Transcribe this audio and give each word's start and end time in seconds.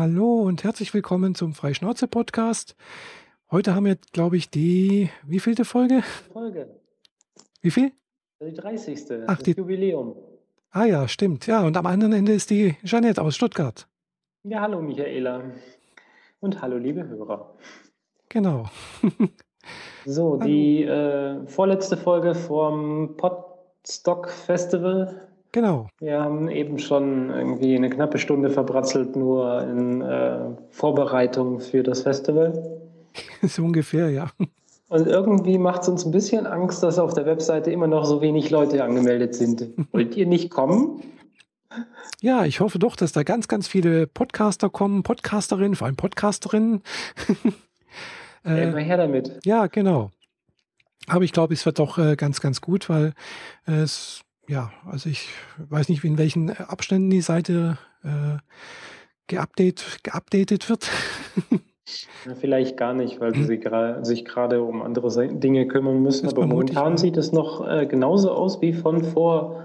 Hallo 0.00 0.40
und 0.44 0.64
herzlich 0.64 0.94
willkommen 0.94 1.34
zum 1.34 1.52
Freischnauze-Podcast. 1.52 2.74
Heute 3.50 3.74
haben 3.74 3.84
wir, 3.84 3.98
glaube 4.14 4.38
ich, 4.38 4.48
die 4.48 5.10
wievielte 5.26 5.66
Folge? 5.66 6.00
Folge. 6.32 6.70
Wie 7.60 7.70
viel? 7.70 7.92
Die 8.42 8.54
30. 8.54 8.98
Ach, 9.26 9.36
das 9.36 9.42
die- 9.44 9.50
Jubiläum. 9.52 10.16
Ah 10.70 10.86
ja, 10.86 11.06
stimmt. 11.06 11.46
Ja, 11.46 11.66
und 11.66 11.76
am 11.76 11.84
anderen 11.84 12.14
Ende 12.14 12.32
ist 12.32 12.48
die 12.48 12.76
Jeanette 12.82 13.20
aus 13.20 13.36
Stuttgart. 13.36 13.88
Ja, 14.42 14.62
hallo 14.62 14.80
Michaela. 14.80 15.42
Und 16.40 16.62
hallo 16.62 16.78
liebe 16.78 17.06
Hörer. 17.06 17.54
Genau. 18.30 18.70
So, 20.06 20.38
die 20.38 20.82
äh, 20.84 21.46
vorletzte 21.46 21.98
Folge 21.98 22.34
vom 22.34 23.18
Podstock 23.18 24.30
Festival. 24.30 25.28
Genau. 25.52 25.88
Wir 25.98 26.20
haben 26.20 26.48
eben 26.48 26.78
schon 26.78 27.30
irgendwie 27.30 27.74
eine 27.74 27.90
knappe 27.90 28.18
Stunde 28.18 28.50
verbratzelt, 28.50 29.16
nur 29.16 29.62
in 29.62 30.00
äh, 30.00 30.40
Vorbereitung 30.70 31.60
für 31.60 31.82
das 31.82 32.02
Festival. 32.02 32.80
So 33.42 33.64
ungefähr, 33.64 34.10
ja. 34.10 34.30
Und 34.88 35.06
irgendwie 35.06 35.58
macht 35.58 35.82
es 35.82 35.88
uns 35.88 36.04
ein 36.04 36.12
bisschen 36.12 36.46
Angst, 36.46 36.82
dass 36.82 36.98
auf 36.98 37.14
der 37.14 37.26
Webseite 37.26 37.70
immer 37.70 37.86
noch 37.86 38.04
so 38.04 38.20
wenig 38.20 38.50
Leute 38.50 38.84
angemeldet 38.84 39.34
sind. 39.34 39.68
Wollt 39.92 40.16
ihr 40.16 40.26
nicht 40.26 40.50
kommen? 40.50 41.02
Ja, 42.20 42.44
ich 42.44 42.60
hoffe 42.60 42.78
doch, 42.78 42.96
dass 42.96 43.12
da 43.12 43.22
ganz, 43.22 43.48
ganz 43.48 43.66
viele 43.68 44.06
Podcaster 44.06 44.68
kommen, 44.68 45.02
Podcasterinnen, 45.02 45.74
vor 45.74 45.86
allem 45.86 45.96
Podcasterinnen. 45.96 46.82
Äh, 48.44 48.50
äh, 48.62 48.68
immer 48.68 48.78
her 48.78 48.96
damit. 48.96 49.38
ja, 49.44 49.66
genau. 49.68 50.10
Aber 51.06 51.24
ich 51.24 51.32
glaube, 51.32 51.54
es 51.54 51.64
wird 51.66 51.78
doch 51.78 51.98
äh, 51.98 52.16
ganz, 52.16 52.40
ganz 52.40 52.60
gut, 52.60 52.88
weil 52.88 53.14
es, 53.66 54.22
ja, 54.48 54.72
also 54.86 55.08
ich 55.10 55.28
weiß 55.58 55.88
nicht, 55.88 56.02
in 56.04 56.18
welchen 56.18 56.50
Abständen 56.50 57.10
die 57.10 57.20
Seite 57.20 57.78
äh, 58.02 58.38
geupdate, 59.26 59.82
geupdatet 60.02 60.68
wird. 60.68 60.88
Ja, 62.24 62.36
Vielleicht 62.36 62.76
gar 62.76 62.92
nicht, 62.94 63.18
weil 63.18 63.34
sie 63.34 63.54
gra- 63.58 64.04
sich 64.04 64.24
gerade 64.24 64.62
um 64.62 64.80
andere 64.80 65.10
Se- 65.10 65.26
Dinge 65.26 65.66
kümmern 65.66 66.00
müssen. 66.00 66.26
Das 66.26 66.34
Aber 66.34 66.46
momentan 66.46 66.96
sieht 66.98 67.16
es 67.16 67.32
noch 67.32 67.66
äh, 67.66 67.84
genauso 67.86 68.30
aus 68.30 68.60
wie 68.62 68.72
von 68.72 69.02
vor 69.02 69.64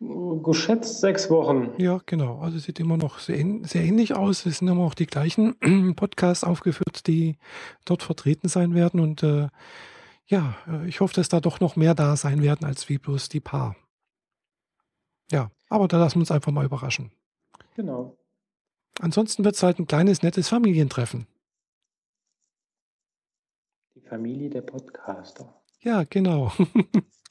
äh, 0.00 0.04
geschätzt 0.44 1.00
sechs 1.00 1.28
Wochen. 1.28 1.70
Ja, 1.78 1.98
genau. 2.06 2.38
Also 2.38 2.58
es 2.58 2.64
sieht 2.64 2.78
immer 2.78 2.96
noch 2.96 3.18
sehr, 3.18 3.44
sehr 3.62 3.82
ähnlich 3.82 4.14
aus. 4.14 4.46
Es 4.46 4.58
sind 4.58 4.68
immer 4.68 4.84
auch 4.84 4.94
die 4.94 5.06
gleichen 5.06 5.56
Podcasts 5.96 6.44
aufgeführt, 6.44 7.08
die 7.08 7.36
dort 7.84 8.04
vertreten 8.04 8.46
sein 8.48 8.72
werden. 8.74 9.00
Und 9.00 9.24
äh, 9.24 9.48
ja, 10.28 10.54
äh, 10.68 10.86
ich 10.86 11.00
hoffe, 11.00 11.14
dass 11.14 11.28
da 11.28 11.40
doch 11.40 11.58
noch 11.58 11.74
mehr 11.74 11.96
da 11.96 12.14
sein 12.14 12.42
werden 12.44 12.64
als 12.64 12.88
wie 12.88 12.98
bloß 12.98 13.28
die 13.28 13.40
paar. 13.40 13.74
Ja, 15.30 15.50
aber 15.68 15.88
da 15.88 15.98
lassen 15.98 16.16
wir 16.16 16.20
uns 16.20 16.30
einfach 16.30 16.52
mal 16.52 16.64
überraschen. 16.64 17.10
Genau. 17.74 18.16
Ansonsten 19.00 19.44
wird 19.44 19.56
es 19.56 19.62
halt 19.62 19.78
ein 19.78 19.86
kleines, 19.86 20.22
nettes 20.22 20.48
Familientreffen. 20.48 21.26
Die 23.94 24.00
Familie 24.00 24.50
der 24.50 24.62
Podcaster. 24.62 25.52
Ja, 25.80 26.04
genau. 26.04 26.52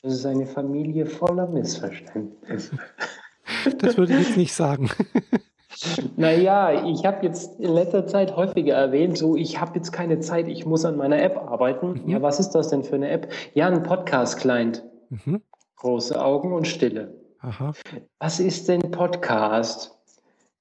Das 0.02 0.14
ist 0.14 0.26
eine 0.28 0.46
Familie 0.46 1.08
voller 1.08 1.48
Missverständnisse. 1.48 2.78
Das 3.80 3.98
würde 3.98 4.14
ich 4.14 4.28
jetzt 4.28 4.38
nicht 4.38 4.54
sagen. 4.54 4.90
Naja, 6.16 6.86
ich 6.86 7.06
habe 7.06 7.26
jetzt 7.26 7.60
in 7.60 7.74
letzter 7.74 8.08
Zeit 8.08 8.36
häufiger 8.36 8.76
erwähnt, 8.76 9.18
so 9.18 9.36
ich 9.36 9.60
habe 9.60 9.76
jetzt 9.76 9.92
keine 9.92 10.20
Zeit, 10.20 10.48
ich 10.48 10.66
muss 10.66 10.86
an 10.86 10.96
meiner 10.96 11.22
App 11.22 11.38
arbeiten. 11.38 12.02
Mhm. 12.04 12.10
Ja, 12.10 12.22
was 12.22 12.40
ist 12.40 12.52
das 12.52 12.70
denn 12.70 12.84
für 12.84 12.96
eine 12.96 13.10
App? 13.10 13.32
Ja, 13.54 13.68
ein 13.68 13.84
Podcast-Client. 13.84 14.86
Mhm. 15.10 15.42
Große 15.76 16.24
Augen 16.24 16.54
und 16.54 16.66
Stille. 16.68 17.25
Aha. 17.46 17.74
Was 18.18 18.40
ist 18.40 18.68
denn 18.68 18.90
Podcast? 18.90 19.96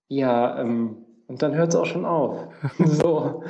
Ja, 0.09 0.61
ähm, 0.61 0.99
und 1.29 1.41
dann 1.41 1.55
hört 1.55 1.71
es 1.71 1.77
auch 1.77 1.87
schon 1.87 2.05
auf. 2.05 2.49
so. 2.79 3.43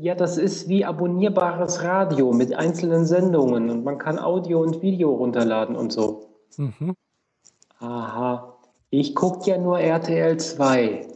Ja, 0.00 0.14
das 0.14 0.38
ist 0.38 0.66
wie 0.66 0.86
abonnierbares 0.86 1.82
Radio 1.82 2.32
mit 2.32 2.54
einzelnen 2.54 3.04
Sendungen 3.04 3.68
und 3.68 3.84
man 3.84 3.98
kann 3.98 4.18
Audio 4.18 4.62
und 4.62 4.80
Video 4.80 5.14
runterladen 5.14 5.76
und 5.76 5.92
so. 5.92 6.30
Mhm. 6.56 6.96
Aha, 7.78 8.56
ich 8.88 9.14
gucke 9.14 9.50
ja 9.50 9.58
nur 9.58 9.78
RTL 9.78 10.38
2. 10.38 11.06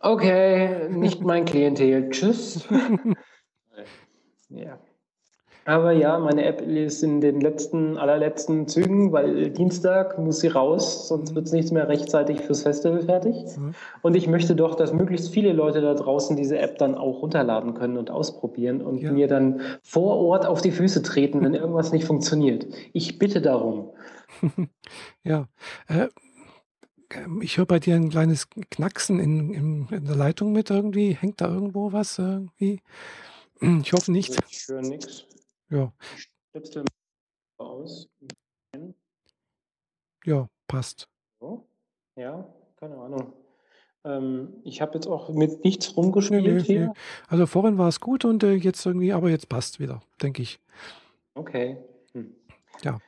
Okay, 0.00 0.88
nicht 0.88 1.20
mein 1.20 1.44
Klientel. 1.44 2.10
Tschüss. 2.10 2.68
ja. 4.48 4.76
Aber 5.66 5.92
ja, 5.92 6.18
meine 6.18 6.44
App 6.44 6.60
ist 6.60 7.02
in 7.02 7.20
den 7.22 7.40
letzten, 7.40 7.96
allerletzten 7.96 8.68
Zügen, 8.68 9.12
weil 9.12 9.50
Dienstag 9.50 10.18
muss 10.18 10.40
sie 10.40 10.48
raus, 10.48 11.08
sonst 11.08 11.34
wird 11.34 11.46
es 11.46 11.52
nichts 11.52 11.70
mehr 11.70 11.88
rechtzeitig 11.88 12.40
fürs 12.40 12.62
Festival 12.62 13.02
fertig. 13.02 13.34
Mhm. 13.56 13.74
Und 14.02 14.14
ich 14.14 14.28
möchte 14.28 14.54
doch, 14.54 14.74
dass 14.74 14.92
möglichst 14.92 15.30
viele 15.30 15.52
Leute 15.54 15.80
da 15.80 15.94
draußen 15.94 16.36
diese 16.36 16.58
App 16.58 16.76
dann 16.78 16.94
auch 16.94 17.22
runterladen 17.22 17.72
können 17.74 17.96
und 17.96 18.10
ausprobieren 18.10 18.82
und 18.82 18.98
Ja. 19.00 19.12
mir 19.12 19.26
dann 19.26 19.60
vor 19.82 20.16
Ort 20.18 20.44
auf 20.44 20.60
die 20.60 20.70
Füße 20.70 21.02
treten, 21.02 21.40
wenn 21.42 21.54
irgendwas 21.54 21.92
nicht 21.92 22.04
funktioniert. 22.04 22.66
Ich 22.92 23.18
bitte 23.18 23.40
darum. 23.40 23.90
Ja. 25.22 25.48
Äh, 25.88 26.08
ich 27.40 27.56
höre 27.56 27.66
bei 27.66 27.78
dir 27.78 27.94
ein 27.94 28.10
kleines 28.10 28.48
Knacksen 28.50 29.18
in, 29.20 29.54
in, 29.54 29.88
in 29.90 30.04
der 30.04 30.16
Leitung 30.16 30.52
mit 30.52 30.68
irgendwie. 30.68 31.14
Hängt 31.14 31.40
da 31.40 31.48
irgendwo 31.48 31.92
was 31.92 32.18
irgendwie? 32.18 32.80
Ich 33.82 33.92
hoffe 33.94 34.12
nicht. 34.12 34.38
Ich 34.50 34.68
höre 34.68 34.82
nichts. 34.82 35.24
Ja, 35.70 35.92
Stöpsel 36.50 36.84
aus. 37.58 38.08
ja, 40.24 40.48
passt. 40.68 41.08
So. 41.40 41.66
Ja, 42.16 42.46
keine 42.76 42.96
Ahnung. 42.96 43.32
Ähm, 44.04 44.52
ich 44.64 44.80
habe 44.82 44.94
jetzt 44.94 45.06
auch 45.06 45.30
mit 45.30 45.64
nichts 45.64 45.88
Nee, 45.88 45.94
rumgespielt 45.96 46.44
nee, 46.44 46.60
hier. 46.60 46.86
nee. 46.88 46.92
Also 47.28 47.46
vorhin 47.46 47.78
war 47.78 47.88
es 47.88 48.00
gut 48.00 48.24
und 48.24 48.42
äh, 48.42 48.52
jetzt 48.52 48.84
irgendwie, 48.84 49.12
aber 49.12 49.30
jetzt 49.30 49.48
passt 49.48 49.80
wieder, 49.80 50.02
denke 50.22 50.42
ich. 50.42 50.60
Okay. 51.34 51.78
Hm. 52.12 52.34
Ja, 52.82 52.98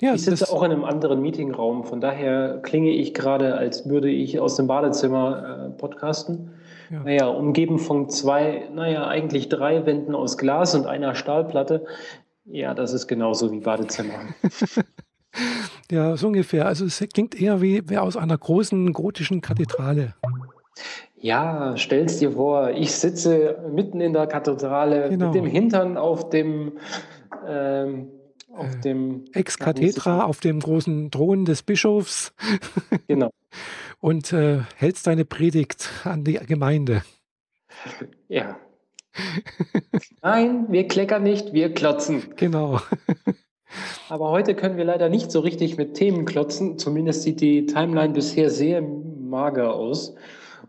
ja 0.00 0.14
Ich 0.14 0.24
sitze 0.24 0.52
auch 0.52 0.62
in 0.62 0.72
einem 0.72 0.84
anderen 0.84 1.20
Meetingraum, 1.22 1.84
von 1.84 2.00
daher 2.00 2.60
klinge 2.62 2.90
ich 2.90 3.14
gerade, 3.14 3.56
als 3.56 3.88
würde 3.88 4.10
ich 4.10 4.40
aus 4.40 4.56
dem 4.56 4.66
Badezimmer 4.66 5.68
äh, 5.68 5.70
podcasten. 5.70 6.52
Ja. 6.90 7.00
Naja, 7.04 7.26
umgeben 7.28 7.78
von 7.78 8.08
zwei, 8.08 8.68
naja, 8.74 9.06
eigentlich 9.06 9.48
drei 9.48 9.86
Wänden 9.86 10.14
aus 10.14 10.36
Glas 10.38 10.74
und 10.74 10.86
einer 10.86 11.14
Stahlplatte. 11.14 11.86
Ja, 12.44 12.74
das 12.74 12.92
ist 12.92 13.06
genauso 13.06 13.52
wie 13.52 13.60
Badezimmer. 13.60 14.14
ja, 15.90 16.16
so 16.16 16.26
ungefähr. 16.28 16.66
Also 16.66 16.84
es 16.84 16.98
klingt 17.12 17.40
eher 17.40 17.60
wie, 17.62 17.88
wie 17.88 17.98
aus 17.98 18.16
einer 18.16 18.36
großen 18.36 18.92
gotischen 18.92 19.40
Kathedrale. 19.40 20.14
Ja, 21.16 21.76
stell's 21.76 22.18
dir 22.18 22.32
vor, 22.32 22.70
ich 22.70 22.92
sitze 22.92 23.58
mitten 23.72 24.00
in 24.00 24.12
der 24.12 24.26
Kathedrale 24.26 25.10
Genau. 25.10 25.26
mit 25.26 25.34
dem 25.34 25.44
Hintern 25.46 25.96
auf 25.96 26.30
dem, 26.30 26.72
ähm, 27.46 28.08
auf 28.52 28.74
Äh, 28.76 28.80
dem, 28.80 29.24
Ex 29.32 29.58
cathedra 29.58 30.24
auf 30.24 30.40
dem 30.40 30.58
großen 30.60 31.10
Thron 31.10 31.44
des 31.44 31.62
Bischofs 31.62 32.32
genau, 33.06 33.30
und 34.00 34.32
äh, 34.32 34.60
hältst 34.76 35.06
deine 35.06 35.24
Predigt 35.24 35.88
an 36.04 36.24
die 36.24 36.34
Gemeinde. 36.34 37.02
ja. 38.28 38.56
Nein, 40.22 40.66
wir 40.70 40.86
kleckern 40.86 41.22
nicht, 41.22 41.52
wir 41.52 41.72
klotzen. 41.74 42.22
Genau. 42.36 42.80
Aber 44.08 44.30
heute 44.30 44.54
können 44.54 44.76
wir 44.76 44.84
leider 44.84 45.08
nicht 45.08 45.30
so 45.30 45.40
richtig 45.40 45.76
mit 45.76 45.94
Themen 45.94 46.24
klotzen. 46.24 46.78
Zumindest 46.78 47.22
sieht 47.22 47.40
die 47.40 47.66
Timeline 47.66 48.12
bisher 48.12 48.50
sehr 48.50 48.82
mager 48.82 49.74
aus. 49.74 50.14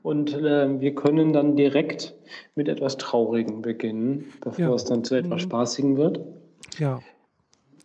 Und 0.04 0.34
äh, 0.34 0.80
wir 0.80 0.96
können 0.96 1.32
dann 1.34 1.56
direkt 1.56 2.16
mit 2.56 2.68
etwas 2.68 2.98
Traurigem 2.98 3.62
beginnen, 3.62 4.26
bevor 4.42 4.66
Ja. 4.66 4.74
es 4.74 4.86
dann 4.86 5.04
zu 5.04 5.16
etwas 5.16 5.42
Mhm. 5.42 5.46
Spaßigem 5.46 5.98
wird. 5.98 6.22
Ja. 6.80 7.00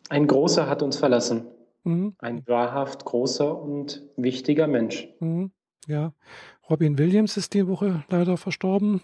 Ein 0.09 0.27
großer 0.27 0.69
hat 0.69 0.83
uns 0.83 0.97
verlassen. 0.97 1.47
Mhm. 1.87 2.15
Ein 2.19 2.43
wahrhaft 2.47 3.05
großer 3.05 3.57
und 3.57 4.03
wichtiger 4.17 4.67
Mensch. 4.67 5.09
Mhm. 5.21 5.53
Ja. 5.87 6.13
Robin 6.69 6.99
Williams 6.99 7.37
ist 7.37 7.55
die 7.55 7.69
Woche 7.69 8.05
leider 8.11 8.37
verstorben. 8.37 9.03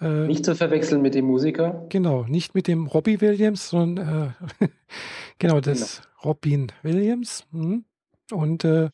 Äh, 0.00 0.26
Nicht 0.26 0.44
zu 0.44 0.54
verwechseln 0.54 1.02
mit 1.02 1.14
dem 1.14 1.24
Musiker. 1.24 1.86
Genau, 1.88 2.24
nicht 2.24 2.54
mit 2.54 2.68
dem 2.68 2.86
Robbie 2.86 3.20
Williams, 3.20 3.68
sondern 3.68 4.34
äh, 4.60 4.68
genau 5.38 5.60
das 5.60 6.02
Robin 6.24 6.70
Williams. 6.82 7.46
Mhm. 7.50 7.84
Und 8.30 8.64
äh, 8.64 8.90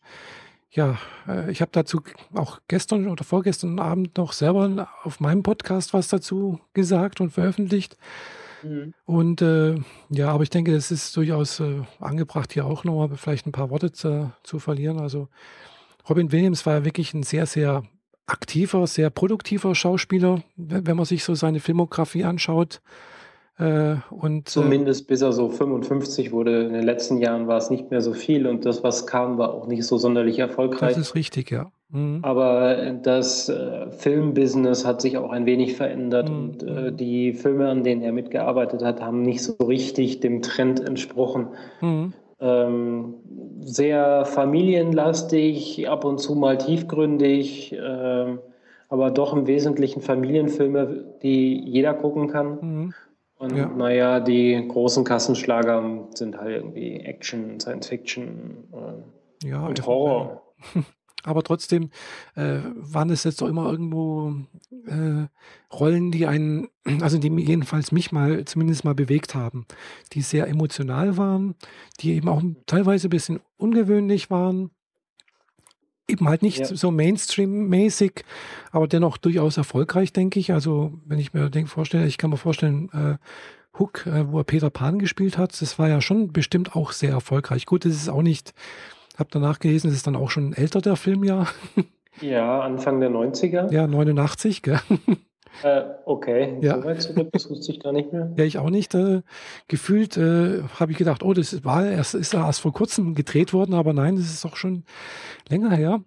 ja, 0.70 0.98
äh, 1.26 1.50
ich 1.50 1.60
habe 1.60 1.70
dazu 1.72 2.00
auch 2.34 2.60
gestern 2.68 3.08
oder 3.08 3.24
vorgestern 3.24 3.78
Abend 3.80 4.16
noch 4.16 4.32
selber 4.32 4.88
auf 5.02 5.20
meinem 5.20 5.42
Podcast 5.42 5.92
was 5.92 6.08
dazu 6.08 6.58
gesagt 6.72 7.20
und 7.20 7.30
veröffentlicht. 7.30 7.98
Mhm. 8.62 8.94
Und 9.04 9.42
äh, 9.42 9.76
ja, 10.10 10.30
aber 10.30 10.42
ich 10.42 10.50
denke, 10.50 10.74
es 10.74 10.90
ist 10.90 11.16
durchaus 11.16 11.60
äh, 11.60 11.82
angebracht, 12.00 12.52
hier 12.52 12.66
auch 12.66 12.84
nochmal 12.84 13.16
vielleicht 13.16 13.46
ein 13.46 13.52
paar 13.52 13.70
Worte 13.70 13.92
zu, 13.92 14.32
zu 14.42 14.58
verlieren. 14.58 14.98
Also 14.98 15.28
Robin 16.08 16.32
Williams 16.32 16.66
war 16.66 16.74
ja 16.74 16.84
wirklich 16.84 17.14
ein 17.14 17.22
sehr, 17.22 17.46
sehr 17.46 17.84
aktiver, 18.26 18.86
sehr 18.86 19.10
produktiver 19.10 19.74
Schauspieler, 19.74 20.42
wenn 20.56 20.96
man 20.96 21.06
sich 21.06 21.24
so 21.24 21.34
seine 21.34 21.60
Filmografie 21.60 22.24
anschaut. 22.24 22.80
Äh, 23.58 23.96
und, 24.10 24.40
äh, 24.40 24.44
Zumindest 24.44 25.08
bis 25.08 25.20
er 25.20 25.32
so 25.32 25.48
55 25.48 26.30
wurde. 26.30 26.62
In 26.64 26.72
den 26.72 26.84
letzten 26.84 27.18
Jahren 27.18 27.48
war 27.48 27.58
es 27.58 27.70
nicht 27.70 27.90
mehr 27.90 28.00
so 28.00 28.12
viel 28.12 28.46
und 28.46 28.64
das, 28.64 28.84
was 28.84 29.06
kam, 29.06 29.36
war 29.38 29.52
auch 29.52 29.66
nicht 29.66 29.84
so 29.84 29.98
sonderlich 29.98 30.38
erfolgreich. 30.38 30.94
Das 30.94 31.08
ist 31.08 31.14
richtig, 31.16 31.50
ja. 31.50 31.70
Mhm. 31.90 32.20
Aber 32.22 32.92
das 33.02 33.48
äh, 33.48 33.90
Filmbusiness 33.90 34.86
hat 34.86 35.00
sich 35.00 35.16
auch 35.16 35.30
ein 35.30 35.46
wenig 35.46 35.74
verändert 35.74 36.28
mhm. 36.28 36.36
und 36.36 36.62
äh, 36.62 36.92
die 36.92 37.32
Filme, 37.32 37.68
an 37.68 37.82
denen 37.82 38.02
er 38.02 38.12
mitgearbeitet 38.12 38.82
hat, 38.82 39.00
haben 39.00 39.22
nicht 39.22 39.42
so 39.42 39.54
richtig 39.54 40.20
dem 40.20 40.42
Trend 40.42 40.86
entsprochen. 40.86 41.48
Mhm. 41.80 42.12
Ähm, 42.40 43.14
sehr 43.62 44.24
familienlastig, 44.24 45.88
ab 45.88 46.04
und 46.04 46.18
zu 46.18 46.36
mal 46.36 46.58
tiefgründig, 46.58 47.72
äh, 47.72 48.36
aber 48.88 49.10
doch 49.10 49.32
im 49.34 49.48
Wesentlichen 49.48 50.00
Familienfilme, 50.00 51.04
die 51.22 51.58
jeder 51.58 51.94
gucken 51.94 52.28
kann. 52.28 52.94
Und 53.38 53.56
ja. 53.56 53.68
naja, 53.68 54.20
die 54.20 54.66
großen 54.68 55.04
Kassenschlager 55.04 56.08
sind 56.14 56.36
halt 56.36 56.56
irgendwie 56.56 56.96
Action, 56.96 57.60
Science 57.60 57.86
Fiction 57.86 58.64
äh, 58.72 59.48
ja, 59.48 59.64
und 59.64 59.86
Horror. 59.86 60.42
Aber 61.24 61.42
trotzdem 61.42 61.90
äh, 62.36 62.60
waren 62.74 63.10
es 63.10 63.24
jetzt 63.24 63.42
doch 63.42 63.48
immer 63.48 63.70
irgendwo 63.70 64.34
äh, 64.86 65.26
Rollen, 65.72 66.10
die 66.10 66.26
einen, 66.26 66.68
also 67.00 67.18
die 67.18 67.28
jedenfalls 67.28 67.92
mich 67.92 68.12
mal 68.12 68.44
zumindest 68.44 68.84
mal 68.84 68.94
bewegt 68.94 69.34
haben, 69.34 69.66
die 70.12 70.22
sehr 70.22 70.48
emotional 70.48 71.16
waren, 71.16 71.54
die 72.00 72.14
eben 72.14 72.28
auch 72.28 72.42
teilweise 72.66 73.08
ein 73.08 73.10
bisschen 73.10 73.40
ungewöhnlich 73.56 74.30
waren 74.30 74.70
eben 76.08 76.28
halt 76.28 76.42
nicht 76.42 76.58
ja. 76.58 76.66
so 76.66 76.90
Mainstream-mäßig, 76.90 78.24
aber 78.72 78.88
dennoch 78.88 79.18
durchaus 79.18 79.56
erfolgreich, 79.56 80.12
denke 80.12 80.40
ich. 80.40 80.52
Also, 80.52 80.92
wenn 81.06 81.18
ich 81.18 81.34
mir 81.34 81.50
denk, 81.50 81.68
vorstelle, 81.68 82.06
ich 82.06 82.18
kann 82.18 82.30
mir 82.30 82.36
vorstellen, 82.36 82.90
äh, 82.92 83.78
Hook, 83.78 84.06
äh, 84.06 84.30
wo 84.32 84.38
er 84.38 84.44
Peter 84.44 84.70
Pan 84.70 84.98
gespielt 84.98 85.38
hat, 85.38 85.60
das 85.60 85.78
war 85.78 85.88
ja 85.88 86.00
schon 86.00 86.32
bestimmt 86.32 86.74
auch 86.74 86.92
sehr 86.92 87.10
erfolgreich. 87.10 87.66
Gut, 87.66 87.84
das 87.84 87.92
ist 87.92 88.08
auch 88.08 88.22
nicht, 88.22 88.54
habe 89.16 89.28
danach 89.30 89.58
gelesen, 89.58 89.88
das 89.88 89.96
ist 89.96 90.06
dann 90.06 90.16
auch 90.16 90.30
schon 90.30 90.52
älter, 90.52 90.80
der 90.80 90.96
Film 90.96 91.24
ja. 91.24 91.46
Ja, 92.20 92.62
Anfang 92.62 92.98
der 92.98 93.10
90er. 93.10 93.72
Ja, 93.72 93.86
89, 93.86 94.62
gell? 94.62 94.80
Äh, 95.62 95.84
okay, 96.04 96.58
ja. 96.60 96.76
so 96.76 96.84
weit 96.84 97.02
zurück, 97.02 97.28
das 97.32 97.50
wusste 97.50 97.72
ich 97.72 97.80
gar 97.80 97.92
nicht 97.92 98.12
mehr. 98.12 98.32
Ja, 98.36 98.44
ich 98.44 98.58
auch 98.58 98.70
nicht. 98.70 98.94
Äh, 98.94 99.22
gefühlt 99.66 100.16
äh, 100.16 100.62
habe 100.78 100.92
ich 100.92 100.98
gedacht, 100.98 101.22
oh, 101.22 101.34
das 101.34 101.64
war 101.64 101.86
erst, 101.86 102.14
ist 102.14 102.34
erst 102.34 102.60
vor 102.60 102.72
kurzem 102.72 103.14
gedreht 103.14 103.52
worden, 103.52 103.74
aber 103.74 103.92
nein, 103.92 104.16
das 104.16 104.26
ist 104.26 104.44
doch 104.44 104.56
schon 104.56 104.84
länger 105.48 105.70
her. 105.70 106.00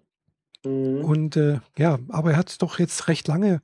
Mhm. 0.64 1.04
Und 1.04 1.36
äh, 1.36 1.60
ja, 1.76 1.98
aber 2.08 2.32
er 2.32 2.36
hat 2.36 2.62
doch 2.62 2.78
jetzt 2.78 3.08
recht 3.08 3.28
lange, 3.28 3.60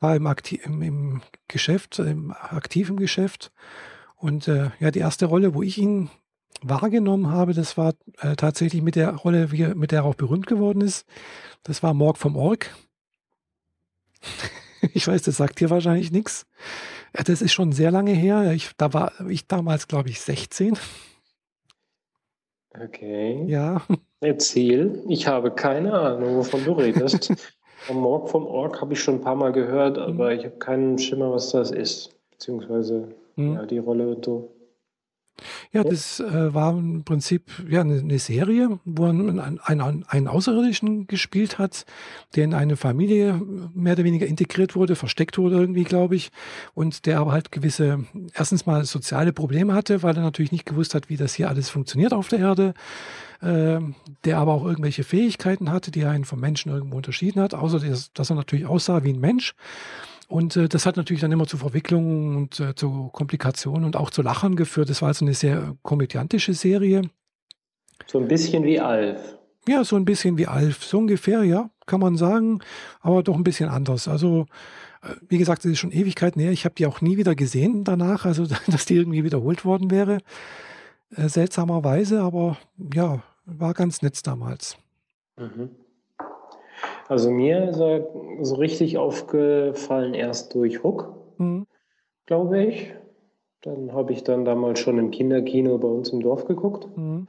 war 0.00 0.14
im, 0.14 0.26
Aktiv, 0.26 0.64
im, 0.64 0.82
im 0.82 1.22
Geschäft, 1.48 1.98
im 1.98 2.32
aktiven 2.32 2.96
Geschäft. 2.96 3.52
Und 4.16 4.48
äh, 4.48 4.70
ja, 4.78 4.90
die 4.90 5.00
erste 5.00 5.26
Rolle, 5.26 5.54
wo 5.54 5.62
ich 5.62 5.78
ihn 5.78 6.10
wahrgenommen 6.62 7.30
habe, 7.30 7.54
das 7.54 7.76
war 7.76 7.94
äh, 8.20 8.36
tatsächlich 8.36 8.82
mit 8.82 8.96
der 8.96 9.14
Rolle, 9.14 9.52
wie, 9.52 9.66
mit 9.74 9.90
der 9.90 10.00
er 10.00 10.04
auch 10.04 10.14
berühmt 10.14 10.46
geworden 10.46 10.80
ist. 10.80 11.06
Das 11.62 11.82
war 11.82 11.94
Morg 11.94 12.18
vom 12.18 12.36
Org. 12.36 12.70
Ich 14.94 15.06
weiß, 15.06 15.22
das 15.22 15.36
sagt 15.36 15.60
dir 15.60 15.70
wahrscheinlich 15.70 16.12
nichts. 16.12 16.46
Das 17.12 17.42
ist 17.42 17.52
schon 17.52 17.72
sehr 17.72 17.90
lange 17.90 18.12
her. 18.12 18.52
Ich, 18.52 18.70
da 18.76 18.92
war 18.92 19.12
ich 19.28 19.46
damals, 19.46 19.88
glaube 19.88 20.08
ich, 20.08 20.20
16. 20.20 20.76
Okay. 22.82 23.44
Ja. 23.46 23.82
Erzähl. 24.20 25.02
Ich 25.08 25.26
habe 25.26 25.52
keine 25.52 25.92
Ahnung, 25.92 26.36
wovon 26.36 26.64
du 26.64 26.72
redest. 26.72 27.32
vom 27.86 28.00
Morg 28.00 28.30
vom 28.30 28.46
Org 28.46 28.80
habe 28.80 28.94
ich 28.94 29.00
schon 29.00 29.16
ein 29.16 29.20
paar 29.20 29.36
Mal 29.36 29.52
gehört, 29.52 29.98
aber 29.98 30.32
mhm. 30.32 30.38
ich 30.38 30.44
habe 30.44 30.56
keinen 30.56 30.98
Schimmer, 30.98 31.30
was 31.30 31.50
das 31.50 31.70
ist. 31.70 32.10
Beziehungsweise 32.30 33.14
mhm. 33.36 33.54
ja, 33.54 33.66
die 33.66 33.78
Rolle 33.78 34.14
und 34.14 34.24
so. 34.24 34.53
Ja, 35.72 35.82
das 35.82 36.20
äh, 36.20 36.54
war 36.54 36.76
im 36.76 37.04
Prinzip 37.04 37.50
ja, 37.68 37.80
eine, 37.80 37.98
eine 37.98 38.18
Serie, 38.18 38.78
wo 38.84 39.06
man 39.06 39.40
einen, 39.40 39.58
einen, 39.58 40.04
einen 40.06 40.28
Außerirdischen 40.28 41.06
gespielt 41.08 41.58
hat, 41.58 41.84
der 42.36 42.44
in 42.44 42.54
eine 42.54 42.76
Familie 42.76 43.40
mehr 43.74 43.94
oder 43.94 44.04
weniger 44.04 44.26
integriert 44.26 44.76
wurde, 44.76 44.94
versteckt 44.94 45.36
wurde 45.36 45.56
irgendwie, 45.56 45.84
glaube 45.84 46.14
ich, 46.14 46.30
und 46.74 47.06
der 47.06 47.18
aber 47.18 47.32
halt 47.32 47.50
gewisse, 47.50 48.04
erstens 48.32 48.66
mal 48.66 48.84
soziale 48.84 49.32
Probleme 49.32 49.74
hatte, 49.74 50.02
weil 50.02 50.16
er 50.16 50.22
natürlich 50.22 50.52
nicht 50.52 50.66
gewusst 50.66 50.94
hat, 50.94 51.08
wie 51.08 51.16
das 51.16 51.34
hier 51.34 51.48
alles 51.48 51.68
funktioniert 51.68 52.12
auf 52.12 52.28
der 52.28 52.38
Erde, 52.38 52.74
äh, 53.40 53.80
der 54.24 54.38
aber 54.38 54.54
auch 54.54 54.64
irgendwelche 54.64 55.02
Fähigkeiten 55.02 55.72
hatte, 55.72 55.90
die 55.90 56.04
einen 56.04 56.24
vom 56.24 56.38
Menschen 56.38 56.70
irgendwo 56.70 56.96
unterschieden 56.96 57.40
hat, 57.40 57.54
außer 57.54 57.80
dass, 57.80 58.12
dass 58.12 58.30
er 58.30 58.36
natürlich 58.36 58.66
aussah 58.66 59.02
wie 59.02 59.12
ein 59.12 59.20
Mensch. 59.20 59.54
Und 60.34 60.56
äh, 60.56 60.68
das 60.68 60.84
hat 60.84 60.96
natürlich 60.96 61.20
dann 61.20 61.30
immer 61.30 61.46
zu 61.46 61.56
Verwicklungen 61.58 62.34
und 62.34 62.58
äh, 62.58 62.74
zu 62.74 63.08
Komplikationen 63.12 63.84
und 63.84 63.94
auch 63.94 64.10
zu 64.10 64.20
Lachern 64.20 64.56
geführt. 64.56 64.90
Das 64.90 65.00
war 65.00 65.06
also 65.06 65.24
eine 65.24 65.32
sehr 65.32 65.76
komödiantische 65.82 66.54
Serie. 66.54 67.02
So 68.08 68.18
ein 68.18 68.26
bisschen 68.26 68.64
wie 68.64 68.80
Alf. 68.80 69.38
Ja, 69.68 69.84
so 69.84 69.94
ein 69.94 70.04
bisschen 70.04 70.36
wie 70.36 70.48
Alf. 70.48 70.82
So 70.82 70.98
ungefähr, 70.98 71.44
ja, 71.44 71.70
kann 71.86 72.00
man 72.00 72.16
sagen. 72.16 72.58
Aber 73.00 73.22
doch 73.22 73.36
ein 73.36 73.44
bisschen 73.44 73.68
anders. 73.68 74.08
Also, 74.08 74.46
äh, 75.02 75.14
wie 75.28 75.38
gesagt, 75.38 75.64
es 75.64 75.70
ist 75.70 75.78
schon 75.78 75.92
Ewigkeiten 75.92 76.40
her. 76.40 76.50
Ich 76.50 76.64
habe 76.64 76.74
die 76.74 76.86
auch 76.86 77.00
nie 77.00 77.16
wieder 77.16 77.36
gesehen 77.36 77.84
danach, 77.84 78.24
also 78.24 78.44
dass 78.66 78.86
die 78.86 78.96
irgendwie 78.96 79.22
wiederholt 79.22 79.64
worden 79.64 79.92
wäre. 79.92 80.18
Äh, 81.14 81.28
seltsamerweise, 81.28 82.22
aber 82.22 82.58
ja, 82.92 83.22
war 83.46 83.72
ganz 83.72 84.02
nett 84.02 84.26
damals. 84.26 84.78
Mhm. 85.36 85.70
Also 87.08 87.30
mir 87.30 87.68
ist 87.68 87.80
er 87.80 88.08
so 88.40 88.54
richtig 88.56 88.98
aufgefallen 88.98 90.14
erst 90.14 90.54
durch 90.54 90.82
Hook, 90.82 91.14
mhm. 91.38 91.66
glaube 92.26 92.64
ich. 92.64 92.94
Dann 93.60 93.92
habe 93.92 94.12
ich 94.12 94.24
dann 94.24 94.44
damals 94.44 94.78
schon 94.78 94.98
im 94.98 95.10
Kinderkino 95.10 95.78
bei 95.78 95.88
uns 95.88 96.10
im 96.10 96.20
Dorf 96.20 96.46
geguckt. 96.46 96.88
Mhm. 96.96 97.28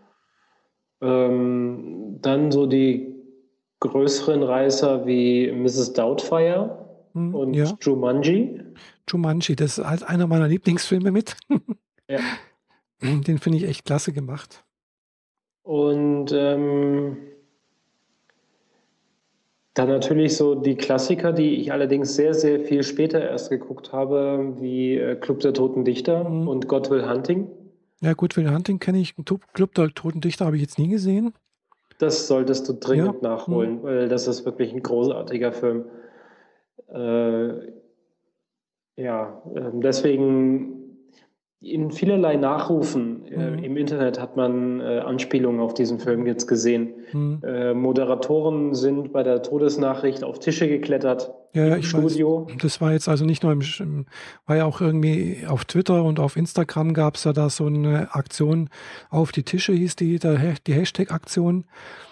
Ähm, 1.02 2.18
dann 2.22 2.52
so 2.52 2.68
die 2.68 3.16
größeren 3.80 4.44
Reißer 4.44 5.06
wie 5.06 5.52
Mrs. 5.52 5.94
Doubtfire 5.94 7.10
mhm, 7.14 7.36
und 7.36 7.54
ja. 7.54 7.78
Jumanji. 7.82 8.62
Jumanji, 9.10 9.56
das 9.56 9.78
ist 9.78 9.86
halt 9.86 10.04
einer 10.04 10.28
meiner 10.28 10.48
Lieblingsfilme 10.48 11.12
mit. 11.12 11.38
ja. 12.10 12.20
Den 13.02 13.38
finde 13.38 13.60
ich 13.60 13.66
echt 13.66 13.86
klasse 13.86 14.14
gemacht. 14.14 14.64
Und 15.64 16.32
ähm, 16.34 17.18
dann 19.76 19.90
natürlich 19.90 20.38
so 20.38 20.56
die 20.56 20.76
Klassiker, 20.76 21.34
die 21.34 21.56
ich 21.56 21.72
allerdings 21.72 22.16
sehr, 22.16 22.34
sehr 22.34 22.62
viel 22.62 22.82
später 22.82 23.22
erst 23.22 23.50
geguckt 23.50 23.92
habe, 23.92 24.56
wie 24.60 24.96
äh, 24.96 25.16
Club 25.16 25.42
der 25.42 25.54
Toten 25.54 25.84
Dichter 25.84 26.28
mhm. 26.28 26.48
und 26.48 26.68
God 26.68 26.90
Will 26.90 27.08
Hunting. 27.08 27.48
Ja, 28.02 28.14
Good 28.14 28.38
Will 28.38 28.50
Hunting 28.50 28.80
kenne 28.80 29.00
ich. 29.00 29.16
Club 29.54 29.76
der 29.76 29.90
Toten 29.90 30.22
Dichter 30.22 30.46
habe 30.46 30.56
ich 30.56 30.62
jetzt 30.62 30.80
nie 30.80 30.88
gesehen. 30.88 31.34
Das 32.00 32.28
solltest 32.28 32.70
du 32.70 32.74
dringend 32.74 33.22
ja. 33.22 33.30
nachholen, 33.30 33.80
mhm. 33.80 33.84
weil 33.84 34.08
das 34.08 34.28
ist 34.28 34.46
wirklich 34.46 34.74
ein 34.74 34.82
großartiger 34.82 35.52
Film. 35.52 35.86
Äh, 36.88 37.50
ja, 38.96 39.42
äh, 39.54 39.72
deswegen 39.74 40.75
in 41.66 41.92
vielerlei 41.92 42.36
Nachrufen 42.36 43.26
äh, 43.26 43.52
mhm. 43.52 43.64
im 43.64 43.78
Internet 43.78 44.20
hat 44.20 44.38
man 44.38 44.80
äh, 44.82 45.00
Anspielungen 45.00 45.60
auf 45.60 45.74
diesen 45.74 46.00
Film 46.00 46.28
jetzt 46.28 46.48
gesehen. 46.48 46.94
Mhm. 47.12 47.42
Äh, 47.44 47.74
Moderatoren 47.74 48.76
sind 48.76 49.12
bei 49.12 49.24
der 49.24 49.42
Todesnachricht 49.42 50.24
auf 50.24 50.40
Tische 50.40 50.68
geklettert 50.68 51.34
ja, 51.54 51.74
im 51.74 51.80
ich 51.80 51.90
Studio. 51.90 52.48
Weiß, 52.48 52.58
das 52.62 52.82
war 52.82 52.92
jetzt 52.92 53.10
also 53.10 53.26
nicht 53.26 53.44
nur 53.44 53.52
im, 53.52 54.06
war 54.46 54.56
ja 54.56 54.66
auch 54.66 54.80
irgendwie 54.80 55.40
auf 55.48 55.66
Twitter 55.66 56.04
und 56.04 56.20
auf 56.20 56.36
Instagram 56.36 56.94
gab 56.94 57.16
es 57.16 57.24
ja 57.24 57.34
da 57.34 57.50
so 57.50 57.66
eine 57.66 58.14
Aktion 58.14 58.70
auf 59.10 59.32
die 59.32 59.44
Tische, 59.44 59.74
hieß 59.74 59.96
die, 59.96 60.20
der, 60.20 60.56
die 60.68 60.74
Hashtag-Aktion. 60.74 61.66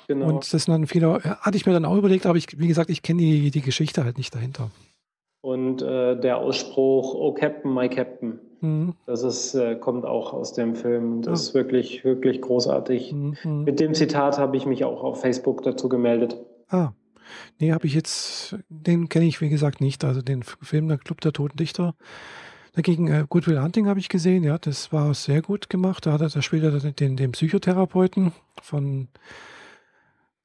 Genau. 0.07 0.27
Und 0.27 0.53
das 0.53 0.65
dann 0.65 0.87
viele, 0.87 1.21
hatte 1.23 1.57
ich 1.57 1.65
mir 1.65 1.73
dann 1.73 1.85
auch 1.85 1.95
überlegt, 1.95 2.25
aber 2.25 2.37
ich, 2.37 2.59
wie 2.59 2.67
gesagt, 2.67 2.89
ich 2.89 3.03
kenne 3.03 3.21
die, 3.21 3.51
die 3.51 3.61
Geschichte 3.61 4.03
halt 4.03 4.17
nicht 4.17 4.33
dahinter. 4.33 4.71
Und 5.41 5.81
äh, 5.81 6.19
der 6.19 6.37
Ausspruch, 6.37 7.13
oh 7.13 7.33
Captain, 7.33 7.73
my 7.73 7.89
Captain. 7.89 8.39
Mhm. 8.63 8.95
Das 9.05 9.23
ist, 9.23 9.53
äh, 9.53 9.75
kommt 9.75 10.05
auch 10.05 10.33
aus 10.33 10.53
dem 10.53 10.75
Film. 10.75 11.21
Das 11.21 11.27
ja. 11.27 11.33
ist 11.49 11.53
wirklich, 11.53 12.03
wirklich 12.03 12.41
großartig. 12.41 13.13
Mhm. 13.13 13.63
Mit 13.65 13.79
dem 13.79 13.93
Zitat 13.93 14.39
habe 14.39 14.57
ich 14.57 14.65
mich 14.65 14.85
auch 14.85 15.03
auf 15.03 15.21
Facebook 15.21 15.61
dazu 15.63 15.89
gemeldet. 15.89 16.37
Ah. 16.69 16.93
Nee, 17.59 17.73
habe 17.73 17.87
ich 17.87 17.93
jetzt, 17.93 18.55
den 18.69 19.09
kenne 19.09 19.25
ich 19.25 19.41
wie 19.41 19.49
gesagt 19.49 19.81
nicht. 19.81 20.03
Also 20.03 20.21
den 20.21 20.43
Film 20.43 20.87
Der 20.87 20.97
Club 20.97 21.21
der 21.21 21.33
Toten 21.33 21.57
Dichter. 21.57 21.95
Dagegen 22.75 23.07
äh, 23.07 23.25
Good 23.29 23.47
Will 23.47 23.61
Hunting 23.61 23.87
habe 23.87 23.99
ich 23.99 24.09
gesehen, 24.09 24.43
ja, 24.43 24.57
das 24.57 24.91
war 24.91 25.13
sehr 25.13 25.41
gut 25.41 25.69
gemacht. 25.69 26.05
Da 26.05 26.13
hat 26.13 26.21
er 26.21 26.29
da 26.29 26.41
spielt 26.41 26.63
er 26.63 26.91
den, 26.91 27.17
den 27.17 27.31
Psychotherapeuten 27.31 28.31
von 28.61 29.09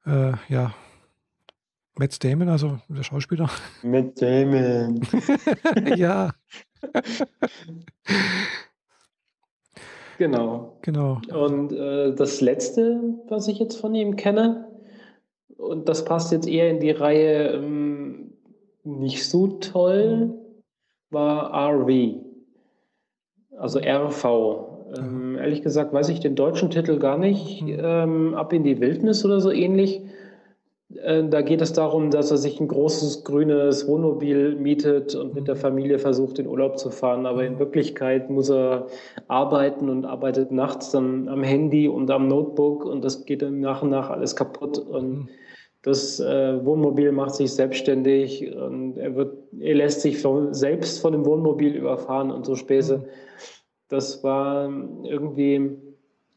äh, 0.05 0.33
ja, 0.47 0.73
Matt 1.97 2.23
Damon, 2.23 2.49
also 2.49 2.79
der 2.87 3.03
Schauspieler. 3.03 3.49
Matt 3.81 4.21
Damon. 4.21 5.01
ja. 5.95 6.31
Genau. 10.17 10.77
Genau. 10.81 11.21
Und 11.33 11.71
äh, 11.73 12.13
das 12.15 12.41
letzte, 12.41 12.99
was 13.27 13.47
ich 13.47 13.59
jetzt 13.59 13.75
von 13.75 13.93
ihm 13.95 14.15
kenne, 14.15 14.67
und 15.57 15.89
das 15.89 16.05
passt 16.05 16.31
jetzt 16.31 16.47
eher 16.47 16.69
in 16.69 16.79
die 16.79 16.91
Reihe 16.91 17.49
ähm, 17.49 18.31
nicht 18.83 19.27
so 19.29 19.47
toll, 19.47 20.33
war 21.09 21.53
RV. 21.53 21.89
Also 23.57 23.79
RV. 23.79 24.25
Ähm, 24.97 25.37
ehrlich 25.37 25.61
gesagt 25.61 25.93
weiß 25.93 26.09
ich 26.09 26.19
den 26.19 26.35
deutschen 26.35 26.69
Titel 26.71 26.97
gar 26.97 27.17
nicht. 27.17 27.61
Mhm. 27.61 27.77
Ähm, 27.79 28.35
Ab 28.35 28.53
in 28.53 28.63
die 28.63 28.79
Wildnis 28.79 29.25
oder 29.25 29.41
so 29.41 29.51
ähnlich. 29.51 30.01
Äh, 31.03 31.27
da 31.29 31.41
geht 31.41 31.61
es 31.61 31.73
darum, 31.73 32.11
dass 32.11 32.31
er 32.31 32.37
sich 32.37 32.59
ein 32.59 32.67
großes 32.67 33.23
grünes 33.23 33.87
Wohnmobil 33.87 34.55
mietet 34.55 35.15
und 35.15 35.33
mit 35.35 35.47
der 35.47 35.55
mhm. 35.55 35.59
Familie 35.59 35.99
versucht, 35.99 36.39
in 36.39 36.47
Urlaub 36.47 36.77
zu 36.77 36.89
fahren. 36.89 37.25
Aber 37.25 37.45
in 37.45 37.59
Wirklichkeit 37.59 38.29
muss 38.29 38.49
er 38.49 38.87
arbeiten 39.27 39.89
und 39.89 40.05
arbeitet 40.05 40.51
nachts 40.51 40.91
dann 40.91 41.27
am 41.27 41.43
Handy 41.43 41.87
und 41.87 42.09
am 42.11 42.27
Notebook 42.27 42.85
und 42.85 43.03
das 43.03 43.25
geht 43.25 43.41
dann 43.41 43.59
nach 43.59 43.81
und 43.81 43.89
nach 43.89 44.09
alles 44.09 44.35
kaputt. 44.35 44.77
Und 44.77 45.09
mhm. 45.09 45.29
das 45.81 46.19
äh, 46.19 46.65
Wohnmobil 46.65 47.11
macht 47.11 47.35
sich 47.35 47.53
selbstständig 47.53 48.53
und 48.55 48.97
er, 48.97 49.15
wird, 49.15 49.37
er 49.59 49.75
lässt 49.75 50.01
sich 50.01 50.21
von, 50.21 50.53
selbst 50.53 50.99
von 51.01 51.13
dem 51.13 51.25
Wohnmobil 51.25 51.75
überfahren 51.75 52.31
und 52.31 52.45
so 52.45 52.55
Späße. 52.55 52.97
Mhm. 52.97 53.03
Das 53.89 54.23
war 54.23 54.69
irgendwie 55.03 55.77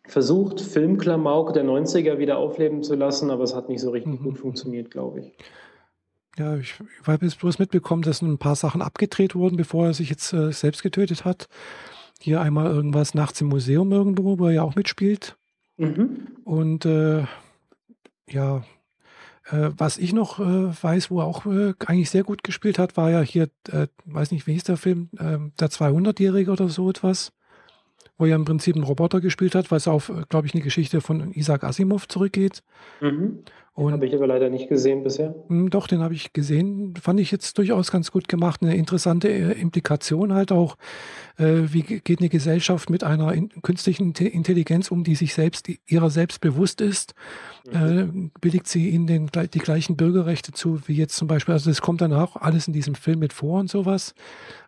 versucht, 0.06 0.60
Filmklamauk 0.60 1.52
der 1.54 1.64
90er 1.64 2.18
wieder 2.18 2.38
aufleben 2.38 2.82
zu 2.82 2.94
lassen, 2.94 3.30
aber 3.30 3.44
es 3.44 3.54
hat 3.54 3.68
nicht 3.68 3.80
so 3.80 3.90
richtig 3.90 4.20
mhm. 4.20 4.24
gut 4.24 4.38
funktioniert, 4.38 4.90
glaube 4.90 5.20
ich. 5.20 5.32
Ja, 6.38 6.56
ich, 6.56 6.74
ich 7.00 7.06
habe 7.06 7.24
jetzt 7.24 7.38
bloß 7.38 7.58
mitbekommen, 7.58 8.02
dass 8.02 8.22
ein 8.22 8.38
paar 8.38 8.56
Sachen 8.56 8.82
abgedreht 8.82 9.34
wurden, 9.34 9.56
bevor 9.56 9.86
er 9.86 9.94
sich 9.94 10.08
jetzt 10.08 10.32
äh, 10.32 10.50
selbst 10.50 10.82
getötet 10.82 11.24
hat. 11.24 11.48
Hier 12.20 12.40
einmal 12.40 12.66
irgendwas 12.66 13.14
nachts 13.14 13.40
im 13.40 13.48
Museum 13.48 13.92
irgendwo, 13.92 14.38
wo 14.38 14.46
er 14.46 14.52
ja 14.52 14.62
auch 14.62 14.74
mitspielt. 14.74 15.36
Mhm. 15.76 16.28
Und 16.44 16.86
äh, 16.86 17.24
ja, 18.30 18.62
äh, 19.50 19.70
was 19.76 19.98
ich 19.98 20.12
noch 20.12 20.40
äh, 20.40 20.82
weiß, 20.82 21.10
wo 21.10 21.20
er 21.20 21.26
auch 21.26 21.44
äh, 21.46 21.74
eigentlich 21.86 22.10
sehr 22.10 22.24
gut 22.24 22.42
gespielt 22.44 22.78
hat, 22.78 22.96
war 22.96 23.10
ja 23.10 23.20
hier, 23.20 23.48
äh, 23.70 23.88
weiß 24.06 24.30
nicht, 24.30 24.46
wie 24.46 24.54
hieß 24.54 24.64
der 24.64 24.76
Film, 24.76 25.10
ähm, 25.18 25.52
der 25.60 25.68
200-Jährige 25.68 26.50
oder 26.50 26.68
so 26.68 26.88
etwas 26.88 27.32
wo 28.18 28.26
er 28.26 28.36
im 28.36 28.44
Prinzip 28.44 28.76
einen 28.76 28.84
Roboter 28.84 29.20
gespielt 29.20 29.54
hat, 29.54 29.70
was 29.70 29.88
auf, 29.88 30.12
glaube 30.28 30.46
ich, 30.46 30.54
eine 30.54 30.62
Geschichte 30.62 31.00
von 31.00 31.32
Isaac 31.32 31.64
Asimov 31.64 32.08
zurückgeht. 32.08 32.62
Mhm. 33.00 33.44
Habe 33.74 34.06
ich 34.06 34.14
aber 34.14 34.26
leider 34.26 34.50
nicht 34.50 34.68
gesehen 34.68 35.02
bisher. 35.02 35.34
Hm, 35.48 35.70
doch, 35.70 35.86
den 35.86 36.00
habe 36.00 36.12
ich 36.12 36.34
gesehen. 36.34 36.92
Fand 37.00 37.18
ich 37.20 37.30
jetzt 37.30 37.56
durchaus 37.56 37.90
ganz 37.90 38.10
gut 38.10 38.28
gemacht. 38.28 38.60
Eine 38.62 38.76
interessante 38.76 39.28
äh, 39.28 39.58
Implikation 39.58 40.34
halt 40.34 40.52
auch. 40.52 40.76
Äh, 41.38 41.72
wie 41.72 41.82
geht 41.82 42.20
eine 42.20 42.28
Gesellschaft 42.28 42.90
mit 42.90 43.02
einer 43.02 43.32
in, 43.32 43.48
künstlichen 43.62 44.12
Intelligenz 44.12 44.90
um, 44.90 45.04
die 45.04 45.14
sich 45.14 45.32
selbst, 45.32 45.70
ihrer 45.86 46.10
selbst 46.10 46.42
bewusst 46.42 46.82
ist? 46.82 47.14
Mhm. 47.72 48.28
Äh, 48.28 48.30
billigt 48.42 48.68
sie 48.68 48.90
ihnen 48.90 49.06
den, 49.06 49.30
die 49.54 49.58
gleichen 49.58 49.96
Bürgerrechte 49.96 50.52
zu, 50.52 50.86
wie 50.86 50.94
jetzt 50.94 51.16
zum 51.16 51.26
Beispiel, 51.26 51.54
also 51.54 51.70
das 51.70 51.80
kommt 51.80 52.02
dann 52.02 52.12
auch 52.12 52.36
alles 52.36 52.66
in 52.66 52.74
diesem 52.74 52.94
Film 52.94 53.20
mit 53.20 53.32
vor 53.32 53.60
und 53.60 53.70
sowas. 53.70 54.14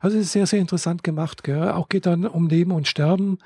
Also 0.00 0.16
es 0.16 0.24
ist 0.24 0.32
sehr, 0.32 0.46
sehr 0.46 0.60
interessant 0.60 1.04
gemacht. 1.04 1.44
Gell? 1.44 1.72
Auch 1.72 1.90
geht 1.90 2.06
dann 2.06 2.26
um 2.26 2.48
Leben 2.48 2.72
und 2.72 2.88
Sterben, 2.88 3.38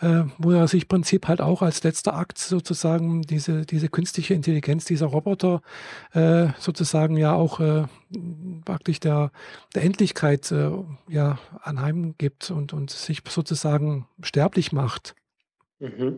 äh, 0.00 0.22
wo 0.38 0.52
er 0.52 0.68
sich 0.68 0.84
im 0.84 0.88
Prinzip 0.88 1.28
halt 1.28 1.42
auch 1.42 1.60
als 1.60 1.82
letzter 1.82 2.14
Akt 2.14 2.38
sozusagen 2.38 3.20
diese, 3.22 3.66
diese 3.66 3.88
künstliche 3.88 4.32
Intelligenz, 4.32 4.86
dieser 5.02 5.12
Roboter 5.12 5.62
äh, 6.12 6.48
sozusagen 6.58 7.16
ja 7.16 7.34
auch 7.34 7.60
äh, 7.60 7.84
praktisch 8.64 9.00
der, 9.00 9.32
der 9.74 9.82
Endlichkeit 9.82 10.50
äh, 10.52 10.70
ja 11.08 11.38
anheimgibt 11.60 12.50
und, 12.50 12.72
und 12.72 12.90
sich 12.90 13.22
sozusagen 13.28 14.06
sterblich 14.22 14.72
macht. 14.72 15.14
Mhm. 15.80 16.16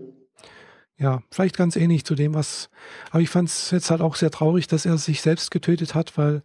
Ja, 0.96 1.22
vielleicht 1.30 1.56
ganz 1.56 1.74
ähnlich 1.76 2.04
zu 2.04 2.14
dem, 2.14 2.34
was. 2.34 2.70
Aber 3.10 3.20
ich 3.20 3.30
fand 3.30 3.48
es 3.48 3.70
jetzt 3.70 3.90
halt 3.90 4.00
auch 4.00 4.14
sehr 4.14 4.30
traurig, 4.30 4.68
dass 4.68 4.86
er 4.86 4.96
sich 4.98 5.22
selbst 5.22 5.50
getötet 5.50 5.94
hat, 5.94 6.16
weil 6.16 6.42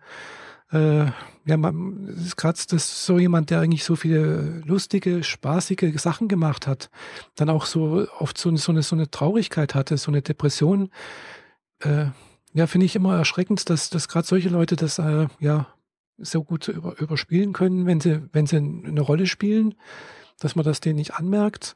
äh, 0.71 1.05
ja, 1.45 1.57
man 1.57 2.07
ist 2.07 2.37
gerade 2.37 2.59
das 2.69 3.05
so 3.05 3.19
jemand, 3.19 3.49
der 3.49 3.59
eigentlich 3.59 3.83
so 3.83 3.95
viele 3.95 4.61
lustige, 4.65 5.23
spaßige 5.23 5.99
Sachen 5.99 6.27
gemacht 6.27 6.67
hat, 6.67 6.89
dann 7.35 7.49
auch 7.49 7.65
so 7.65 8.07
oft 8.19 8.37
so, 8.37 8.55
so, 8.55 8.71
eine, 8.71 8.81
so 8.81 8.95
eine 8.95 9.11
Traurigkeit 9.11 9.75
hatte, 9.75 9.97
so 9.97 10.11
eine 10.11 10.21
Depression. 10.21 10.89
Äh, 11.79 12.07
ja, 12.53 12.67
finde 12.67 12.85
ich 12.85 12.95
immer 12.95 13.17
erschreckend, 13.17 13.69
dass, 13.69 13.89
dass 13.89 14.07
gerade 14.07 14.27
solche 14.27 14.49
Leute 14.49 14.75
das 14.75 14.99
äh, 14.99 15.27
ja 15.39 15.67
so 16.17 16.43
gut 16.43 16.67
über, 16.67 16.99
überspielen 16.99 17.53
können, 17.53 17.85
wenn 17.85 17.99
sie, 17.99 18.21
wenn 18.33 18.45
sie 18.45 18.57
eine 18.57 19.01
Rolle 19.01 19.25
spielen, 19.25 19.75
dass 20.39 20.55
man 20.55 20.65
das 20.65 20.81
denen 20.81 20.97
nicht 20.97 21.13
anmerkt. 21.13 21.75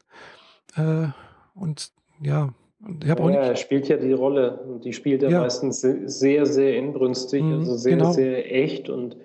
Äh, 0.76 1.08
und 1.56 1.92
ja, 2.22 2.54
ich 3.02 3.08
ja, 3.08 3.18
auch 3.18 3.28
nicht, 3.28 3.38
er 3.38 3.56
spielt 3.56 3.88
ja 3.88 3.98
die 3.98 4.12
Rolle 4.12 4.58
und 4.58 4.84
die 4.84 4.94
spielt 4.94 5.24
er 5.24 5.30
ja. 5.30 5.42
meistens 5.42 5.82
sehr, 5.82 6.46
sehr 6.46 6.76
inbrünstig, 6.76 7.42
mhm, 7.42 7.60
also 7.60 7.76
sehr, 7.76 7.96
genau. 7.96 8.12
sehr 8.12 8.54
echt 8.54 8.90
und 8.90 9.16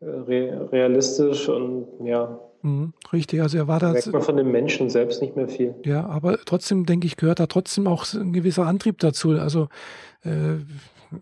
äh, 0.00 0.06
realistisch 0.06 1.48
und 1.48 1.86
ja. 2.04 2.40
Mhm, 2.62 2.92
richtig, 3.12 3.40
also 3.40 3.56
er 3.56 3.68
war 3.68 3.78
da. 3.78 3.92
Merkt 3.92 4.12
man 4.12 4.22
von 4.22 4.36
dem 4.36 4.50
Menschen 4.50 4.90
selbst 4.90 5.22
nicht 5.22 5.36
mehr 5.36 5.48
viel. 5.48 5.74
Ja, 5.84 6.06
aber 6.06 6.38
trotzdem 6.44 6.86
denke 6.86 7.06
ich, 7.06 7.16
gehört 7.16 7.40
da 7.40 7.46
trotzdem 7.46 7.86
auch 7.86 8.12
ein 8.14 8.32
gewisser 8.32 8.66
Antrieb 8.66 8.98
dazu. 8.98 9.30
Also, 9.30 9.68
äh, 10.22 10.56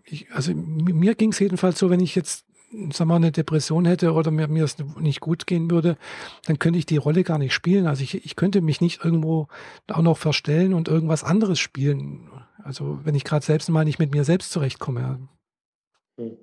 ich, 0.05 0.31
also 0.31 0.53
mir 0.53 1.15
ging 1.15 1.31
es 1.31 1.39
jedenfalls 1.39 1.79
so, 1.79 1.89
wenn 1.89 1.99
ich 1.99 2.15
jetzt 2.15 2.45
sag 2.91 3.07
mal, 3.07 3.15
eine 3.15 3.31
Depression 3.31 3.85
hätte 3.85 4.13
oder 4.13 4.31
mir, 4.31 4.47
mir 4.47 4.65
es 4.65 4.77
nicht 4.99 5.21
gut 5.21 5.47
gehen 5.47 5.71
würde, 5.71 5.97
dann 6.45 6.59
könnte 6.59 6.79
ich 6.79 6.85
die 6.85 6.97
Rolle 6.97 7.23
gar 7.23 7.37
nicht 7.37 7.53
spielen. 7.53 7.87
Also 7.87 8.03
ich, 8.03 8.25
ich 8.25 8.35
könnte 8.35 8.61
mich 8.61 8.81
nicht 8.81 9.03
irgendwo 9.03 9.47
auch 9.87 10.01
noch 10.01 10.17
verstellen 10.17 10.73
und 10.73 10.87
irgendwas 10.87 11.23
anderes 11.23 11.59
spielen. 11.59 12.29
Also 12.61 12.99
wenn 13.03 13.15
ich 13.15 13.23
gerade 13.23 13.45
selbst 13.45 13.69
mal 13.69 13.85
nicht 13.85 13.99
mit 13.99 14.11
mir 14.11 14.23
selbst 14.23 14.51
zurechtkomme. 14.51 15.27
Hm. 16.17 16.37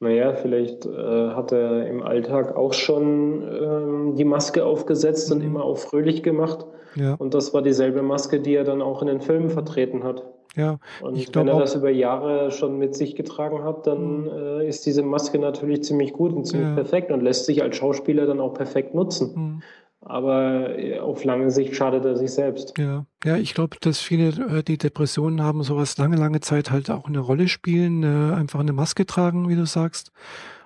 Naja, 0.00 0.34
vielleicht 0.34 0.86
äh, 0.86 1.30
hat 1.30 1.50
er 1.50 1.86
im 1.88 2.02
Alltag 2.02 2.56
auch 2.56 2.72
schon 2.72 3.42
ähm, 3.42 4.14
die 4.14 4.24
Maske 4.24 4.64
aufgesetzt 4.64 5.30
mhm. 5.30 5.36
und 5.36 5.44
immer 5.44 5.64
auch 5.64 5.78
fröhlich 5.78 6.22
gemacht. 6.22 6.66
Ja. 6.94 7.14
Und 7.14 7.34
das 7.34 7.52
war 7.52 7.62
dieselbe 7.62 8.02
Maske, 8.02 8.40
die 8.40 8.54
er 8.54 8.64
dann 8.64 8.80
auch 8.80 9.02
in 9.02 9.08
den 9.08 9.20
Filmen 9.20 9.50
vertreten 9.50 10.04
hat. 10.04 10.24
Ja, 10.56 10.78
und 11.02 11.34
wenn 11.34 11.48
er 11.48 11.58
das 11.58 11.74
über 11.74 11.90
Jahre 11.90 12.50
schon 12.50 12.78
mit 12.78 12.94
sich 12.94 13.14
getragen 13.14 13.62
hat, 13.64 13.86
dann 13.86 14.22
mhm. 14.22 14.28
äh, 14.28 14.68
ist 14.68 14.86
diese 14.86 15.02
Maske 15.02 15.38
natürlich 15.38 15.84
ziemlich 15.84 16.12
gut 16.12 16.32
und 16.32 16.46
ziemlich 16.46 16.68
ja. 16.68 16.74
perfekt 16.74 17.12
und 17.12 17.22
lässt 17.22 17.44
sich 17.44 17.62
als 17.62 17.76
Schauspieler 17.76 18.26
dann 18.26 18.40
auch 18.40 18.54
perfekt 18.54 18.94
nutzen. 18.94 19.32
Mhm. 19.34 19.62
Aber 20.08 20.78
äh, 20.78 20.98
auf 20.98 21.22
lange 21.24 21.50
Sicht 21.50 21.76
schadet 21.76 22.04
er 22.04 22.16
sich 22.16 22.32
selbst. 22.32 22.76
Ja, 22.78 23.06
ja 23.24 23.36
ich 23.36 23.54
glaube, 23.54 23.76
dass 23.80 24.00
viele, 24.00 24.28
äh, 24.58 24.62
die 24.62 24.78
Depressionen 24.78 25.42
haben, 25.42 25.62
sowas 25.62 25.96
lange, 25.98 26.16
lange 26.16 26.40
Zeit 26.40 26.70
halt 26.70 26.90
auch 26.90 27.06
eine 27.06 27.20
Rolle 27.20 27.48
spielen, 27.48 28.02
äh, 28.02 28.34
einfach 28.34 28.60
eine 28.60 28.72
Maske 28.72 29.06
tragen, 29.06 29.48
wie 29.48 29.56
du 29.56 29.66
sagst. 29.66 30.12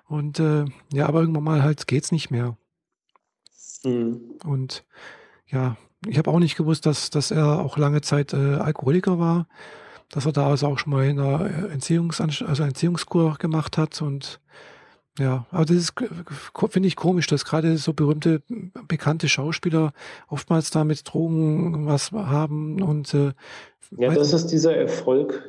Und 0.09 0.43
ja, 0.93 1.07
aber 1.07 1.21
irgendwann 1.21 1.45
mal 1.45 1.63
halt 1.63 1.87
geht's 1.87 2.13
nicht 2.13 2.31
mehr. 2.31 2.59
Mhm. 3.83 4.21
Und 4.45 4.85
ja, 5.47 5.77
ich 6.07 6.19
habe 6.19 6.31
auch 6.31 6.39
nicht 6.39 6.57
gewusst, 6.57 6.87
dass, 6.87 7.11
dass 7.11 7.31
er 7.31 7.61
auch 7.61 7.77
lange 7.77 8.01
Zeit 8.01 8.33
äh, 8.33 8.57
Alkoholiker 8.57 9.19
war, 9.19 9.47
dass 10.11 10.27
er 10.27 10.33
da 10.33 10.49
also 10.49 10.67
auch 10.67 10.79
schon 10.79 10.93
mal 10.93 11.07
in 11.07 11.19
einer 11.19 11.47
äh, 11.47 11.73
Entziehungs 11.73 12.21
also 12.21 12.65
Entziehungskur 12.65 13.37
gemacht 13.39 13.79
hat 13.79 14.03
und 14.03 14.41
ja, 15.19 15.47
aber 15.50 15.66
das 15.66 15.76
ist, 15.76 15.95
finde 16.71 16.88
ich 16.88 16.97
komisch, 16.97 17.26
dass 17.26 17.45
gerade 17.45 17.76
so 17.76 17.92
berühmte, 17.92 18.42
bekannte 18.88 19.28
Schauspieler 19.28 19.92
oftmals 20.28 20.71
da 20.71 20.85
mit 20.85 21.02
Drogen 21.12 21.87
was 21.87 22.12
haben 22.12 22.81
und 22.83 23.12
äh, 23.12 23.33
ja, 23.99 24.14
das 24.14 24.33
ist 24.33 24.47
dieser 24.47 24.75
Erfolg, 24.75 25.45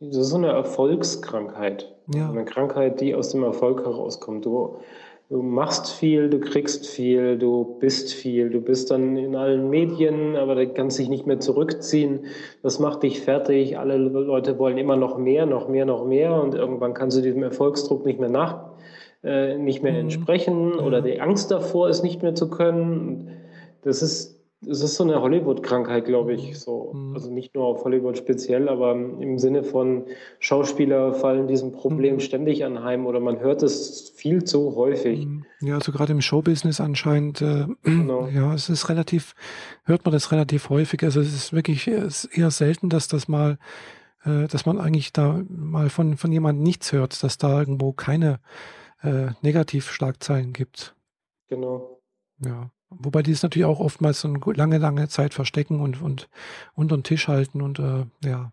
das 0.00 0.16
ist 0.16 0.28
so 0.28 0.36
eine 0.36 0.48
Erfolgskrankheit. 0.48 1.90
Ja. 2.14 2.28
Eine 2.28 2.44
Krankheit, 2.44 3.00
die 3.00 3.14
aus 3.14 3.30
dem 3.30 3.42
Erfolg 3.42 3.80
herauskommt. 3.80 4.44
Du 4.44 4.76
du 5.30 5.42
machst 5.42 5.92
viel, 5.92 6.28
du 6.28 6.38
kriegst 6.38 6.86
viel, 6.86 7.38
du 7.38 7.76
bist 7.80 8.12
viel, 8.12 8.50
du 8.50 8.60
bist 8.60 8.90
dann 8.90 9.16
in 9.16 9.36
allen 9.36 9.70
Medien, 9.70 10.36
aber 10.36 10.54
du 10.54 10.68
kannst 10.68 10.98
dich 10.98 11.08
nicht 11.08 11.26
mehr 11.26 11.40
zurückziehen. 11.40 12.26
Das 12.62 12.78
macht 12.78 13.02
dich 13.02 13.20
fertig. 13.20 13.78
Alle 13.78 13.96
Leute 13.96 14.58
wollen 14.58 14.78
immer 14.78 14.96
noch 14.96 15.18
mehr, 15.18 15.46
noch 15.46 15.68
mehr, 15.68 15.86
noch 15.86 16.04
mehr 16.04 16.40
und 16.40 16.54
irgendwann 16.54 16.94
kannst 16.94 17.16
du 17.16 17.22
diesem 17.22 17.42
Erfolgsdruck 17.42 18.04
nicht 18.04 18.20
mehr 18.20 18.28
nach, 18.28 18.73
äh, 19.24 19.58
nicht 19.58 19.82
mehr 19.82 19.92
mhm. 19.92 20.00
entsprechen 20.00 20.74
oder 20.74 21.02
die 21.02 21.20
Angst 21.20 21.50
davor, 21.50 21.88
es 21.88 22.02
nicht 22.02 22.22
mehr 22.22 22.34
zu 22.34 22.50
können. 22.50 23.30
Das 23.82 24.02
ist 24.02 24.34
es 24.68 24.80
ist 24.80 24.96
so 24.96 25.04
eine 25.04 25.20
Hollywood-Krankheit, 25.20 26.04
glaube 26.04 26.34
ich. 26.34 26.50
Mhm. 26.50 26.54
So. 26.54 26.92
Mhm. 26.94 27.14
Also 27.14 27.30
nicht 27.30 27.54
nur 27.54 27.64
auf 27.64 27.84
Hollywood 27.84 28.16
speziell, 28.16 28.68
aber 28.68 28.92
im 28.92 29.38
Sinne 29.38 29.62
von 29.62 30.04
Schauspieler 30.38 31.14
fallen 31.14 31.48
diesem 31.48 31.72
Problem 31.72 32.14
mhm. 32.14 32.20
ständig 32.20 32.64
anheim 32.64 33.06
oder 33.06 33.20
man 33.20 33.40
hört 33.40 33.62
es 33.62 34.12
viel 34.14 34.44
zu 34.44 34.74
häufig. 34.76 35.26
Mhm. 35.26 35.44
Ja, 35.60 35.74
also 35.76 35.92
gerade 35.92 36.12
im 36.12 36.20
Showbusiness 36.20 36.80
anscheinend, 36.80 37.42
äh, 37.42 37.66
genau. 37.82 38.28
ja, 38.34 38.54
es 38.54 38.68
ist 38.68 38.88
relativ, 38.88 39.34
hört 39.84 40.04
man 40.04 40.12
das 40.12 40.32
relativ 40.32 40.70
häufig. 40.70 41.02
Also 41.02 41.20
es 41.20 41.34
ist 41.34 41.52
wirklich 41.52 41.88
eher 41.88 42.50
selten, 42.50 42.88
dass 42.88 43.08
das 43.08 43.28
mal, 43.28 43.58
äh, 44.24 44.46
dass 44.48 44.66
man 44.66 44.78
eigentlich 44.78 45.12
da 45.12 45.42
mal 45.48 45.88
von, 45.88 46.16
von 46.16 46.32
jemandem 46.32 46.62
nichts 46.62 46.92
hört, 46.92 47.22
dass 47.22 47.38
da 47.38 47.58
irgendwo 47.58 47.92
keine 47.92 48.40
äh, 49.04 49.28
Negativschlagzeilen 49.42 50.52
gibt. 50.52 50.94
Genau. 51.48 52.00
Ja. 52.44 52.70
Wobei 52.90 53.22
die 53.22 53.32
es 53.32 53.42
natürlich 53.42 53.66
auch 53.66 53.80
oftmals 53.80 54.20
so 54.20 54.28
eine 54.28 54.38
lange, 54.54 54.78
lange 54.78 55.08
Zeit 55.08 55.34
verstecken 55.34 55.80
und, 55.80 56.00
und 56.00 56.28
unter 56.74 56.96
den 56.96 57.02
Tisch 57.02 57.28
halten 57.28 57.60
und 57.60 57.78
äh, 57.78 58.06
ja. 58.24 58.52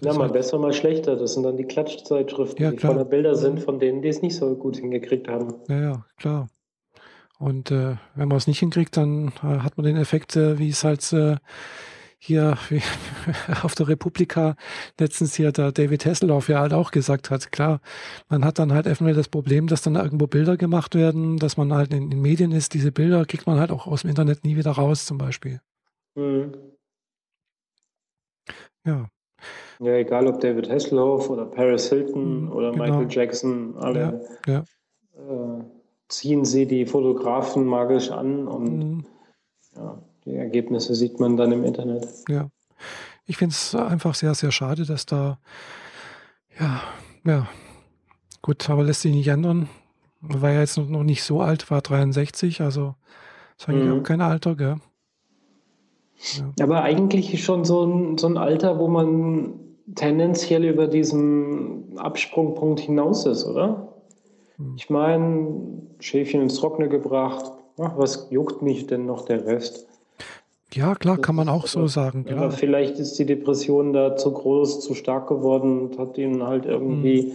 Ja, 0.00 0.12
mal 0.12 0.24
halt 0.24 0.32
besser, 0.34 0.58
mal 0.58 0.72
schlechter. 0.72 1.16
Das 1.16 1.34
sind 1.34 1.42
dann 1.42 1.56
die 1.56 1.64
Klatschzeitschriften, 1.64 2.62
ja, 2.62 2.70
die 2.70 2.78
voller 2.78 3.04
Bilder 3.04 3.34
sind, 3.34 3.60
von 3.60 3.80
denen, 3.80 4.00
die 4.00 4.08
es 4.08 4.22
nicht 4.22 4.36
so 4.36 4.54
gut 4.54 4.76
hingekriegt 4.76 5.26
haben. 5.26 5.54
Ja, 5.68 5.80
ja, 5.80 6.04
klar. 6.16 6.48
Und 7.38 7.70
äh, 7.70 7.96
wenn 8.14 8.28
man 8.28 8.36
es 8.36 8.46
nicht 8.46 8.60
hinkriegt, 8.60 8.96
dann 8.96 9.28
äh, 9.42 9.58
hat 9.60 9.76
man 9.76 9.86
den 9.86 9.96
Effekt, 9.96 10.36
äh, 10.36 10.58
wie 10.58 10.68
es 10.68 10.84
halt 10.84 11.12
äh, 11.12 11.36
hier 12.18 12.58
auf 13.62 13.74
der 13.74 13.88
Republika 13.88 14.56
letztens 14.98 15.34
hier 15.34 15.52
der 15.52 15.72
David 15.72 16.04
Hasselhoff 16.04 16.48
ja 16.48 16.60
halt 16.60 16.72
auch 16.72 16.90
gesagt 16.90 17.30
hat. 17.30 17.52
Klar, 17.52 17.80
man 18.28 18.44
hat 18.44 18.58
dann 18.58 18.72
halt 18.72 18.86
eventuell 18.86 19.14
das 19.14 19.28
Problem, 19.28 19.68
dass 19.68 19.82
dann 19.82 19.94
irgendwo 19.94 20.26
Bilder 20.26 20.56
gemacht 20.56 20.94
werden, 20.94 21.38
dass 21.38 21.56
man 21.56 21.72
halt 21.72 21.92
in 21.94 22.10
den 22.10 22.20
Medien 22.20 22.52
ist. 22.52 22.74
Diese 22.74 22.92
Bilder 22.92 23.24
kriegt 23.24 23.46
man 23.46 23.58
halt 23.60 23.70
auch 23.70 23.86
aus 23.86 24.02
dem 24.02 24.10
Internet 24.10 24.44
nie 24.44 24.56
wieder 24.56 24.72
raus, 24.72 25.06
zum 25.06 25.18
Beispiel. 25.18 25.60
Mhm. 26.16 26.52
Ja. 28.84 29.08
Ja, 29.80 29.92
egal 29.92 30.26
ob 30.26 30.40
David 30.40 30.68
Hasselhoff 30.68 31.30
oder 31.30 31.46
Paris 31.46 31.88
Hilton 31.88 32.46
mhm, 32.46 32.52
oder 32.52 32.72
genau. 32.72 32.84
Michael 32.84 33.06
Jackson, 33.08 33.76
alle 33.76 34.28
ja, 34.46 34.52
ja. 34.52 35.58
Äh, 35.58 35.64
ziehen 36.08 36.44
sie 36.44 36.66
die 36.66 36.84
Fotografen 36.84 37.64
magisch 37.64 38.10
an 38.10 38.48
und 38.48 38.78
mhm. 38.78 39.06
ja, 39.76 40.02
die 40.28 40.36
Ergebnisse 40.36 40.94
sieht 40.94 41.18
man 41.18 41.36
dann 41.36 41.52
im 41.52 41.64
Internet. 41.64 42.06
Ja, 42.28 42.48
ich 43.26 43.36
finde 43.36 43.52
es 43.52 43.74
einfach 43.74 44.14
sehr, 44.14 44.34
sehr 44.34 44.52
schade, 44.52 44.84
dass 44.84 45.06
da, 45.06 45.38
ja, 46.58 46.82
ja, 47.24 47.48
gut, 48.42 48.68
aber 48.70 48.84
lässt 48.84 49.02
sich 49.02 49.14
nicht 49.14 49.28
ändern. 49.28 49.68
War 50.20 50.50
ja 50.52 50.60
jetzt 50.60 50.78
noch 50.78 51.04
nicht 51.04 51.22
so 51.22 51.40
alt, 51.40 51.70
war 51.70 51.80
63, 51.80 52.60
also 52.60 52.94
ist 53.56 53.68
eigentlich 53.68 53.88
mhm. 53.88 54.00
auch 54.00 54.02
kein 54.02 54.20
Alter, 54.20 54.56
gell? 54.56 54.76
Ja. 56.36 56.64
Aber 56.64 56.82
eigentlich 56.82 57.42
schon 57.42 57.64
so 57.64 57.84
ein, 57.84 58.18
so 58.18 58.26
ein 58.26 58.36
Alter, 58.36 58.78
wo 58.78 58.88
man 58.88 59.54
tendenziell 59.94 60.64
über 60.64 60.86
diesen 60.86 61.98
Absprungpunkt 61.98 62.80
hinaus 62.80 63.26
ist, 63.26 63.44
oder? 63.44 63.94
Hm. 64.56 64.74
Ich 64.76 64.90
meine, 64.90 65.62
Schäfchen 66.00 66.42
ins 66.42 66.56
Trockene 66.56 66.88
gebracht, 66.88 67.52
ach, 67.78 67.96
was 67.96 68.28
juckt 68.30 68.62
mich 68.62 68.86
denn 68.86 69.06
noch 69.06 69.24
der 69.24 69.46
Rest? 69.46 69.87
Ja, 70.78 70.94
klar, 70.94 71.16
das 71.16 71.26
kann 71.26 71.34
man 71.34 71.48
auch 71.48 71.66
so 71.66 71.86
sagen. 71.86 72.24
Klar. 72.24 72.44
Aber 72.44 72.50
vielleicht 72.52 72.98
ist 72.98 73.18
die 73.18 73.26
Depression 73.26 73.92
da 73.92 74.16
zu 74.16 74.32
groß, 74.32 74.80
zu 74.80 74.94
stark 74.94 75.28
geworden 75.28 75.80
und 75.80 75.98
hat 75.98 76.16
ihn 76.18 76.42
halt 76.42 76.66
irgendwie 76.66 77.22
hm. 77.22 77.30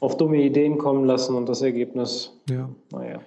auf 0.00 0.16
dumme 0.16 0.42
Ideen 0.42 0.78
kommen 0.78 1.04
lassen 1.04 1.34
und 1.34 1.48
das 1.48 1.62
Ergebnis, 1.62 2.32
ja. 2.48 2.68
naja 2.92 3.20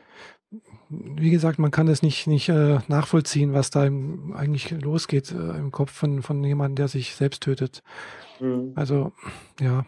wie 0.90 1.32
gesagt, 1.32 1.60
man 1.60 1.72
kann 1.72 1.88
es 1.88 2.02
nicht, 2.02 2.28
nicht 2.28 2.50
äh, 2.50 2.80
nachvollziehen, 2.88 3.54
was 3.54 3.70
da 3.70 3.86
im, 3.86 4.34
eigentlich 4.34 4.72
losgeht 4.72 5.32
äh, 5.32 5.58
im 5.58 5.72
Kopf 5.72 5.92
von, 5.92 6.22
von 6.22 6.44
jemandem, 6.44 6.76
der 6.76 6.88
sich 6.88 7.16
selbst 7.16 7.44
tötet. 7.44 7.84
Mhm. 8.40 8.72
Also, 8.76 9.12
ja. 9.60 9.86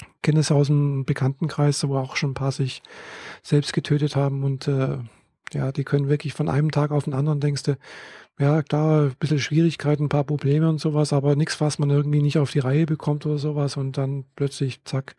Ich 0.00 0.22
kenne 0.22 0.40
es 0.40 0.52
aus 0.52 0.66
dem 0.66 1.04
Bekanntenkreis, 1.06 1.88
wo 1.88 1.96
auch 1.96 2.16
schon 2.16 2.32
ein 2.32 2.34
paar 2.34 2.52
sich 2.52 2.82
selbst 3.42 3.72
getötet 3.72 4.14
haben 4.14 4.44
und 4.44 4.68
äh, 4.68 4.98
ja, 5.54 5.72
die 5.72 5.84
können 5.84 6.08
wirklich 6.08 6.34
von 6.34 6.48
einem 6.48 6.70
Tag 6.70 6.90
auf 6.90 7.04
den 7.04 7.14
anderen 7.14 7.40
denkst 7.40 7.64
du, 7.64 7.76
ja, 8.38 8.62
klar, 8.62 9.06
ein 9.06 9.16
bisschen 9.18 9.40
Schwierigkeiten, 9.40 10.04
ein 10.04 10.08
paar 10.08 10.24
Probleme 10.24 10.68
und 10.68 10.78
sowas, 10.80 11.12
aber 11.12 11.36
nichts, 11.36 11.60
was 11.60 11.78
man 11.78 11.90
irgendwie 11.90 12.22
nicht 12.22 12.38
auf 12.38 12.52
die 12.52 12.60
Reihe 12.60 12.86
bekommt 12.86 13.26
oder 13.26 13.38
sowas 13.38 13.76
und 13.76 13.98
dann 13.98 14.24
plötzlich, 14.36 14.84
zack, 14.84 15.16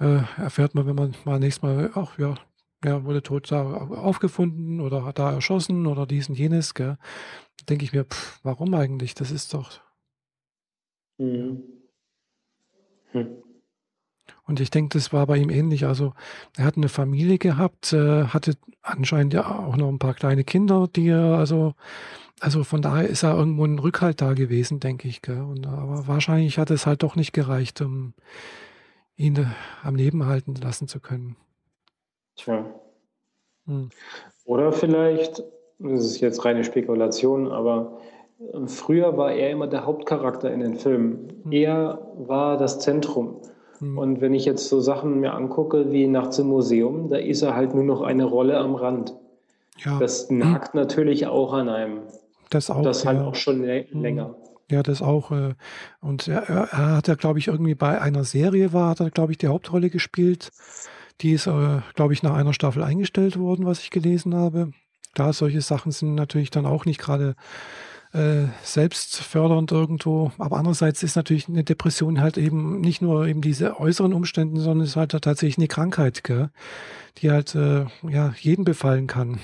äh, 0.00 0.22
erfährt 0.36 0.74
man, 0.74 0.86
wenn 0.86 0.96
man 0.96 1.14
mal 1.24 1.38
nächstes 1.38 1.62
Mal, 1.62 1.90
ach 1.94 2.18
ja, 2.18 2.34
ja, 2.84 3.04
wurde 3.04 3.22
tot 3.22 3.52
da 3.52 3.62
aufgefunden 3.62 4.80
oder 4.80 5.04
hat 5.04 5.18
da 5.18 5.32
erschossen 5.32 5.86
oder 5.86 6.06
dies 6.06 6.28
und 6.28 6.38
jenes, 6.38 6.74
gell? 6.74 6.96
Denke 7.68 7.84
ich 7.84 7.92
mir, 7.92 8.04
pff, 8.04 8.40
warum 8.42 8.74
eigentlich? 8.74 9.14
Das 9.14 9.30
ist 9.30 9.52
doch. 9.54 9.80
Mhm. 11.18 11.62
Hm. 13.12 13.49
Und 14.50 14.58
ich 14.58 14.70
denke, 14.70 14.98
das 14.98 15.12
war 15.12 15.26
bei 15.26 15.36
ihm 15.36 15.48
ähnlich. 15.48 15.86
Also 15.86 16.12
er 16.58 16.64
hat 16.64 16.76
eine 16.76 16.88
Familie 16.88 17.38
gehabt, 17.38 17.92
äh, 17.92 18.24
hatte 18.24 18.54
anscheinend 18.82 19.32
ja 19.32 19.48
auch 19.48 19.76
noch 19.76 19.88
ein 19.88 20.00
paar 20.00 20.14
kleine 20.14 20.42
Kinder, 20.42 20.88
die 20.94 21.06
er, 21.06 21.38
also, 21.38 21.74
also 22.40 22.64
von 22.64 22.82
daher 22.82 23.08
ist 23.08 23.22
er 23.22 23.36
irgendwo 23.36 23.64
ein 23.64 23.78
Rückhalt 23.78 24.20
da 24.20 24.32
gewesen, 24.32 24.80
denke 24.80 25.06
ich. 25.06 25.22
Gell? 25.22 25.40
Und, 25.40 25.68
aber 25.68 26.08
wahrscheinlich 26.08 26.58
hat 26.58 26.72
es 26.72 26.84
halt 26.84 27.04
doch 27.04 27.14
nicht 27.14 27.32
gereicht, 27.32 27.80
um 27.80 28.14
ihn 29.16 29.46
am 29.84 29.94
Leben 29.94 30.26
halten 30.26 30.56
lassen 30.56 30.88
zu 30.88 30.98
können. 30.98 31.36
Tja. 32.34 32.64
Hm. 33.66 33.90
Oder 34.44 34.72
vielleicht, 34.72 35.44
das 35.78 36.04
ist 36.04 36.20
jetzt 36.20 36.44
reine 36.44 36.64
Spekulation, 36.64 37.52
aber 37.52 38.00
ähm, 38.52 38.66
früher 38.66 39.16
war 39.16 39.30
er 39.30 39.50
immer 39.50 39.68
der 39.68 39.86
Hauptcharakter 39.86 40.52
in 40.52 40.58
den 40.58 40.74
Filmen. 40.74 41.28
Hm. 41.44 41.52
Er 41.52 42.10
war 42.16 42.56
das 42.56 42.80
Zentrum. 42.80 43.42
Hm. 43.80 43.98
Und 43.98 44.20
wenn 44.20 44.34
ich 44.34 44.44
jetzt 44.44 44.68
so 44.68 44.80
Sachen 44.80 45.20
mir 45.20 45.34
angucke 45.34 45.90
wie 45.90 46.06
Nachts 46.06 46.38
im 46.38 46.48
Museum, 46.48 47.10
da 47.10 47.16
ist 47.16 47.42
er 47.42 47.56
halt 47.56 47.74
nur 47.74 47.84
noch 47.84 48.02
eine 48.02 48.24
Rolle 48.24 48.58
am 48.58 48.74
Rand. 48.74 49.14
Ja. 49.78 49.98
Das 49.98 50.30
nagt 50.30 50.72
hm. 50.72 50.80
natürlich 50.80 51.26
auch 51.26 51.52
an 51.52 51.68
einem. 51.68 52.00
Das 52.50 52.70
auch. 52.70 52.82
Das 52.82 53.06
halt 53.06 53.18
ja. 53.18 53.26
auch 53.26 53.34
schon 53.34 53.62
hm. 53.62 54.00
länger. 54.00 54.34
Ja, 54.70 54.82
das 54.82 55.02
auch. 55.02 55.32
Äh, 55.32 55.54
und 56.00 56.28
er, 56.28 56.48
er 56.48 56.96
hat 56.96 57.08
ja, 57.08 57.14
glaube 57.14 57.38
ich, 57.38 57.48
irgendwie 57.48 57.74
bei 57.74 58.00
einer 58.00 58.24
Serie 58.24 58.72
war, 58.72 58.90
hat 58.90 59.00
er, 59.00 59.10
glaube 59.10 59.32
ich, 59.32 59.38
die 59.38 59.48
Hauptrolle 59.48 59.90
gespielt. 59.90 60.50
Die 61.20 61.32
ist, 61.32 61.46
äh, 61.46 61.80
glaube 61.94 62.12
ich, 62.12 62.22
nach 62.22 62.34
einer 62.34 62.52
Staffel 62.52 62.82
eingestellt 62.82 63.38
worden, 63.38 63.66
was 63.66 63.80
ich 63.80 63.90
gelesen 63.90 64.34
habe. 64.34 64.70
Da 65.14 65.32
solche 65.32 65.60
Sachen 65.60 65.90
sind 65.90 66.14
natürlich 66.14 66.50
dann 66.50 66.66
auch 66.66 66.84
nicht 66.84 67.00
gerade 67.00 67.34
äh, 68.12 68.46
selbstfördernd 68.62 69.72
irgendwo. 69.72 70.32
Aber 70.38 70.56
andererseits 70.56 71.02
ist 71.02 71.16
natürlich 71.16 71.48
eine 71.48 71.64
Depression 71.64 72.20
halt 72.20 72.38
eben 72.38 72.80
nicht 72.80 73.02
nur 73.02 73.26
eben 73.26 73.40
diese 73.40 73.78
äußeren 73.78 74.12
Umstände, 74.12 74.60
sondern 74.60 74.84
es 74.84 74.90
ist 74.90 74.96
halt 74.96 75.12
tatsächlich 75.12 75.58
eine 75.58 75.68
Krankheit, 75.68 76.24
gell? 76.24 76.50
die 77.18 77.30
halt 77.30 77.54
äh, 77.54 77.86
ja, 78.08 78.34
jeden 78.38 78.64
befallen 78.64 79.06
kann. 79.06 79.40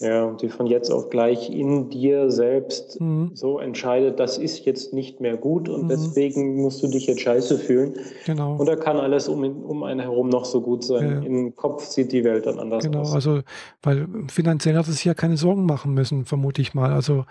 Ja, 0.00 0.24
und 0.24 0.40
die 0.40 0.48
von 0.48 0.66
jetzt 0.66 0.90
auf 0.90 1.10
gleich 1.10 1.50
in 1.50 1.90
dir 1.90 2.30
selbst 2.30 2.98
mhm. 3.02 3.32
so 3.34 3.58
entscheidet, 3.58 4.18
das 4.18 4.38
ist 4.38 4.64
jetzt 4.64 4.94
nicht 4.94 5.20
mehr 5.20 5.36
gut 5.36 5.68
und 5.68 5.84
mhm. 5.84 5.88
deswegen 5.88 6.56
musst 6.56 6.82
du 6.82 6.88
dich 6.88 7.06
jetzt 7.06 7.20
scheiße 7.20 7.58
fühlen. 7.58 7.92
Genau. 8.24 8.56
Und 8.56 8.64
da 8.64 8.76
kann 8.76 8.96
alles 8.96 9.28
um, 9.28 9.44
um 9.44 9.82
einen 9.82 10.00
herum 10.00 10.30
noch 10.30 10.46
so 10.46 10.62
gut 10.62 10.84
sein. 10.84 11.20
Ja. 11.22 11.28
Im 11.28 11.54
Kopf 11.54 11.84
sieht 11.84 12.12
die 12.12 12.24
Welt 12.24 12.46
dann 12.46 12.58
anders 12.58 12.82
genau, 12.82 13.00
aus. 13.00 13.08
Genau, 13.08 13.14
also, 13.14 13.42
weil 13.82 14.08
finanziell 14.28 14.74
hat 14.76 14.88
es 14.88 14.94
sich 14.94 15.04
ja 15.04 15.12
keine 15.12 15.36
Sorgen 15.36 15.66
machen 15.66 15.92
müssen, 15.92 16.24
vermute 16.24 16.62
ich 16.62 16.72
mal. 16.72 16.94
Also 16.94 17.26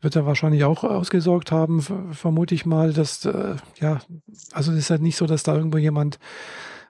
wird 0.00 0.16
er 0.16 0.26
wahrscheinlich 0.26 0.64
auch 0.64 0.82
ausgesorgt 0.82 1.52
haben, 1.52 1.82
vermute 2.10 2.52
ich 2.52 2.66
mal, 2.66 2.92
dass, 2.92 3.26
äh, 3.26 3.54
ja, 3.80 4.00
also 4.52 4.72
es 4.72 4.78
ist 4.78 4.90
halt 4.90 5.02
nicht 5.02 5.16
so, 5.16 5.26
dass 5.26 5.44
da 5.44 5.54
irgendwo 5.54 5.78
jemand 5.78 6.18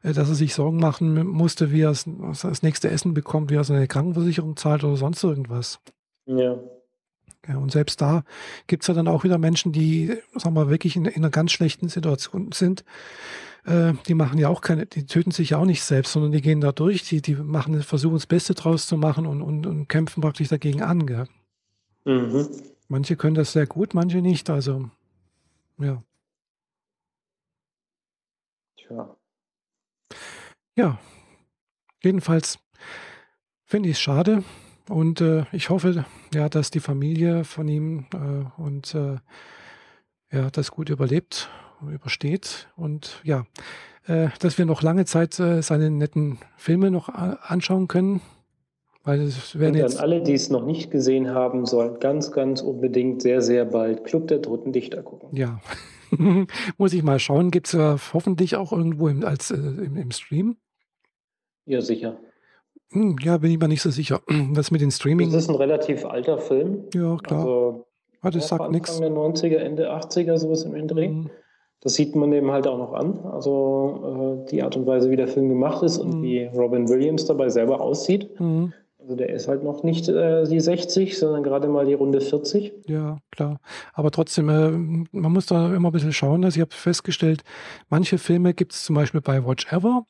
dass 0.02 0.28
er 0.28 0.34
sich 0.34 0.54
Sorgen 0.54 0.78
machen 0.78 1.26
musste, 1.26 1.72
wie 1.72 1.82
er 1.82 1.90
das 1.90 2.62
nächste 2.62 2.90
Essen 2.90 3.14
bekommt, 3.14 3.50
wie 3.50 3.56
er 3.56 3.64
seine 3.64 3.88
Krankenversicherung 3.88 4.56
zahlt 4.56 4.84
oder 4.84 4.96
sonst 4.96 5.22
irgendwas. 5.24 5.80
Ja. 6.26 6.58
ja 7.46 7.56
und 7.56 7.72
selbst 7.72 8.00
da 8.00 8.24
gibt 8.66 8.82
es 8.84 8.88
ja 8.88 8.94
dann 8.94 9.08
auch 9.08 9.24
wieder 9.24 9.38
Menschen, 9.38 9.72
die, 9.72 10.18
sagen 10.34 10.54
wir 10.54 10.64
mal, 10.64 10.70
wirklich 10.70 10.96
in, 10.96 11.04
in 11.04 11.16
einer 11.16 11.30
ganz 11.30 11.52
schlechten 11.52 11.88
Situation 11.88 12.52
sind. 12.52 12.84
Äh, 13.64 13.94
die 14.06 14.14
machen 14.14 14.38
ja 14.38 14.48
auch 14.48 14.60
keine, 14.60 14.86
die 14.86 15.06
töten 15.06 15.30
sich 15.30 15.50
ja 15.50 15.58
auch 15.58 15.64
nicht 15.64 15.82
selbst, 15.82 16.12
sondern 16.12 16.32
die 16.32 16.40
gehen 16.40 16.60
da 16.60 16.72
durch, 16.72 17.02
die, 17.02 17.20
die 17.20 17.34
machen, 17.34 17.82
versuchen 17.82 18.14
das 18.14 18.26
Beste 18.26 18.54
draus 18.54 18.86
zu 18.86 18.96
machen 18.96 19.26
und, 19.26 19.42
und, 19.42 19.66
und 19.66 19.88
kämpfen 19.88 20.20
praktisch 20.20 20.48
dagegen 20.48 20.82
an. 20.82 21.06
Gell? 21.06 21.26
Mhm. 22.04 22.48
Manche 22.88 23.16
können 23.16 23.34
das 23.34 23.52
sehr 23.52 23.66
gut, 23.66 23.92
manche 23.92 24.22
nicht. 24.22 24.48
Also, 24.48 24.90
ja. 25.78 26.02
Tja. 28.76 29.16
Ja, 30.76 30.98
jedenfalls 32.02 32.58
finde 33.64 33.88
ich 33.88 33.96
es 33.96 34.00
schade 34.00 34.44
und 34.88 35.20
äh, 35.20 35.44
ich 35.52 35.70
hoffe, 35.70 36.04
ja, 36.32 36.48
dass 36.48 36.70
die 36.70 36.80
Familie 36.80 37.44
von 37.44 37.68
ihm 37.68 38.06
äh, 38.14 38.60
und 38.60 38.94
äh, 38.94 39.16
ja, 40.30 40.50
das 40.50 40.70
gut 40.70 40.90
überlebt, 40.90 41.48
übersteht 41.82 42.68
und 42.76 43.20
ja, 43.24 43.46
äh, 44.06 44.28
dass 44.40 44.58
wir 44.58 44.66
noch 44.66 44.82
lange 44.82 45.04
Zeit 45.04 45.38
äh, 45.38 45.62
seine 45.62 45.90
netten 45.90 46.38
Filme 46.56 46.90
noch 46.90 47.08
anschauen 47.08 47.88
können. 47.88 48.20
Weil 49.04 49.20
es 49.22 49.58
werden 49.58 49.76
und 49.76 49.80
jetzt 49.80 50.00
alle, 50.00 50.22
die 50.22 50.34
es 50.34 50.50
noch 50.50 50.66
nicht 50.66 50.90
gesehen 50.90 51.30
haben, 51.30 51.64
sollen 51.64 51.98
ganz, 51.98 52.30
ganz 52.30 52.60
unbedingt 52.60 53.22
sehr, 53.22 53.40
sehr 53.40 53.64
bald 53.64 54.04
Club 54.04 54.28
der 54.28 54.42
Toten 54.42 54.72
Dichter 54.72 55.02
gucken. 55.02 55.34
Ja, 55.34 55.60
muss 56.78 56.92
ich 56.92 57.02
mal 57.02 57.18
schauen. 57.18 57.50
Gibt 57.50 57.72
es 57.72 58.12
hoffentlich 58.12 58.56
auch 58.56 58.72
irgendwo 58.72 59.08
im, 59.08 59.24
als, 59.24 59.50
im, 59.50 59.96
im 59.96 60.10
Stream? 60.10 60.56
Ja, 61.66 61.80
sicher. 61.80 62.18
Hm, 62.92 63.16
ja, 63.22 63.36
bin 63.38 63.50
ich 63.50 63.58
mir 63.58 63.68
nicht 63.68 63.82
so 63.82 63.90
sicher. 63.90 64.22
Was 64.28 64.70
mit 64.70 64.80
den 64.80 64.90
Streaming. 64.90 65.30
Das 65.30 65.44
ist 65.44 65.50
ein 65.50 65.56
relativ 65.56 66.04
alter 66.04 66.38
Film. 66.38 66.84
Ja, 66.94 67.16
klar. 67.16 67.40
Also, 67.40 67.86
ah, 68.22 68.30
das 68.30 68.48
sagt 68.48 68.70
nichts. 68.70 69.00
Anfang 69.00 69.14
der 69.14 69.50
90er, 69.50 69.56
Ende 69.56 69.92
80er, 69.92 70.38
sowas 70.38 70.62
im 70.64 70.88
Dreh. 70.88 71.08
Mhm. 71.08 71.30
Das 71.80 71.94
sieht 71.94 72.16
man 72.16 72.30
dem 72.32 72.50
halt 72.50 72.66
auch 72.66 72.78
noch 72.78 72.92
an. 72.92 73.20
Also 73.24 74.42
äh, 74.46 74.50
die 74.50 74.62
Art 74.62 74.76
und 74.76 74.86
Weise, 74.86 75.10
wie 75.10 75.16
der 75.16 75.28
Film 75.28 75.48
gemacht 75.48 75.82
ist 75.82 75.98
und 75.98 76.18
mhm. 76.18 76.22
wie 76.22 76.44
Robin 76.46 76.88
Williams 76.88 77.26
dabei 77.26 77.50
selber 77.50 77.80
aussieht. 77.80 78.40
Mhm. 78.40 78.72
Also 79.08 79.16
der 79.16 79.30
ist 79.30 79.48
halt 79.48 79.64
noch 79.64 79.84
nicht 79.84 80.06
äh, 80.10 80.44
die 80.44 80.60
60, 80.60 81.18
sondern 81.18 81.42
gerade 81.42 81.66
mal 81.66 81.86
die 81.86 81.94
Runde 81.94 82.20
40. 82.20 82.74
Ja, 82.88 83.16
klar. 83.30 83.58
Aber 83.94 84.10
trotzdem, 84.10 84.50
äh, 84.50 84.68
man 85.16 85.32
muss 85.32 85.46
da 85.46 85.74
immer 85.74 85.88
ein 85.88 85.92
bisschen 85.92 86.12
schauen. 86.12 86.44
Also 86.44 86.56
ich 86.56 86.60
habe 86.60 86.74
festgestellt, 86.74 87.42
manche 87.88 88.18
Filme 88.18 88.52
gibt 88.52 88.74
es 88.74 88.84
zum 88.84 88.96
Beispiel 88.96 89.22
bei 89.22 89.46
Watch 89.46 89.72
Ever, 89.72 90.04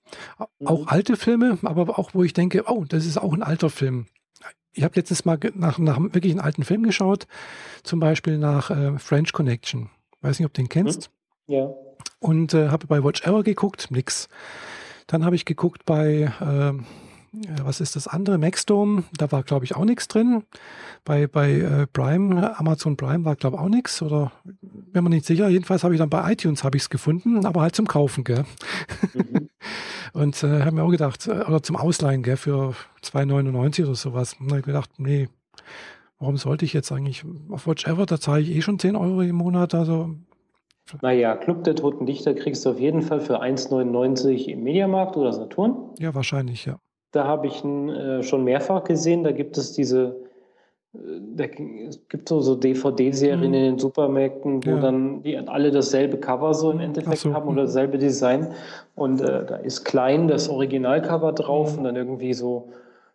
auch 0.64 0.80
mhm. 0.80 0.88
alte 0.88 1.16
Filme, 1.16 1.58
aber 1.62 1.96
auch 1.96 2.11
wo 2.12 2.24
ich 2.24 2.32
denke, 2.32 2.64
oh, 2.66 2.84
das 2.88 3.06
ist 3.06 3.18
auch 3.18 3.32
ein 3.32 3.44
alter 3.44 3.70
Film. 3.70 4.06
Ich 4.72 4.82
habe 4.82 4.96
letztes 4.96 5.24
Mal 5.24 5.38
nach, 5.54 5.78
nach 5.78 6.00
wirklich 6.00 6.32
einen 6.32 6.40
alten 6.40 6.64
Film 6.64 6.82
geschaut, 6.82 7.28
zum 7.84 8.00
Beispiel 8.00 8.37
nach 8.37 8.72
äh, 8.72 8.98
French 8.98 9.32
Connection. 9.32 9.90
Weiß 10.22 10.40
nicht, 10.40 10.46
ob 10.46 10.54
du 10.54 10.62
den 10.62 10.68
kennst. 10.68 11.12
Mhm. 11.46 11.54
Ja. 11.54 11.70
Und 12.18 12.52
äh, 12.52 12.70
habe 12.70 12.88
bei 12.88 13.04
Watch 13.04 13.24
Ever 13.24 13.44
geguckt, 13.44 13.92
nix. 13.92 14.28
Dann 15.06 15.24
habe 15.24 15.37
ich 15.37 15.44
geguckt 15.44 15.84
bei 15.84 16.32
äh, 16.40 16.72
was 17.62 17.81
ist 17.81 17.97
das 17.97 18.09
andere? 18.09 18.38
Maxdome, 18.38 19.05
da 19.17 19.31
war, 19.31 19.43
glaube 19.43 19.64
ich, 19.64 19.77
auch 19.77 19.85
nichts 19.85 20.09
drin. 20.09 20.45
Bei, 21.05 21.27
bei 21.27 21.53
äh, 21.53 21.87
Prime, 21.87 22.59
Amazon 22.59 22.97
Prime 22.97 23.25
war, 23.25 23.37
glaube 23.37 23.57
ich, 23.57 23.62
auch 23.62 23.69
nichts. 23.69 24.03
Oder 24.03 24.33
bin 24.43 25.05
mir 25.05 25.11
nicht 25.11 25.27
sicher. 25.27 25.49
Jedenfalls 25.49 25.85
habe 25.85 25.95
ich 25.95 25.99
dann 25.99 26.11
bei 26.11 26.33
iTunes 26.33 26.64
habe 26.64 26.77
ich 26.77 26.85
es 26.85 26.91
gefunden, 26.91 27.45
aber 27.45 27.61
halt 27.61 27.75
zum 27.75 27.87
Kaufen, 27.87 28.25
gell? 28.25 28.45
Mhm. 29.14 29.49
Und 30.14 30.43
äh, 30.43 30.62
habe 30.62 30.73
mir 30.73 30.83
auch 30.83 30.91
gedacht, 30.91 31.27
äh, 31.27 31.43
oder 31.43 31.62
zum 31.62 31.77
Ausleihen, 31.77 32.23
gell, 32.23 32.37
für 32.37 32.75
2,99 33.03 33.85
oder 33.85 33.95
sowas. 33.95 34.37
Und 34.41 34.51
habe 34.51 34.62
gedacht, 34.62 34.91
nee, 34.99 35.29
warum 36.19 36.37
sollte 36.37 36.64
ich 36.64 36.73
jetzt 36.73 36.91
eigentlich 36.93 37.25
auf 37.51 37.67
Watch 37.67 37.87
Ever, 37.87 38.07
da 38.07 38.19
zahle 38.19 38.43
ich 38.43 38.51
eh 38.51 38.62
schon 38.62 38.79
10 38.79 38.97
Euro 38.97 39.21
im 39.21 39.37
Monat, 39.37 39.75
also 39.75 40.17
naja, 41.03 41.37
Club 41.37 41.64
der 41.64 41.75
Toten 41.75 42.07
Dichter 42.07 42.35
kriegst 42.35 42.64
du 42.64 42.71
auf 42.71 42.81
jeden 42.81 43.03
Fall 43.03 43.21
für 43.21 43.43
1,99 43.43 44.47
im 44.47 44.62
Mediamarkt 44.62 45.17
oder 45.17 45.33
Saturn. 45.33 45.91
Ja, 45.99 46.14
wahrscheinlich, 46.14 46.64
ja. 46.64 46.79
Da 47.12 47.25
habe 47.25 47.47
ich 47.47 47.64
ihn 47.64 47.88
äh, 47.88 48.23
schon 48.23 48.44
mehrfach 48.44 48.85
gesehen. 48.85 49.25
Da 49.25 49.33
gibt 49.33 49.57
es 49.57 49.73
diese, 49.73 50.16
äh, 50.94 50.99
da, 51.37 51.44
es 51.44 52.07
gibt 52.09 52.29
so, 52.29 52.40
so 52.40 52.55
DVD-Serien 52.55 53.40
mhm. 53.40 53.44
in 53.44 53.53
den 53.53 53.79
Supermärkten, 53.79 54.64
wo 54.64 54.71
ja. 54.71 54.81
dann 54.81 55.23
die 55.23 55.37
alle 55.37 55.71
dasselbe 55.71 56.18
Cover 56.18 56.55
so 56.55 56.71
im 56.71 56.81
Endeffekt 56.81 57.18
so. 57.18 57.33
haben 57.33 57.49
oder 57.49 57.62
mhm. 57.62 57.66
dasselbe 57.66 57.99
Design. 57.99 58.49
Und 58.94 59.21
äh, 59.21 59.47
da 59.47 59.57
ist 59.57 59.85
klein 59.85 60.29
das 60.29 60.49
Originalcover 60.49 61.33
drauf 61.33 61.73
mhm. 61.73 61.79
und 61.79 61.85
dann 61.85 61.97
irgendwie 61.97 62.35
so 62.35 62.71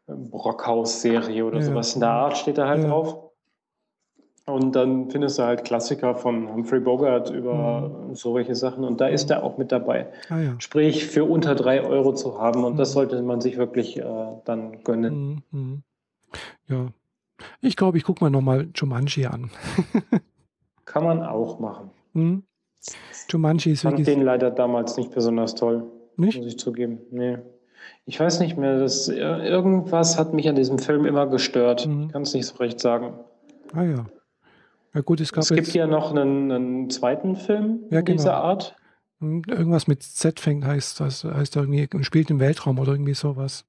äh, 0.08 0.14
Brockhaus-Serie 0.14 1.46
oder 1.46 1.58
ja. 1.58 1.64
sowas 1.64 1.94
in 1.94 2.02
der 2.02 2.10
Art 2.10 2.38
steht 2.38 2.58
da 2.58 2.68
halt 2.68 2.84
ja. 2.84 2.90
drauf. 2.90 3.33
Und 4.46 4.76
dann 4.76 5.10
findest 5.10 5.40
du 5.40 5.44
halt 5.44 5.64
Klassiker 5.64 6.16
von 6.16 6.54
Humphrey 6.54 6.82
Bogart 6.82 7.30
über 7.30 7.90
mhm. 7.90 8.16
solche 8.16 8.56
Sachen. 8.56 8.84
Und 8.84 9.00
da 9.00 9.08
ist 9.08 9.32
er 9.32 9.42
auch 9.42 9.58
mit 9.58 9.72
dabei. 9.72 10.08
Ah, 10.30 10.40
ja. 10.40 10.56
Sprich, 10.60 11.06
für 11.06 11.24
unter 11.24 11.56
drei 11.56 11.82
Euro 11.82 12.14
zu 12.14 12.40
haben. 12.40 12.66
Und 12.66 12.74
mhm. 12.74 12.78
das 12.78 12.92
sollte 12.92 13.22
man 13.22 13.40
sich 13.40 13.58
wirklich 13.58 13.98
äh, 13.98 14.04
dann 14.44 14.84
gönnen. 14.84 15.44
Mhm. 15.52 15.60
mhm. 15.60 15.84
Ja. 16.68 16.88
Ich 17.62 17.76
glaube, 17.76 17.98
ich 17.98 18.04
gucke 18.04 18.24
mir 18.24 18.32
nochmal 18.32 18.68
Jumanji 18.76 19.26
an. 19.26 19.50
Kann 20.86 21.04
man 21.04 21.24
auch 21.24 21.60
machen. 21.60 21.92
Mhm. 22.14 22.44
Jumanji 23.30 23.72
ist 23.72 23.84
fand 23.84 24.06
den 24.06 24.22
leider 24.22 24.52
damals 24.52 24.98
nicht 24.98 25.12
besonders 25.12 25.56
toll. 25.56 25.86
Nicht? 26.18 26.38
Muss 26.38 26.48
ich 26.48 26.60
zugeben. 26.60 27.00
Nee. 27.12 27.38
Ich 28.06 28.20
weiß 28.20 28.40
nicht 28.42 28.58
mehr. 28.58 28.80
Das, 28.80 29.08
irgendwas 29.08 30.18
hat 30.18 30.34
mich 30.34 30.50
an 30.50 30.56
diesem 30.56 30.80
Film 30.80 31.06
immer 31.06 31.28
gestört. 31.28 31.88
Mhm. 31.88 32.10
Kann 32.10 32.24
es 32.24 32.34
nicht 32.34 32.46
so 32.46 32.58
recht 32.58 32.80
sagen. 32.80 33.14
Ah 33.74 33.84
ja. 33.84 34.06
Ja 34.94 35.02
gut, 35.02 35.22
es 35.22 35.32
Es 35.32 35.50
gibt 35.50 35.74
ja 35.74 35.88
noch 35.88 36.12
einen, 36.12 36.52
einen 36.52 36.90
zweiten 36.90 37.36
Film 37.36 37.80
ja, 37.90 38.02
genau. 38.02 38.18
dieser 38.18 38.36
Art. 38.36 38.76
Irgendwas 39.20 39.88
mit 39.88 40.04
Z 40.04 40.40
fängt, 40.40 40.66
heißt 40.66 41.00
das, 41.00 41.24
heißt 41.24 41.56
irgendwie, 41.56 41.88
spielt 42.04 42.30
im 42.30 42.40
Weltraum 42.40 42.78
oder 42.78 42.92
irgendwie 42.92 43.14
sowas. 43.14 43.66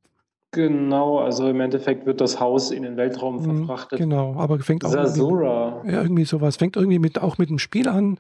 Genau, 0.54 1.18
also 1.18 1.48
im 1.48 1.60
Endeffekt 1.60 2.06
wird 2.06 2.20
das 2.20 2.38
Haus 2.38 2.70
in 2.70 2.84
den 2.84 2.96
Weltraum 2.96 3.44
hm, 3.44 3.66
verfrachtet. 3.66 3.98
Genau, 3.98 4.36
aber 4.36 4.58
fängt 4.60 4.84
auch 4.84 4.90
Sasura. 4.90 5.78
Irgendwie, 5.78 5.92
ja, 5.92 6.02
irgendwie 6.02 6.24
sowas. 6.24 6.56
Fängt 6.56 6.76
irgendwie 6.76 7.00
mit, 7.00 7.20
auch 7.20 7.38
mit 7.38 7.50
dem 7.50 7.58
Spiel 7.58 7.88
an 7.88 8.18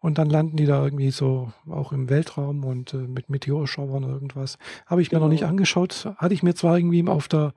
und 0.00 0.16
dann 0.16 0.30
landen 0.30 0.56
die 0.56 0.64
da 0.64 0.82
irgendwie 0.82 1.10
so 1.10 1.52
auch 1.70 1.92
im 1.92 2.08
Weltraum 2.08 2.64
und 2.64 2.94
äh, 2.94 2.98
mit 2.98 3.28
Meteorschauern 3.28 4.04
oder 4.04 4.14
irgendwas. 4.14 4.56
Habe 4.86 5.02
ich 5.02 5.10
genau. 5.10 5.20
mir 5.20 5.26
noch 5.26 5.30
nicht 5.30 5.40
genau. 5.40 5.50
angeschaut. 5.50 6.08
Hatte 6.16 6.32
ich 6.32 6.42
mir 6.42 6.54
zwar 6.54 6.78
irgendwie 6.78 7.06
auf 7.06 7.28
der 7.28 7.52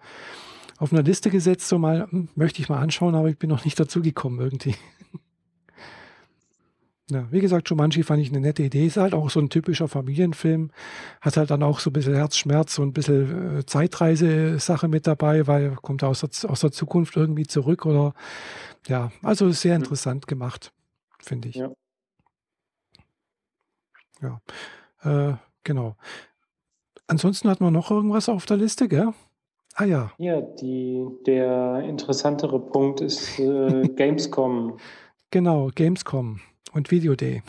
auf 0.77 0.93
einer 0.93 1.03
Liste 1.03 1.29
gesetzt, 1.29 1.67
so 1.67 1.77
mal, 1.77 2.07
hm, 2.09 2.29
möchte 2.35 2.61
ich 2.61 2.69
mal 2.69 2.79
anschauen, 2.79 3.15
aber 3.15 3.29
ich 3.29 3.37
bin 3.37 3.49
noch 3.49 3.65
nicht 3.65 3.79
dazu 3.79 4.01
gekommen 4.01 4.39
irgendwie. 4.39 4.75
Ja, 7.09 7.25
wie 7.31 7.39
gesagt, 7.39 7.69
Jumanji 7.69 8.03
fand 8.03 8.21
ich 8.21 8.27
eine 8.31 8.41
nette 8.41 8.63
Idee. 8.63 8.85
Ist 8.85 8.97
halt 8.97 9.13
auch 9.13 9.29
so 9.29 9.39
ein 9.39 9.49
typischer 9.49 9.87
Familienfilm. 9.87 10.71
Hat 11.21 11.37
halt 11.37 11.49
dann 11.49 11.63
auch 11.63 11.79
so 11.79 11.89
ein 11.89 11.93
bisschen 11.93 12.15
Herzschmerz, 12.15 12.75
so 12.75 12.81
ein 12.81 12.91
bisschen 12.91 13.59
äh, 13.59 13.65
Zeitreise-Sache 13.65 14.89
mit 14.89 15.07
dabei, 15.07 15.47
weil 15.47 15.75
kommt 15.75 16.03
aus 16.03 16.19
der, 16.19 16.49
aus 16.49 16.59
der 16.59 16.73
Zukunft 16.73 17.15
irgendwie 17.15 17.47
zurück 17.47 17.85
oder 17.85 18.13
ja, 18.87 19.09
also 19.23 19.49
sehr 19.51 19.77
mhm. 19.77 19.83
interessant 19.83 20.27
gemacht, 20.27 20.73
finde 21.19 21.47
ich. 21.47 21.55
Ja. 21.55 21.71
Ja, 24.21 24.41
äh, 25.03 25.37
genau. 25.63 25.95
Ansonsten 27.07 27.49
hat 27.49 27.61
man 27.61 27.71
noch 27.71 27.89
irgendwas 27.89 28.27
auf 28.27 28.45
der 28.45 28.57
Liste, 28.57 28.89
gell? 28.89 29.13
Ah 29.79 29.85
ja. 29.85 30.11
Ja, 30.17 30.41
die, 30.41 31.05
der 31.27 31.83
interessantere 31.87 32.59
Punkt 32.59 32.99
ist 32.99 33.37
äh, 33.39 33.87
Gamescom. 33.95 34.79
Genau, 35.29 35.69
Gamescom 35.75 36.39
und 36.73 36.89
Video 36.89 37.15
Day. 37.15 37.43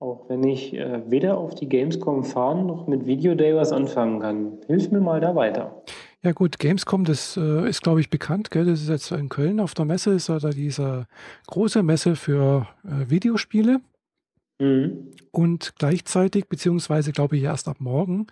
Auch 0.00 0.28
wenn 0.28 0.42
ich 0.42 0.74
äh, 0.74 1.08
weder 1.08 1.38
auf 1.38 1.54
die 1.54 1.68
Gamescom 1.68 2.24
fahren 2.24 2.66
noch 2.66 2.88
mit 2.88 3.06
Video 3.06 3.36
Day 3.36 3.54
was 3.54 3.70
anfangen 3.70 4.18
kann. 4.18 4.58
Hilf 4.66 4.90
mir 4.90 4.98
mal 5.00 5.20
da 5.20 5.36
weiter. 5.36 5.80
Ja 6.22 6.32
gut, 6.32 6.58
Gamescom, 6.58 7.04
das 7.04 7.36
äh, 7.36 7.68
ist 7.68 7.82
glaube 7.82 8.00
ich 8.00 8.10
bekannt, 8.10 8.50
gell? 8.50 8.64
das 8.64 8.82
ist 8.82 8.88
jetzt 8.88 9.12
in 9.12 9.28
Köln 9.28 9.60
auf 9.60 9.74
der 9.74 9.84
Messe, 9.84 10.14
ist 10.14 10.28
da 10.28 10.38
diese 10.40 11.06
große 11.46 11.84
Messe 11.84 12.16
für 12.16 12.66
äh, 12.82 13.08
Videospiele. 13.08 13.80
Mhm. 14.58 15.12
Und 15.30 15.74
gleichzeitig, 15.78 16.48
beziehungsweise 16.48 17.12
glaube 17.12 17.36
ich 17.36 17.44
erst 17.44 17.68
ab 17.68 17.76
morgen, 17.78 18.26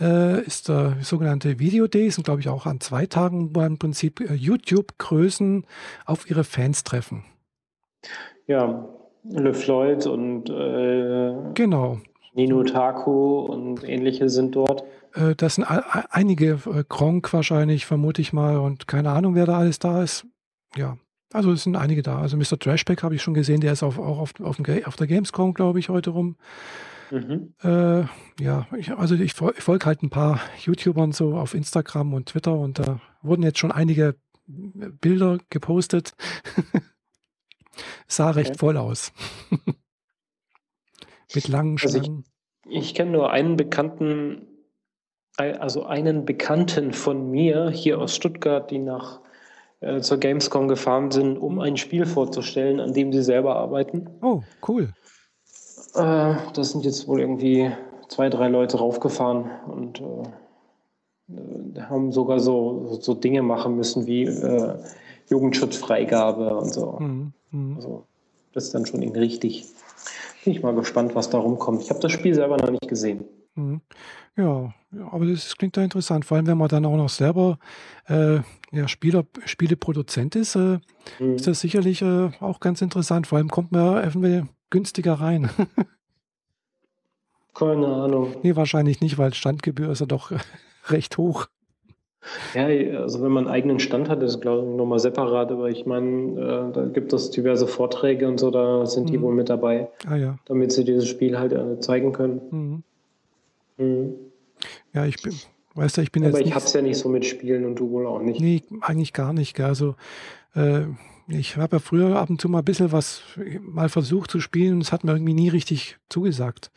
äh, 0.00 0.42
ist 0.42 0.68
der 0.68 0.96
sogenannte 1.00 1.58
Video 1.58 1.86
Day, 1.86 2.10
sind 2.10 2.24
glaube 2.24 2.40
ich 2.40 2.48
auch 2.48 2.66
an 2.66 2.80
zwei 2.80 3.06
Tagen, 3.06 3.54
wo 3.54 3.60
im 3.62 3.78
Prinzip 3.78 4.20
äh, 4.20 4.34
YouTube-Größen 4.34 5.66
auf 6.06 6.28
ihre 6.28 6.44
Fans 6.44 6.84
treffen. 6.84 7.24
Ja, 8.46 8.88
Le 9.24 9.54
Floyd 9.54 10.06
und 10.06 10.50
äh, 10.50 11.34
genau. 11.54 12.00
Nino 12.34 12.64
Taku 12.64 13.40
und 13.40 13.86
ähnliche 13.88 14.28
sind 14.28 14.56
dort. 14.56 14.84
Äh, 15.14 15.34
das 15.36 15.56
sind 15.56 15.64
einige, 15.64 16.58
äh, 16.66 16.84
Gronk 16.88 17.32
wahrscheinlich, 17.32 17.86
vermute 17.86 18.22
ich 18.22 18.32
mal, 18.32 18.58
und 18.58 18.88
keine 18.88 19.10
Ahnung, 19.10 19.34
wer 19.34 19.46
da 19.46 19.58
alles 19.58 19.78
da 19.78 20.02
ist. 20.02 20.26
Ja, 20.76 20.96
also 21.32 21.52
es 21.52 21.64
sind 21.64 21.76
einige 21.76 22.02
da. 22.02 22.18
Also 22.18 22.36
Mr. 22.36 22.58
Trashback 22.58 23.02
habe 23.02 23.14
ich 23.14 23.22
schon 23.22 23.34
gesehen, 23.34 23.60
der 23.60 23.72
ist 23.72 23.82
auf, 23.82 23.98
auch 23.98 24.18
auf, 24.18 24.32
auf, 24.40 24.58
auf 24.86 24.96
der 24.96 25.06
Gamescom, 25.06 25.54
glaube 25.54 25.78
ich, 25.78 25.88
heute 25.88 26.10
rum. 26.10 26.36
Mhm. 27.12 27.52
Äh, 27.62 28.04
ja, 28.42 28.66
ich, 28.78 28.90
also 28.90 29.14
ich, 29.14 29.20
ich 29.22 29.34
folge 29.34 29.84
halt 29.84 30.02
ein 30.02 30.08
paar 30.08 30.40
YouTubern 30.64 31.12
so 31.12 31.34
auf 31.34 31.52
Instagram 31.52 32.14
und 32.14 32.30
Twitter 32.30 32.58
und 32.58 32.78
da 32.78 33.00
wurden 33.20 33.42
jetzt 33.42 33.58
schon 33.58 33.70
einige 33.70 34.16
Bilder 34.46 35.38
gepostet. 35.50 36.14
Sah 38.08 38.30
recht 38.30 38.52
okay. 38.52 38.58
voll 38.58 38.76
aus. 38.78 39.12
Mit 41.34 41.48
langen 41.48 41.76
Schlangen. 41.76 42.24
Also 42.64 42.70
ich, 42.70 42.78
ich 42.78 42.94
kenne 42.94 43.10
nur 43.10 43.30
einen 43.30 43.58
bekannten, 43.58 44.46
also 45.36 45.84
einen 45.84 46.24
Bekannten 46.24 46.94
von 46.94 47.30
mir 47.30 47.68
hier 47.68 47.98
aus 47.98 48.16
Stuttgart, 48.16 48.70
die 48.70 48.78
nach 48.78 49.20
äh, 49.80 50.00
zur 50.00 50.16
Gamescom 50.16 50.66
gefahren 50.66 51.10
sind, 51.10 51.36
um 51.36 51.58
ein 51.58 51.76
Spiel 51.76 52.06
vorzustellen, 52.06 52.80
an 52.80 52.94
dem 52.94 53.12
sie 53.12 53.22
selber 53.22 53.56
arbeiten. 53.56 54.08
Oh, 54.22 54.42
cool. 54.66 54.94
Äh, 55.94 56.34
das 56.54 56.70
sind 56.72 56.84
jetzt 56.84 57.08
wohl 57.08 57.20
irgendwie 57.20 57.70
zwei, 58.08 58.28
drei 58.28 58.48
Leute 58.48 58.78
raufgefahren 58.78 59.50
und 59.66 60.00
äh, 60.00 61.80
haben 61.80 62.12
sogar 62.12 62.40
so, 62.40 62.98
so 63.00 63.14
Dinge 63.14 63.42
machen 63.42 63.76
müssen 63.76 64.06
wie 64.06 64.24
äh, 64.24 64.74
Jugendschutzfreigabe 65.28 66.56
und 66.56 66.72
so. 66.72 66.98
Mhm. 66.98 67.32
Mhm. 67.50 67.76
Also, 67.76 68.04
das 68.52 68.64
ist 68.64 68.74
dann 68.74 68.86
schon 68.86 69.02
irgendwie 69.02 69.20
richtig. 69.20 69.64
Bin 70.44 70.52
ich 70.52 70.62
mal 70.62 70.74
gespannt, 70.74 71.14
was 71.14 71.30
da 71.30 71.38
rumkommt. 71.38 71.82
Ich 71.82 71.90
habe 71.90 72.00
das 72.00 72.12
Spiel 72.12 72.34
selber 72.34 72.56
noch 72.56 72.70
nicht 72.70 72.88
gesehen. 72.88 73.24
Mhm. 73.54 73.80
Ja, 74.36 74.72
aber 75.10 75.26
das 75.26 75.56
klingt 75.56 75.76
da 75.76 75.82
interessant, 75.82 76.24
vor 76.24 76.36
allem 76.36 76.46
wenn 76.46 76.56
man 76.56 76.68
dann 76.68 76.86
auch 76.86 76.96
noch 76.96 77.10
selber 77.10 77.58
äh, 78.06 78.38
ja, 78.72 78.88
Spieler, 78.88 79.24
Spieleproduzent 79.44 80.36
ist, 80.36 80.56
äh, 80.56 80.78
mhm. 81.18 81.34
ist 81.36 81.46
das 81.46 81.60
sicherlich 81.60 82.00
äh, 82.00 82.30
auch 82.40 82.60
ganz 82.60 82.80
interessant. 82.80 83.26
Vor 83.26 83.38
allem 83.38 83.50
kommt 83.50 83.72
man 83.72 83.84
ja 83.84 84.02
eventuell 84.02 84.48
günstiger 84.72 85.14
rein. 85.14 85.48
Keine 87.54 87.86
Ahnung. 87.86 88.34
Nee, 88.42 88.56
wahrscheinlich 88.56 89.00
nicht, 89.00 89.18
weil 89.18 89.32
Standgebühr 89.34 89.90
ist 89.90 90.00
ja 90.00 90.06
doch 90.06 90.32
recht 90.88 91.18
hoch. 91.18 91.46
Ja, 92.54 92.66
also 93.00 93.22
wenn 93.22 93.32
man 93.32 93.46
einen 93.46 93.54
eigenen 93.54 93.80
Stand 93.80 94.08
hat, 94.08 94.22
ist 94.22 94.30
es 94.30 94.40
glaube 94.40 94.68
ich 94.68 94.76
nochmal 94.76 95.00
separat, 95.00 95.50
aber 95.50 95.68
ich 95.68 95.86
meine, 95.86 96.40
äh, 96.40 96.72
da 96.72 96.86
gibt 96.86 97.12
es 97.12 97.30
diverse 97.30 97.66
Vorträge 97.66 98.28
und 98.28 98.38
so, 98.38 98.50
da 98.50 98.86
sind 98.86 99.10
die 99.10 99.18
mhm. 99.18 99.22
wohl 99.22 99.34
mit 99.34 99.48
dabei, 99.48 99.88
ah, 100.06 100.16
ja. 100.16 100.38
damit 100.46 100.72
sie 100.72 100.84
dieses 100.84 101.08
Spiel 101.08 101.38
halt 101.38 101.52
äh, 101.52 101.80
zeigen 101.80 102.12
können. 102.12 102.40
Mhm. 102.50 102.82
Mhm. 103.76 104.14
Ja, 104.92 105.04
ich 105.04 105.20
bin, 105.20 105.34
Weißt 105.74 105.96
du, 105.96 106.02
ich 106.02 106.12
bin 106.12 106.24
Aber 106.24 106.38
jetzt 106.38 106.46
ich 106.46 106.54
hab's 106.54 106.72
ja 106.74 106.82
nicht 106.82 106.98
so 106.98 107.08
mit 107.08 107.24
Spielen 107.24 107.64
und 107.64 107.76
du 107.76 107.90
wohl 107.90 108.06
auch 108.06 108.20
nicht. 108.20 108.40
Nee, 108.40 108.62
eigentlich 108.82 109.12
gar 109.12 109.32
nicht. 109.32 109.54
Gell. 109.54 109.66
Also 109.66 109.94
äh, 110.54 110.82
ich 111.28 111.56
habe 111.56 111.76
ja 111.76 111.80
früher 111.80 112.16
ab 112.16 112.30
und 112.30 112.40
zu 112.40 112.48
mal 112.48 112.58
ein 112.58 112.64
bisschen 112.64 112.92
was 112.92 113.22
mal 113.60 113.88
versucht 113.88 114.30
zu 114.30 114.40
spielen 114.40 114.74
und 114.74 114.80
es 114.82 114.92
hat 114.92 115.04
mir 115.04 115.12
irgendwie 115.12 115.34
nie 115.34 115.48
richtig 115.48 115.98
zugesagt. 116.08 116.70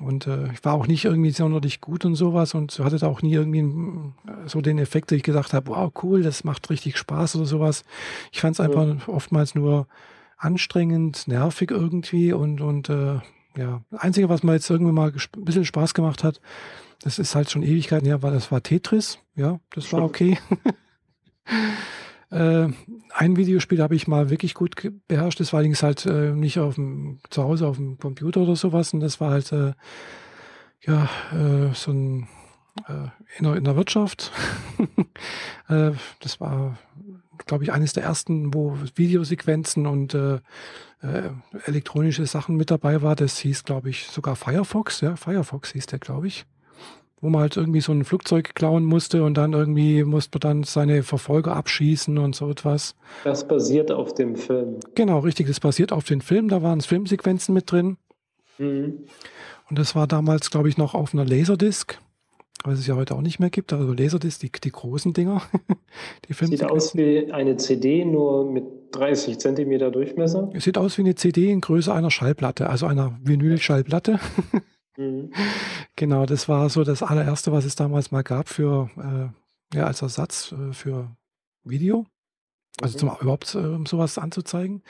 Und 0.00 0.26
äh, 0.26 0.50
ich 0.52 0.64
war 0.64 0.74
auch 0.74 0.86
nicht 0.86 1.04
irgendwie 1.04 1.30
sonderlich 1.30 1.80
gut 1.80 2.04
und 2.04 2.14
sowas 2.14 2.54
und 2.54 2.78
hatte 2.78 2.98
da 2.98 3.06
auch 3.06 3.22
nie 3.22 3.34
irgendwie 3.34 3.58
äh, 3.58 4.48
so 4.48 4.60
den 4.60 4.78
Effekt, 4.78 5.10
dass 5.10 5.16
ich 5.16 5.22
gesagt 5.22 5.52
habe, 5.52 5.68
wow, 5.68 5.92
cool, 6.02 6.22
das 6.22 6.44
macht 6.44 6.70
richtig 6.70 6.96
Spaß 6.96 7.36
oder 7.36 7.44
sowas. 7.44 7.84
Ich 8.32 8.40
fand 8.40 8.56
es 8.56 8.60
einfach 8.60 8.86
ja. 8.86 8.96
oftmals 9.08 9.54
nur 9.54 9.86
anstrengend, 10.38 11.28
nervig 11.28 11.70
irgendwie 11.70 12.32
und, 12.32 12.62
und 12.62 12.88
äh, 12.88 13.20
ja, 13.56 13.82
das 13.90 14.00
Einzige, 14.00 14.28
was 14.28 14.42
mir 14.42 14.54
jetzt 14.54 14.70
irgendwie 14.70 14.92
mal 14.92 15.12
ein 15.12 15.44
bisschen 15.44 15.66
Spaß 15.66 15.92
gemacht 15.92 16.24
hat, 16.24 16.40
das 17.02 17.18
ist 17.18 17.34
halt 17.34 17.50
schon 17.50 17.62
Ewigkeiten 17.62 18.06
her, 18.06 18.22
weil 18.22 18.32
das 18.32 18.50
war 18.50 18.62
Tetris. 18.62 19.18
Ja, 19.34 19.60
das 19.70 19.92
war 19.92 20.02
okay. 20.02 20.38
äh, 22.30 22.68
ein 23.12 23.36
Videospiel 23.36 23.82
habe 23.82 23.96
ich 23.96 24.06
mal 24.06 24.30
wirklich 24.30 24.54
gut 24.54 24.76
beherrscht. 25.08 25.40
Das 25.40 25.52
war 25.52 25.58
allerdings 25.58 25.82
halt 25.82 26.06
äh, 26.06 26.32
nicht 26.32 26.58
auf 26.58 26.76
dem, 26.76 27.18
zu 27.28 27.42
Hause 27.42 27.66
auf 27.66 27.76
dem 27.76 27.98
Computer 27.98 28.40
oder 28.40 28.56
sowas. 28.56 28.94
Und 28.94 29.00
das 29.00 29.20
war 29.20 29.32
halt 29.32 29.50
äh, 29.52 29.72
ja 30.82 31.08
äh, 31.32 31.74
so 31.74 31.90
ein 31.92 32.28
äh, 32.88 33.08
in 33.38 33.44
der, 33.44 33.56
in, 33.56 33.64
der, 33.64 33.76
Wirtschaft. 33.76 34.32
Äh, 35.68 35.92
das 36.18 36.40
war, 36.40 36.78
glaube 37.46 37.62
ich, 37.62 37.72
eines 37.72 37.92
der 37.92 38.02
ersten, 38.02 38.52
wo 38.52 38.76
Videosequenzen 38.96 39.86
und 39.86 40.16
elektronische 41.64 42.26
Sachen 42.26 42.56
mit 42.56 42.72
dabei 42.72 43.02
war. 43.02 43.14
Das 43.14 43.38
hieß, 43.38 43.62
glaube 43.62 43.90
ich, 43.90 44.06
sogar 44.06 44.34
Firefox. 44.34 45.00
Ja, 45.00 45.14
Firefox 45.14 45.70
hieß 45.70 45.86
der, 45.86 46.00
glaube 46.00 46.26
ich 46.26 46.44
wo 47.20 47.28
man 47.28 47.42
halt 47.42 47.56
irgendwie 47.56 47.80
so 47.80 47.92
ein 47.92 48.04
Flugzeug 48.04 48.54
klauen 48.54 48.84
musste 48.84 49.22
und 49.22 49.34
dann 49.34 49.52
irgendwie 49.52 50.04
musste 50.04 50.36
man 50.36 50.40
dann 50.40 50.62
seine 50.64 51.02
Verfolger 51.02 51.54
abschießen 51.54 52.16
und 52.18 52.34
so 52.34 52.50
etwas. 52.50 52.94
Das 53.24 53.46
basiert 53.46 53.90
auf 53.90 54.14
dem 54.14 54.36
Film. 54.36 54.80
Genau, 54.94 55.18
richtig, 55.18 55.46
das 55.46 55.60
basiert 55.60 55.92
auf 55.92 56.04
dem 56.04 56.20
Film. 56.20 56.48
Da 56.48 56.62
waren 56.62 56.80
Filmsequenzen 56.80 57.54
mit 57.54 57.70
drin. 57.70 57.98
Mhm. 58.58 59.04
Und 59.68 59.78
das 59.78 59.94
war 59.94 60.06
damals, 60.06 60.50
glaube 60.50 60.68
ich, 60.68 60.78
noch 60.78 60.94
auf 60.94 61.14
einer 61.14 61.24
Laserdisc, 61.24 61.98
was 62.64 62.78
es 62.78 62.86
ja 62.86 62.96
heute 62.96 63.14
auch 63.14 63.22
nicht 63.22 63.38
mehr 63.38 63.50
gibt. 63.50 63.72
Also 63.72 63.92
Laserdisc, 63.92 64.40
die, 64.40 64.50
die 64.50 64.72
großen 64.72 65.12
Dinger. 65.12 65.42
die 66.28 66.32
Sieht 66.32 66.64
aus 66.64 66.96
wie 66.96 67.30
eine 67.32 67.56
CD, 67.56 68.04
nur 68.04 68.50
mit 68.50 68.64
30 68.92 69.38
Zentimeter 69.38 69.90
Durchmesser. 69.90 70.50
Es 70.54 70.64
sieht 70.64 70.78
aus 70.78 70.96
wie 70.98 71.02
eine 71.02 71.14
CD 71.14 71.50
in 71.50 71.60
Größe 71.60 71.92
einer 71.92 72.10
Schallplatte, 72.10 72.68
also 72.68 72.86
einer 72.86 73.18
Vinyl-Schallplatte. 73.22 74.18
Mhm. 75.00 75.32
Genau, 75.96 76.26
das 76.26 76.46
war 76.48 76.68
so 76.68 76.84
das 76.84 77.02
allererste, 77.02 77.52
was 77.52 77.64
es 77.64 77.74
damals 77.74 78.10
mal 78.10 78.22
gab 78.22 78.48
für, 78.48 78.90
äh, 78.98 79.76
ja, 79.76 79.86
als 79.86 80.02
Ersatz 80.02 80.52
äh, 80.52 80.74
für 80.74 81.16
Video. 81.64 82.06
Also 82.82 82.98
zum, 82.98 83.08
überhaupt 83.20 83.54
äh, 83.54 83.58
um 83.58 83.86
sowas 83.86 84.18
anzuzeigen. 84.18 84.82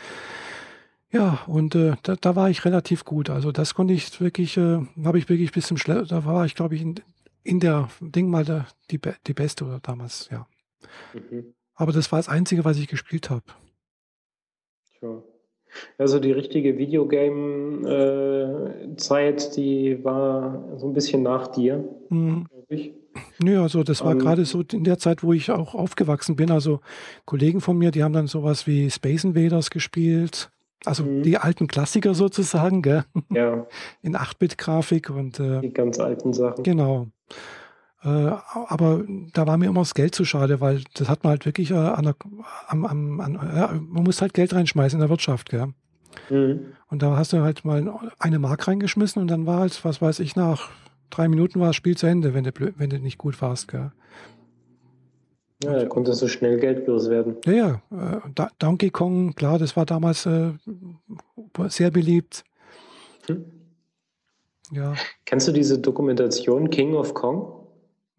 Ja, 1.13 1.41
und 1.47 1.77
äh, 1.77 1.95
da, 2.03 2.17
da, 2.17 2.35
war 2.35 2.51
ich 2.51 2.65
relativ 2.65 3.05
gut. 3.05 3.31
Also 3.31 3.53
das 3.53 3.75
konnte 3.75 3.95
ich 3.95 4.21
wirklich, 4.21 4.57
äh, 4.57 4.81
habe 5.05 5.19
ich 5.19 5.29
wirklich 5.29 5.53
bis 5.53 5.67
zum 5.67 5.77
Schle 5.77 6.05
da 6.07 6.25
war 6.25 6.45
ich, 6.45 6.57
glaube 6.57 6.75
ich, 6.75 6.83
in, 6.83 6.97
in 7.45 7.61
der 7.61 7.89
Ding 8.01 8.29
mal 8.31 8.45
der, 8.45 8.67
die, 8.91 9.01
die 9.27 9.35
Beste 9.35 9.65
oder 9.65 9.79
damals, 9.81 10.29
ja. 10.31 10.47
Mhm. 11.15 11.55
Aber 11.75 11.93
das 11.93 12.11
war 12.11 12.19
das 12.19 12.29
Einzige, 12.29 12.65
was 12.65 12.79
ich 12.79 12.89
gespielt 12.89 13.31
habe. 13.31 13.45
Sure. 14.99 15.23
Also 15.99 16.19
die 16.19 16.33
richtige 16.33 16.79
Videogame-Zeit, 16.79 19.43
äh, 19.43 19.51
die 19.57 20.05
war 20.05 20.65
so 20.77 20.87
ein 20.87 20.93
bisschen 20.93 21.23
nach 21.23 21.49
dir, 21.49 21.85
mhm. 22.09 22.47
glaube 22.51 22.75
ich. 22.75 22.95
Ja, 23.43 23.63
also 23.63 23.83
das 23.83 24.03
war 24.03 24.13
um, 24.13 24.19
ähm, 24.19 24.21
gerade 24.21 24.45
so 24.45 24.63
in 24.73 24.85
der 24.85 24.99
Zeit, 24.99 25.23
wo 25.23 25.33
ich 25.33 25.51
auch 25.51 25.75
aufgewachsen 25.75 26.37
bin. 26.37 26.51
Also 26.51 26.81
Kollegen 27.25 27.61
von 27.61 27.77
mir, 27.77 27.91
die 27.91 28.05
haben 28.05 28.13
dann 28.13 28.27
sowas 28.27 28.67
wie 28.67 28.91
Space 28.91 29.25
Invaders 29.25 29.71
gespielt. 29.71 30.51
Also 30.85 31.05
mhm. 31.05 31.23
die 31.23 31.37
alten 31.37 31.67
Klassiker 31.67 32.15
sozusagen, 32.15 32.83
gell? 32.83 33.05
Ja. 33.31 33.67
In 34.03 34.17
8-Bit-Grafik 34.17 35.11
und 35.11 35.41
äh, 35.41 35.61
die 35.61 35.73
ganz 35.73 35.99
alten 35.99 36.33
Sachen. 36.33 36.63
Genau. 36.63 37.09
Äh, 38.03 38.09
aber 38.69 39.05
da 39.35 39.47
war 39.47 39.59
mir 39.59 39.67
immer 39.67 39.83
das 39.83 39.95
Geld 39.95 40.15
zu 40.15 40.25
schade, 40.25 40.61
weil 40.61 40.83
das 40.95 41.09
hat 41.09 41.23
man 41.23 41.33
halt 41.33 41.45
wirklich 41.45 41.71
äh, 41.71 41.75
an 41.75 42.05
der, 42.05 42.17
am, 42.69 42.87
am, 42.87 43.21
an, 43.21 43.35
ja, 43.55 43.73
man 43.73 44.05
muss 44.05 44.23
halt 44.23 44.33
Geld 44.33 44.55
reinschmeißen 44.55 44.97
in 44.97 45.01
der 45.01 45.11
Wirtschaft, 45.11 45.51
gell? 45.51 45.75
Mhm. 46.31 46.73
Und 46.89 47.03
da 47.03 47.17
hast 47.17 47.33
du 47.33 47.43
halt 47.43 47.65
mal 47.65 48.11
eine 48.19 48.39
Mark 48.39 48.67
reingeschmissen 48.67 49.21
und 49.21 49.29
dann 49.29 49.47
war 49.47 49.61
halt, 49.61 49.85
was 49.85 50.01
weiß 50.01 50.21
ich, 50.21 50.35
nach 50.35 50.71
drei 51.11 51.29
Minuten 51.29 51.61
war 51.61 51.69
das 51.69 51.77
Spiel 51.77 51.97
zu 51.97 52.07
Ende, 52.07 52.33
wenn 52.33 52.45
du, 52.45 52.53
wenn 52.77 52.91
du 52.91 52.99
nicht 52.99 53.19
gut 53.19 53.41
warst, 53.43 53.69
gell? 53.69 53.93
Ja, 55.63 55.75
da 55.75 55.85
konntest 55.85 56.23
du 56.23 56.29
schnell 56.29 56.59
Geld 56.59 56.87
loswerden. 56.87 57.37
Ja, 57.45 57.83
ja. 57.91 58.23
Äh, 58.25 58.47
Donkey 58.59 58.89
Kong, 58.89 59.35
klar, 59.35 59.59
das 59.59 59.77
war 59.77 59.85
damals 59.85 60.25
äh, 60.25 60.53
sehr 61.69 61.91
beliebt. 61.91 62.45
Hm. 63.27 63.45
Ja. 64.73 64.95
Kennst 65.27 65.49
du 65.49 65.53
diese 65.53 65.79
Dokumentation 65.79 66.71
King 66.71 66.95
of 66.95 67.13
Kong? 67.13 67.60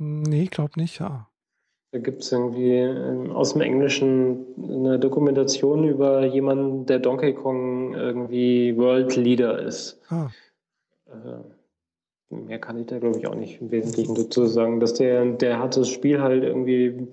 Nee, 0.04 0.44
ich 0.44 0.50
glaube 0.50 0.72
nicht, 0.78 1.00
ja. 1.00 1.28
Da 1.92 2.00
gibt 2.00 2.24
es 2.24 2.32
irgendwie 2.32 2.72
ähm, 2.72 3.32
aus 3.32 3.54
dem 3.54 3.62
Englischen 3.62 4.48
eine 4.58 4.98
Dokumentation 4.98 5.88
über 5.88 6.26
jemanden, 6.26 6.88
der 6.88 6.98
Donkey 6.98 7.34
Kong 7.34 7.94
irgendwie 7.94 8.76
World 8.78 9.16
Leader 9.16 9.62
ist. 9.62 10.00
Ah. 10.10 10.32
Äh, 11.08 12.34
mehr 12.34 12.58
kann 12.58 12.80
ich 12.80 12.88
da, 12.88 12.98
glaube 12.98 13.20
ich, 13.20 13.28
auch 13.28 13.36
nicht 13.36 13.62
im 13.62 13.70
Wesentlichen 13.70 14.16
dazu 14.16 14.48
sagen. 14.48 14.80
Dass 14.80 14.96
der, 14.96 15.24
der 15.34 15.60
hat 15.60 15.78
das 15.78 15.90
Spiel 15.90 16.20
halt 16.22 16.44
irgendwie 16.46 17.08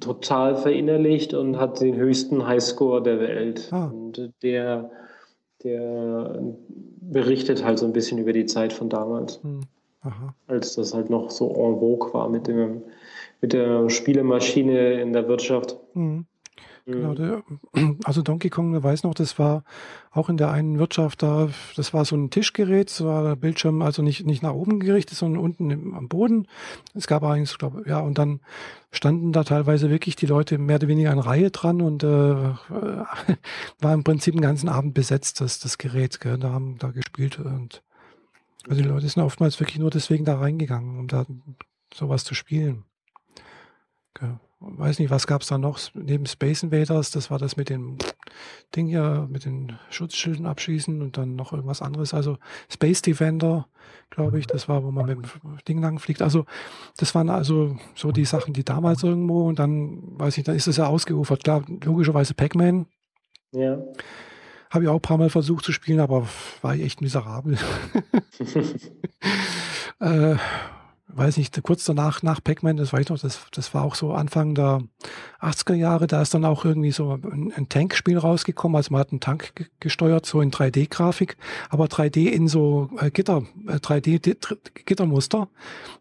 total 0.00 0.56
verinnerlicht 0.56 1.34
und 1.34 1.58
hat 1.58 1.78
den 1.80 1.96
höchsten 1.96 2.46
Highscore 2.46 3.02
der 3.02 3.20
Welt. 3.20 3.68
Ah. 3.70 3.88
Und 3.88 4.32
der, 4.42 4.90
der 5.62 6.40
berichtet 7.02 7.62
halt 7.64 7.78
so 7.78 7.84
ein 7.84 7.92
bisschen 7.92 8.16
über 8.16 8.32
die 8.32 8.46
Zeit 8.46 8.72
von 8.72 8.88
damals. 8.88 9.42
Hm. 9.42 9.60
Aha. 10.04 10.34
als 10.46 10.74
das 10.74 10.92
halt 10.92 11.08
noch 11.08 11.30
so 11.30 11.48
en 11.48 11.78
vogue 11.80 12.12
war 12.12 12.28
mit, 12.28 12.46
dem, 12.46 12.82
mit 13.40 13.52
der 13.52 13.88
Spielemaschine 13.88 15.00
in 15.00 15.12
der 15.12 15.28
Wirtschaft. 15.28 15.76
Mhm. 15.94 16.26
Genau, 16.86 17.12
mhm. 17.12 17.14
der, 17.14 17.42
also 18.04 18.20
Donkey 18.20 18.50
Kong, 18.50 18.74
wer 18.74 18.82
weiß 18.82 19.04
noch, 19.04 19.14
das 19.14 19.38
war 19.38 19.64
auch 20.10 20.28
in 20.28 20.36
der 20.36 20.50
einen 20.50 20.78
Wirtschaft 20.78 21.22
da, 21.22 21.48
das 21.76 21.94
war 21.94 22.04
so 22.04 22.14
ein 22.14 22.28
Tischgerät, 22.28 22.90
das 22.90 23.02
war 23.02 23.24
der 23.24 23.36
Bildschirm 23.36 23.80
also 23.80 24.02
nicht, 24.02 24.26
nicht 24.26 24.42
nach 24.42 24.52
oben 24.52 24.80
gerichtet, 24.80 25.16
sondern 25.16 25.42
unten 25.42 25.70
im, 25.70 25.94
am 25.94 26.08
Boden. 26.08 26.46
Es 26.92 27.06
gab 27.06 27.22
eigentlich, 27.22 27.56
glaube 27.56 27.84
ja, 27.86 28.00
und 28.00 28.18
dann 28.18 28.40
standen 28.90 29.32
da 29.32 29.44
teilweise 29.44 29.88
wirklich 29.88 30.14
die 30.16 30.26
Leute 30.26 30.58
mehr 30.58 30.76
oder 30.76 30.88
weniger 30.88 31.10
in 31.10 31.18
Reihe 31.18 31.50
dran 31.50 31.80
und 31.80 32.04
äh, 32.04 32.06
war 33.80 33.94
im 33.94 34.04
Prinzip 34.04 34.34
den 34.34 34.42
ganzen 34.42 34.68
Abend 34.68 34.92
besetzt, 34.92 35.40
das, 35.40 35.60
das 35.60 35.78
Gerät, 35.78 36.20
gell, 36.20 36.36
da 36.36 36.50
haben 36.50 36.76
da 36.78 36.90
gespielt 36.90 37.38
und 37.38 37.82
also 38.68 38.82
die 38.82 38.88
Leute 38.88 39.08
sind 39.08 39.22
oftmals 39.22 39.60
wirklich 39.60 39.78
nur 39.78 39.90
deswegen 39.90 40.24
da 40.24 40.38
reingegangen, 40.38 40.98
um 40.98 41.08
da 41.08 41.26
sowas 41.92 42.24
zu 42.24 42.34
spielen. 42.34 42.84
Okay. 44.14 44.34
Weiß 44.60 44.98
nicht, 44.98 45.10
was 45.10 45.26
gab 45.26 45.42
es 45.42 45.48
da 45.48 45.58
noch 45.58 45.78
neben 45.92 46.24
Space 46.24 46.62
Invaders? 46.62 47.10
Das 47.10 47.30
war 47.30 47.38
das 47.38 47.56
mit 47.56 47.68
dem 47.68 47.98
Ding 48.74 48.86
hier, 48.86 49.28
mit 49.30 49.44
den 49.44 49.78
Schutzschilden 49.90 50.46
abschießen 50.46 51.02
und 51.02 51.18
dann 51.18 51.36
noch 51.36 51.52
irgendwas 51.52 51.82
anderes. 51.82 52.14
Also 52.14 52.38
Space 52.70 53.02
Defender, 53.02 53.68
glaube 54.08 54.38
ich, 54.38 54.46
das 54.46 54.68
war, 54.68 54.82
wo 54.82 54.90
man 54.90 55.04
mit 55.04 55.18
dem 55.18 55.24
Ding 55.68 55.82
lang 55.82 55.98
fliegt. 55.98 56.22
Also 56.22 56.46
das 56.96 57.14
waren 57.14 57.28
also 57.28 57.76
so 57.94 58.10
die 58.10 58.24
Sachen, 58.24 58.54
die 58.54 58.64
damals 58.64 59.02
irgendwo 59.02 59.46
und 59.48 59.58
dann, 59.58 60.18
weiß 60.18 60.38
ich, 60.38 60.44
dann 60.44 60.56
ist 60.56 60.66
es 60.66 60.78
ja 60.78 60.86
ausgeufert. 60.86 61.44
Klar, 61.44 61.64
logischerweise 61.84 62.32
Pac-Man. 62.32 62.86
Ja. 63.52 63.78
Habe 64.70 64.84
ich 64.84 64.90
auch 64.90 64.94
ein 64.94 65.00
paar 65.00 65.18
Mal 65.18 65.30
versucht 65.30 65.64
zu 65.64 65.72
spielen, 65.72 66.00
aber 66.00 66.28
war 66.62 66.74
ich 66.74 66.82
echt 66.82 67.00
miserabel. 67.00 67.56
äh, 70.00 70.36
weiß 71.16 71.36
nicht, 71.36 71.62
kurz 71.62 71.84
danach, 71.84 72.22
nach 72.22 72.42
Pac-Man, 72.42 72.76
das 72.76 72.92
weiß 72.92 73.02
ich 73.02 73.08
noch, 73.08 73.18
das, 73.18 73.40
das 73.52 73.74
war 73.74 73.84
auch 73.84 73.94
so 73.94 74.12
Anfang 74.12 74.54
der 74.54 74.82
80er 75.40 75.74
Jahre, 75.74 76.06
da 76.06 76.22
ist 76.22 76.34
dann 76.34 76.44
auch 76.44 76.64
irgendwie 76.64 76.90
so 76.90 77.12
ein, 77.12 77.52
ein 77.54 77.68
Tankspiel 77.68 78.18
rausgekommen, 78.18 78.76
also 78.76 78.92
man 78.92 79.00
hat 79.00 79.12
einen 79.12 79.20
Tank 79.20 79.52
gesteuert, 79.80 80.26
so 80.26 80.40
in 80.40 80.50
3D-Grafik, 80.50 81.36
aber 81.70 81.86
3D 81.86 82.26
in 82.26 82.48
so 82.48 82.90
äh, 82.98 83.10
Gitter, 83.10 83.42
äh, 83.68 83.76
3D-Gittermuster, 83.76 85.48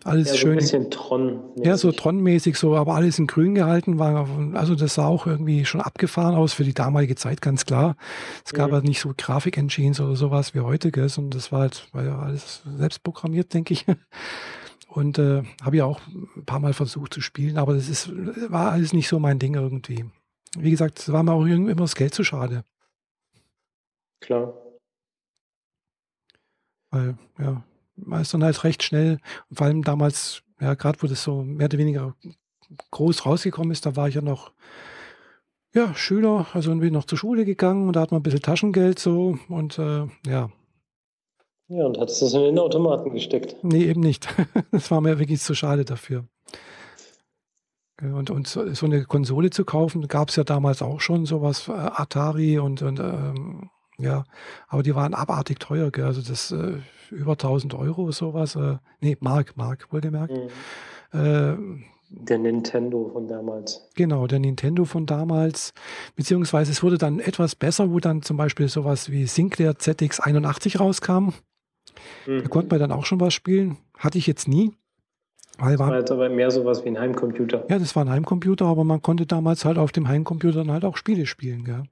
alles 0.03 0.27
ja, 0.27 0.33
so 0.33 0.39
schön. 0.39 0.51
Ein 0.51 0.57
bisschen 0.57 0.91
Tron. 0.91 1.39
-mäßig. 1.55 1.65
Ja, 1.65 1.77
so 1.77 1.91
Tron-mäßig, 1.91 2.55
so, 2.55 2.75
aber 2.75 2.95
alles 2.95 3.19
in 3.19 3.27
grün 3.27 3.55
gehalten, 3.55 3.99
war, 3.99 4.27
also 4.53 4.75
das 4.75 4.95
sah 4.95 5.05
auch 5.05 5.27
irgendwie 5.27 5.65
schon 5.65 5.81
abgefahren 5.81 6.35
aus 6.35 6.53
für 6.53 6.63
die 6.63 6.73
damalige 6.73 7.15
Zeit, 7.15 7.41
ganz 7.41 7.65
klar. 7.65 7.95
Es 8.45 8.53
gab 8.53 8.69
mhm. 8.69 8.75
halt 8.75 8.83
nicht 8.85 8.99
so 8.99 9.13
Grafik-Engines 9.15 9.99
oder 9.99 10.15
sowas 10.15 10.53
wie 10.55 10.61
heute, 10.61 10.91
gell, 10.91 11.03
und 11.17 11.35
das 11.35 11.51
war 11.51 11.61
halt, 11.61 11.87
war 11.91 12.03
ja 12.03 12.19
alles 12.19 12.63
selbst 12.77 13.03
programmiert, 13.03 13.53
denke 13.53 13.73
ich. 13.73 13.85
Und 14.93 15.17
äh, 15.17 15.41
habe 15.63 15.77
ja 15.77 15.85
auch 15.85 16.01
ein 16.07 16.45
paar 16.45 16.59
Mal 16.59 16.73
versucht 16.73 17.15
zu 17.15 17.21
spielen, 17.21 17.57
aber 17.57 17.73
das 17.73 17.89
ist, 17.89 18.11
war 18.51 18.71
alles 18.71 18.93
nicht 18.93 19.07
so 19.07 19.17
mein 19.17 19.39
Ding 19.39 19.55
irgendwie. 19.55 20.05
Wie 20.55 20.69
gesagt, 20.69 20.99
es 20.99 21.11
war 21.11 21.23
mir 21.23 21.31
auch 21.31 21.45
immer 21.45 21.73
das 21.73 21.95
Geld 21.95 22.13
zu 22.13 22.23
schade. 22.23 22.63
Klar. 24.19 24.53
Weil, 26.91 27.17
ja, 27.39 27.63
man 27.95 28.21
ist 28.21 28.35
dann 28.35 28.43
halt 28.43 28.63
recht 28.63 28.83
schnell, 28.83 29.17
vor 29.51 29.65
allem 29.65 29.83
damals, 29.83 30.43
ja, 30.59 30.75
gerade 30.75 31.01
wo 31.01 31.07
das 31.07 31.23
so 31.23 31.41
mehr 31.41 31.65
oder 31.65 31.79
weniger 31.79 32.15
groß 32.91 33.25
rausgekommen 33.25 33.71
ist, 33.71 33.87
da 33.87 33.95
war 33.95 34.07
ich 34.07 34.15
ja 34.15 34.21
noch 34.21 34.53
ja, 35.73 35.95
Schüler, 35.95 36.45
also 36.53 36.75
bin 36.75 36.93
noch 36.93 37.05
zur 37.05 37.17
Schule 37.17 37.45
gegangen 37.45 37.87
und 37.87 37.95
da 37.95 38.01
hat 38.01 38.11
man 38.11 38.19
ein 38.19 38.23
bisschen 38.23 38.43
Taschengeld 38.43 38.99
so 38.99 39.39
und 39.49 39.79
äh, 39.79 40.05
ja. 40.27 40.51
Ja, 41.73 41.87
und 41.87 41.97
hattest 41.97 42.21
das 42.21 42.33
in 42.35 42.41
den 42.41 42.59
Automaten 42.59 43.11
gesteckt? 43.11 43.55
Nee, 43.63 43.85
eben 43.85 44.01
nicht. 44.01 44.27
Das 44.71 44.91
war 44.91 45.01
mir 45.01 45.17
wirklich 45.17 45.41
zu 45.41 45.55
schade 45.55 45.85
dafür. 45.85 46.25
Und, 48.01 48.29
und 48.29 48.47
so, 48.47 48.71
so 48.73 48.85
eine 48.85 49.05
Konsole 49.05 49.49
zu 49.49 49.65
kaufen, 49.65 50.07
gab 50.07 50.29
es 50.29 50.35
ja 50.35 50.43
damals 50.43 50.81
auch 50.81 50.99
schon, 50.99 51.25
sowas, 51.25 51.67
äh, 51.69 51.71
Atari 51.71 52.59
und, 52.59 52.81
und 52.81 52.99
ähm, 52.99 53.69
ja, 53.97 54.23
aber 54.67 54.83
die 54.83 54.93
waren 54.93 55.13
abartig 55.13 55.59
teuer, 55.59 55.89
gell? 55.89 56.05
also 56.05 56.21
das 56.21 56.51
äh, 56.51 56.79
über 57.09 57.33
1000 57.33 57.73
Euro, 57.75 58.11
sowas, 58.11 58.55
äh, 58.55 58.77
nee, 59.01 59.17
Mark, 59.19 59.57
Mark, 59.57 59.87
wohlgemerkt. 59.91 60.33
Mhm. 61.13 61.19
Äh, 61.19 61.57
der 62.09 62.37
Nintendo 62.37 63.09
von 63.11 63.27
damals. 63.27 63.89
Genau, 63.95 64.27
der 64.27 64.39
Nintendo 64.39 64.85
von 64.85 65.07
damals. 65.07 65.73
Beziehungsweise 66.15 66.71
es 66.71 66.83
wurde 66.83 66.99
dann 66.99 67.19
etwas 67.19 67.55
besser, 67.55 67.91
wo 67.91 67.99
dann 67.99 68.21
zum 68.21 68.37
Beispiel 68.37 68.67
sowas 68.67 69.09
wie 69.09 69.25
Sinclair 69.25 69.73
ZX81 69.73 70.77
rauskam. 70.77 71.29
Mhm. 72.25 72.43
Da 72.43 72.47
konnte 72.49 72.69
man 72.69 72.79
dann 72.79 72.91
auch 72.91 73.05
schon 73.05 73.19
was 73.19 73.33
spielen. 73.33 73.77
Hatte 73.97 74.17
ich 74.17 74.27
jetzt 74.27 74.47
nie. 74.47 74.73
Weil 75.57 75.77
war, 75.77 75.87
das 75.87 75.91
war 75.91 75.99
jetzt 75.99 76.11
aber 76.11 76.29
mehr 76.29 76.51
sowas 76.51 76.83
wie 76.83 76.89
ein 76.89 76.99
Heimcomputer. 76.99 77.65
Ja, 77.69 77.77
das 77.77 77.95
war 77.95 78.05
ein 78.05 78.09
Heimcomputer, 78.09 78.65
aber 78.65 78.83
man 78.83 79.01
konnte 79.01 79.25
damals 79.25 79.65
halt 79.65 79.77
auf 79.77 79.91
dem 79.91 80.07
Heimcomputer 80.07 80.59
dann 80.59 80.71
halt 80.71 80.83
auch 80.83 80.97
Spiele 80.97 81.25
spielen. 81.25 81.63
Gell? 81.63 81.83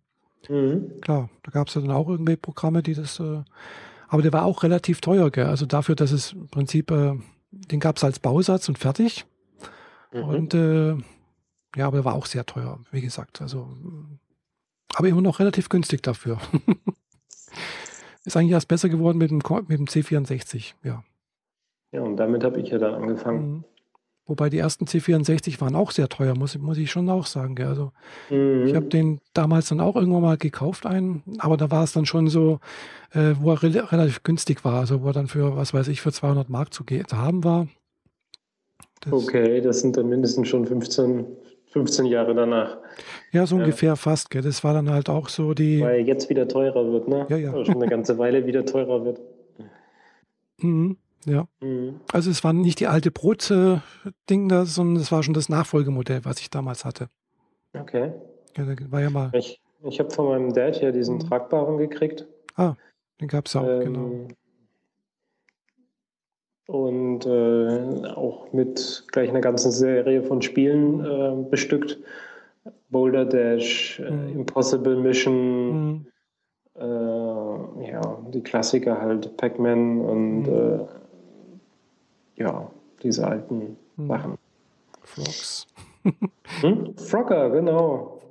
Mhm. 0.50 1.02
Klar, 1.02 1.30
da 1.44 1.52
gab 1.52 1.68
es 1.68 1.76
ja 1.76 1.82
dann 1.82 1.92
auch 1.92 2.10
irgendwelche 2.10 2.42
Programme, 2.42 2.82
die 2.82 2.96
das. 2.96 3.20
Äh, 3.20 3.44
aber 4.08 4.22
der 4.22 4.34
war 4.34 4.46
auch 4.46 4.64
relativ 4.64 5.00
teuer. 5.00 5.30
Gell? 5.30 5.46
Also 5.46 5.66
dafür, 5.66 5.96
dass 5.96 6.12
es 6.12 6.34
im 6.34 6.48
Prinzip, 6.48 6.92
äh, 6.92 7.14
den 7.52 7.80
gab 7.80 7.98
es 7.98 8.04
als 8.04 8.20
Bausatz 8.20 8.68
und 8.68 8.80
fertig. 8.80 9.26
Mhm. 10.12 10.24
Und 10.24 10.54
äh, 10.54 10.96
ja, 11.76 11.88
aber 11.88 11.98
er 11.98 12.06
war 12.06 12.16
auch 12.16 12.26
sehr 12.26 12.46
teuer, 12.46 12.80
wie 12.92 13.02
gesagt. 13.02 13.42
Also, 13.42 13.70
aber 14.96 15.08
immer 15.08 15.22
noch 15.22 15.40
relativ 15.40 15.70
günstig 15.70 16.02
dafür. 16.04 16.38
Ist 18.26 18.38
eigentlich 18.38 18.52
erst 18.52 18.68
besser 18.68 18.90
geworden 18.90 19.18
mit 19.18 19.32
dem, 19.32 19.42
mit 19.68 19.80
dem 19.80 19.86
C64, 19.86 20.74
ja. 20.84 21.04
Ja, 21.92 22.02
und 22.02 22.18
damit 22.18 22.44
habe 22.44 22.62
ich 22.62 22.70
ja 22.70 22.78
dann 22.78 22.94
angefangen. 22.94 23.52
Mhm. 23.52 23.64
Wobei 24.28 24.50
die 24.50 24.60
ersten 24.60 24.86
C64 24.86 25.60
waren 25.60 25.76
auch 25.76 25.92
sehr 25.92 26.08
teuer, 26.08 26.38
muss, 26.38 26.58
muss 26.58 26.78
ich 26.78 26.90
schon 26.90 27.10
auch 27.10 27.26
sagen. 27.26 27.56
Gell? 27.56 27.68
Also 27.68 27.92
mhm. 28.30 28.66
ich 28.66 28.76
habe 28.76 28.86
den 28.86 29.20
damals 29.34 29.68
dann 29.70 29.82
auch 29.82 29.96
irgendwann 29.96 30.22
mal 30.22 30.38
gekauft, 30.38 30.86
einen, 30.86 31.24
aber 31.40 31.58
da 31.58 31.70
war 31.70 31.84
es 31.84 31.92
dann 31.92 32.06
schon 32.06 32.28
so, 32.28 32.60
äh, 33.12 33.34
wo 33.40 33.52
er 33.52 33.64
re 33.64 33.92
relativ 33.92 34.24
günstig 34.24 34.64
war, 34.64 34.80
also 34.80 35.02
wo 35.02 35.08
er 35.08 35.14
dann 35.14 35.28
für, 35.28 35.58
was 35.58 35.74
weiß 35.74 35.88
ich, 35.90 36.02
für 36.02 36.14
200 36.14 36.50
Mark 36.50 36.74
zu, 36.74 36.86
zu 36.86 37.18
haben 37.18 37.44
war. 37.44 37.68
Das 39.02 39.12
okay, 39.12 39.60
das 39.60 39.82
sind 39.82 39.98
dann 39.98 40.08
mindestens 40.08 40.48
schon 40.48 40.66
15, 40.66 41.26
15 41.72 42.06
Jahre 42.06 42.36
danach. 42.36 42.78
Ja, 43.32 43.46
so 43.46 43.56
ungefähr 43.56 43.90
ja. 43.90 43.96
fast. 43.96 44.30
Gell? 44.30 44.42
Das 44.42 44.64
war 44.64 44.74
dann 44.74 44.90
halt 44.90 45.10
auch 45.10 45.30
so 45.30 45.54
die. 45.54 45.82
Weil 45.82 46.02
jetzt 46.02 46.30
wieder 46.30 46.48
teurer 46.48 46.92
wird, 46.92 47.08
ne? 47.08 47.26
Ja, 47.30 47.38
ja. 47.38 47.54
Oder 47.54 47.66
schon 47.66 47.76
eine 47.76 47.88
ganze 47.88 48.18
Weile 48.18 48.46
wieder 48.46 48.66
teurer 48.66 49.06
wird. 49.06 49.22
Mhm, 50.58 50.98
ja. 51.26 51.48
Mhm. 51.62 52.02
Also 52.12 52.30
es 52.30 52.44
war 52.44 52.54
nicht 52.54 52.80
die 52.80 52.88
alte 52.88 53.10
Brot-Ding 53.10 54.50
da, 54.50 54.66
sondern 54.66 55.02
es 55.02 55.12
war 55.12 55.24
schon 55.24 55.34
das 55.34 55.50
Nachfolgemodell, 55.50 56.24
was 56.24 56.40
ich 56.40 56.50
damals 56.50 56.86
hatte. 56.86 57.08
Okay. 57.74 58.12
Ja, 58.58 58.66
war 58.92 59.02
ja 59.02 59.10
mal. 59.10 59.32
Ich, 59.34 59.62
ich 59.84 60.00
habe 60.00 60.12
von 60.12 60.28
meinem 60.28 60.54
Dad 60.54 60.82
ja 60.82 60.92
diesen 60.92 61.16
mhm. 61.16 61.20
tragbaren 61.22 61.78
gekriegt. 61.78 62.28
Ah, 62.56 62.76
den 63.22 63.30
gab 63.30 63.48
es 63.48 63.56
auch, 63.56 63.66
ähm, 63.66 63.80
genau 63.80 64.28
und 66.72 67.26
äh, 67.26 68.08
auch 68.16 68.54
mit 68.54 69.04
gleich 69.12 69.30
einer 69.30 69.42
ganzen 69.42 69.72
Serie 69.72 70.24
von 70.24 70.42
Spielen 70.42 71.04
äh, 71.04 71.50
bestückt. 71.50 72.00
Boulder 72.90 73.26
Dash, 73.26 74.00
äh, 74.00 74.10
mhm. 74.10 74.40
Impossible 74.40 74.96
Mission, 74.96 75.84
mhm. 75.84 76.06
Äh, 76.74 76.84
ja, 77.92 78.18
die 78.34 78.42
Klassiker 78.42 79.02
halt, 79.02 79.36
Pac-Man 79.38 80.02
und 80.02 80.44
mhm. 80.44 80.88
Äh, 82.38 82.42
ja, 82.42 82.72
diese 83.04 83.28
alten 83.28 83.78
mhm. 83.98 84.08
Sachen. 84.08 84.38
Frogs. 85.04 85.68
hm? 86.62 86.96
Frogger, 86.98 87.50
genau. 87.50 88.22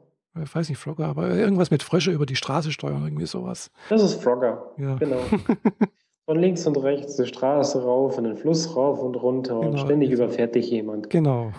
Ich 0.42 0.54
weiß 0.54 0.68
nicht, 0.68 0.78
Frogger, 0.78 1.06
aber 1.06 1.30
irgendwas 1.30 1.70
mit 1.70 1.82
Frösche 1.82 2.12
über 2.12 2.24
die 2.24 2.36
Straße 2.36 2.72
steuern, 2.72 3.04
irgendwie 3.04 3.26
sowas. 3.26 3.70
Das 3.90 4.02
ist 4.02 4.22
Frogger, 4.22 4.72
ja. 4.78 4.94
genau. 4.96 5.18
Von 6.30 6.38
links 6.38 6.64
und 6.64 6.76
rechts 6.76 7.16
die 7.16 7.26
Straße 7.26 7.82
rauf, 7.82 8.16
in 8.16 8.22
den 8.22 8.36
Fluss 8.36 8.76
rauf 8.76 9.02
und 9.02 9.16
runter 9.16 9.58
genau. 9.58 9.72
und 9.72 9.80
ständig 9.80 10.12
überfährt 10.12 10.54
dich 10.54 10.70
jemand. 10.70 11.10
Genau. 11.10 11.50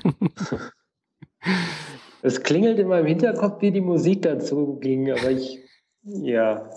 es 2.22 2.42
klingelt 2.42 2.80
in 2.80 2.88
meinem 2.88 3.06
Hinterkopf, 3.06 3.62
wie 3.62 3.72
die 3.72 3.82
Musik 3.82 4.22
dazu 4.22 4.78
ging, 4.80 5.12
aber 5.12 5.30
ich, 5.30 5.60
ja. 6.04 6.70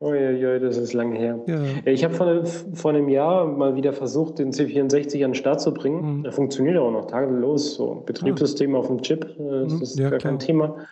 Uiuiui, 0.00 0.58
das 0.58 0.76
ist 0.76 0.92
lange 0.92 1.16
her. 1.16 1.38
Ja. 1.46 1.62
Ich 1.84 2.02
habe 2.02 2.14
vor, 2.14 2.44
vor 2.46 2.90
einem 2.90 3.08
Jahr 3.08 3.46
mal 3.46 3.76
wieder 3.76 3.92
versucht, 3.92 4.40
den 4.40 4.50
C64 4.50 5.24
an 5.24 5.30
den 5.30 5.34
Start 5.36 5.60
zu 5.60 5.72
bringen. 5.72 6.18
Mhm. 6.18 6.24
Er 6.24 6.32
funktioniert 6.32 6.78
auch 6.78 6.90
noch 6.90 7.06
tadellos. 7.06 7.76
So 7.76 8.02
Betriebssystem 8.04 8.74
ah. 8.74 8.78
auf 8.78 8.88
dem 8.88 9.02
Chip, 9.02 9.20
das 9.38 9.72
mhm. 9.72 9.82
ist 9.82 9.98
ja, 10.00 10.10
gar 10.10 10.18
klar. 10.18 10.32
kein 10.32 10.40
Thema 10.40 10.84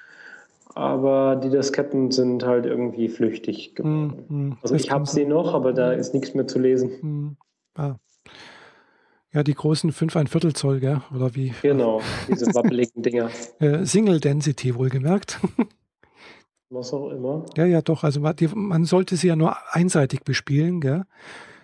aber 0.75 1.37
die 1.37 1.51
Disketten 1.51 2.11
sind 2.11 2.45
halt 2.45 2.67
irgendwie 2.67 3.09
flüchtig 3.09 3.75
geworden. 3.75 4.25
Mm, 4.29 4.53
also 4.63 4.75
ich 4.75 4.91
habe 4.91 5.07
sie 5.07 5.25
noch, 5.25 5.55
aber 5.55 5.73
da 5.73 5.93
ist 5.93 6.15
nichts 6.15 6.35
mehr 6.35 6.47
zu 6.47 6.59
lesen. 6.59 6.91
Mm, 7.01 7.37
ah. 7.81 7.97
Ja, 9.33 9.43
die 9.43 9.55
großen 9.55 9.93
5 9.93 10.17
ein 10.17 10.27
Viertel 10.27 10.53
Zoll, 10.53 10.81
gell? 10.81 11.01
oder 11.15 11.35
wie? 11.35 11.55
Genau, 11.63 12.01
diese 12.29 12.47
wabbeligen 12.55 13.03
Dinger. 13.03 13.31
Single 13.83 14.21
Density 14.21 14.75
wohlgemerkt. 14.75 15.41
Was 16.73 16.93
auch 16.95 17.11
immer. 17.11 17.45
Ja, 17.57 17.67
ja, 17.67 17.83
doch. 17.83 18.03
Also 18.03 18.21
man, 18.21 18.35
die, 18.37 18.49
man 18.49 18.85
sollte 18.85 19.17
sie 19.17 19.29
ja 19.29 19.37
nur 19.37 19.57
einseitig 19.71 20.23
bespielen, 20.25 20.81
gell? 20.81 21.05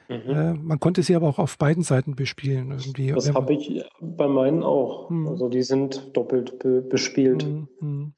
Mhm. 0.09 0.31
Äh, 0.31 0.55
man 0.55 0.81
konnte 0.81 1.03
sie 1.03 1.15
aber 1.15 1.29
auch 1.29 1.39
auf 1.39 1.59
beiden 1.59 1.83
Seiten 1.83 2.15
bespielen. 2.15 2.71
Irgendwie. 2.71 3.13
Das 3.13 3.33
habe 3.33 3.55
ich 3.55 3.85
bei 4.01 4.29
meinen 4.29 4.63
auch. 4.63 5.09
Mhm. 5.11 5.29
Also 5.29 5.49
die 5.49 5.63
sind 5.63 6.17
doppelt 6.17 6.59
be 6.59 6.83
bespielt. 6.83 7.47
Mhm. 7.81 8.13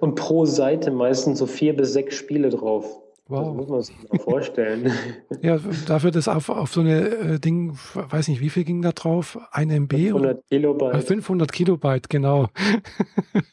Und 0.00 0.14
pro 0.14 0.44
Seite 0.44 0.90
meistens 0.90 1.38
so 1.38 1.46
vier 1.46 1.76
bis 1.76 1.92
sechs 1.92 2.16
Spiele 2.16 2.50
drauf. 2.50 3.00
Wow. 3.28 3.46
Das 3.46 3.54
muss 3.56 3.68
man 3.68 3.82
sich 3.82 3.96
mal 4.08 4.18
vorstellen. 4.20 4.92
ja, 5.42 5.58
dafür 5.86 6.12
das 6.12 6.28
auf, 6.28 6.48
auf 6.48 6.72
so 6.72 6.80
eine 6.80 7.08
äh, 7.08 7.38
Ding, 7.40 7.76
weiß 7.94 8.28
nicht, 8.28 8.40
wie 8.40 8.50
viel 8.50 8.62
ging 8.62 8.82
da 8.82 8.92
drauf? 8.92 9.36
Ein 9.50 9.70
MB? 9.70 9.92
500 9.92 10.46
Kilobyte. 10.48 11.04
500 11.04 11.52
Kilobyte, 11.52 12.08
genau. 12.08 12.46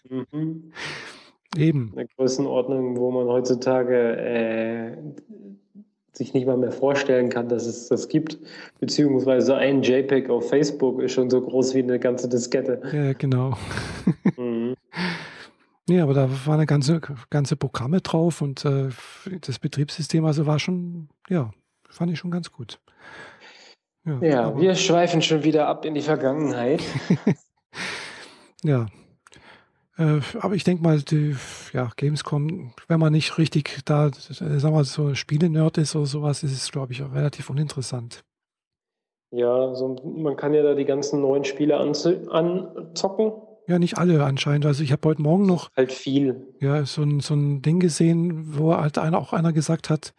mhm. 0.09 0.71
Eben. 1.57 1.91
Eine 1.95 2.07
Größenordnung, 2.07 2.97
wo 2.97 3.11
man 3.11 3.27
heutzutage 3.27 4.17
äh, 4.17 4.97
sich 6.11 6.35
nicht 6.35 6.45
mal 6.45 6.57
mehr 6.57 6.71
vorstellen 6.71 7.29
kann, 7.29 7.49
dass 7.49 7.65
es 7.65 7.87
das 7.87 8.07
gibt. 8.07 8.37
Beziehungsweise 8.79 9.55
ein 9.55 9.81
JPEG 9.81 10.29
auf 10.29 10.49
Facebook 10.49 11.01
ist 11.01 11.13
schon 11.13 11.31
so 11.31 11.41
groß 11.41 11.73
wie 11.73 11.81
eine 11.81 11.99
ganze 11.99 12.29
Diskette. 12.29 12.81
Ja, 12.91 13.13
genau. 13.13 13.57
mhm. 14.37 14.75
Nee, 15.87 15.99
aber 15.99 16.13
da 16.13 16.29
waren 16.45 16.55
eine 16.55 16.65
ganze, 16.65 17.01
ganze 17.29 17.57
Programme 17.57 17.99
drauf 17.99 18.41
und 18.41 18.63
äh, 18.63 18.89
das 19.41 19.59
Betriebssystem 19.59 20.23
also 20.23 20.45
war 20.45 20.59
schon, 20.59 21.09
ja, 21.29 21.51
fand 21.89 22.11
ich 22.11 22.19
schon 22.19 22.31
ganz 22.31 22.51
gut. 22.51 22.79
Ja, 24.05 24.19
ja 24.21 24.57
wir 24.57 24.75
schweifen 24.75 25.21
schon 25.21 25.43
wieder 25.43 25.67
ab 25.67 25.83
in 25.85 25.93
die 25.93 26.01
Vergangenheit. 26.01 26.81
ja. 28.63 28.85
Äh, 29.97 30.21
aber 30.39 30.55
ich 30.55 30.63
denke 30.63 30.83
mal, 30.83 31.01
die 31.01 31.35
ja, 31.73 31.89
Gamescom, 31.97 32.73
wenn 32.87 32.99
man 32.99 33.11
nicht 33.11 33.37
richtig 33.37 33.81
da, 33.83 34.09
sagen 34.11 34.61
wir 34.63 34.71
mal, 34.71 34.85
so 34.85 35.13
Spiele-Nerd 35.13 35.77
ist 35.77 35.95
oder 35.95 36.05
sowas, 36.05 36.43
ist 36.43 36.53
es, 36.53 36.71
glaube 36.71 36.93
ich, 36.93 37.03
auch 37.03 37.13
relativ 37.13 37.49
uninteressant. 37.49 38.23
Ja, 39.31 39.75
so, 39.75 39.95
man 40.17 40.37
kann 40.37 40.53
ja 40.53 40.63
da 40.63 40.75
die 40.75 40.85
ganzen 40.85 41.21
neuen 41.21 41.43
Spiele 41.43 41.77
anzocken 41.77 43.33
ja, 43.67 43.79
nicht 43.79 43.97
alle 43.97 44.23
anscheinend. 44.23 44.65
Also 44.65 44.83
ich 44.83 44.91
habe 44.91 45.07
heute 45.07 45.21
Morgen 45.21 45.45
noch 45.45 45.71
halt 45.75 45.91
viel. 45.91 46.47
Ja, 46.59 46.85
so 46.85 47.03
ein, 47.03 47.19
so 47.19 47.33
ein 47.33 47.61
Ding 47.61 47.79
gesehen, 47.79 48.57
wo 48.57 48.75
halt 48.75 48.97
einer, 48.97 49.17
auch 49.17 49.33
einer 49.33 49.53
gesagt 49.53 49.89
hat 49.89 50.13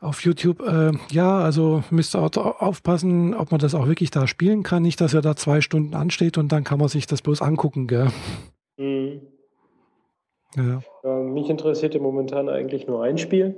auf 0.00 0.22
YouTube, 0.22 0.62
äh, 0.66 0.92
ja, 1.10 1.38
also 1.40 1.84
müsst 1.90 2.16
ihr 2.16 2.20
aufpassen, 2.22 3.34
ob 3.34 3.50
man 3.50 3.60
das 3.60 3.74
auch 3.74 3.86
wirklich 3.86 4.10
da 4.10 4.26
spielen 4.26 4.62
kann. 4.62 4.82
Nicht, 4.82 5.00
dass 5.00 5.12
er 5.12 5.20
da 5.20 5.36
zwei 5.36 5.60
Stunden 5.60 5.94
ansteht 5.94 6.38
und 6.38 6.50
dann 6.52 6.64
kann 6.64 6.78
man 6.78 6.88
sich 6.88 7.06
das 7.06 7.20
bloß 7.20 7.42
angucken, 7.42 7.86
gell? 7.86 8.08
Mhm. 8.78 9.20
Ja. 10.56 10.80
ja. 11.04 11.16
Mich 11.16 11.50
interessiert 11.50 12.00
momentan 12.00 12.48
eigentlich 12.48 12.86
nur 12.86 13.04
ein 13.04 13.18
Spiel. 13.18 13.54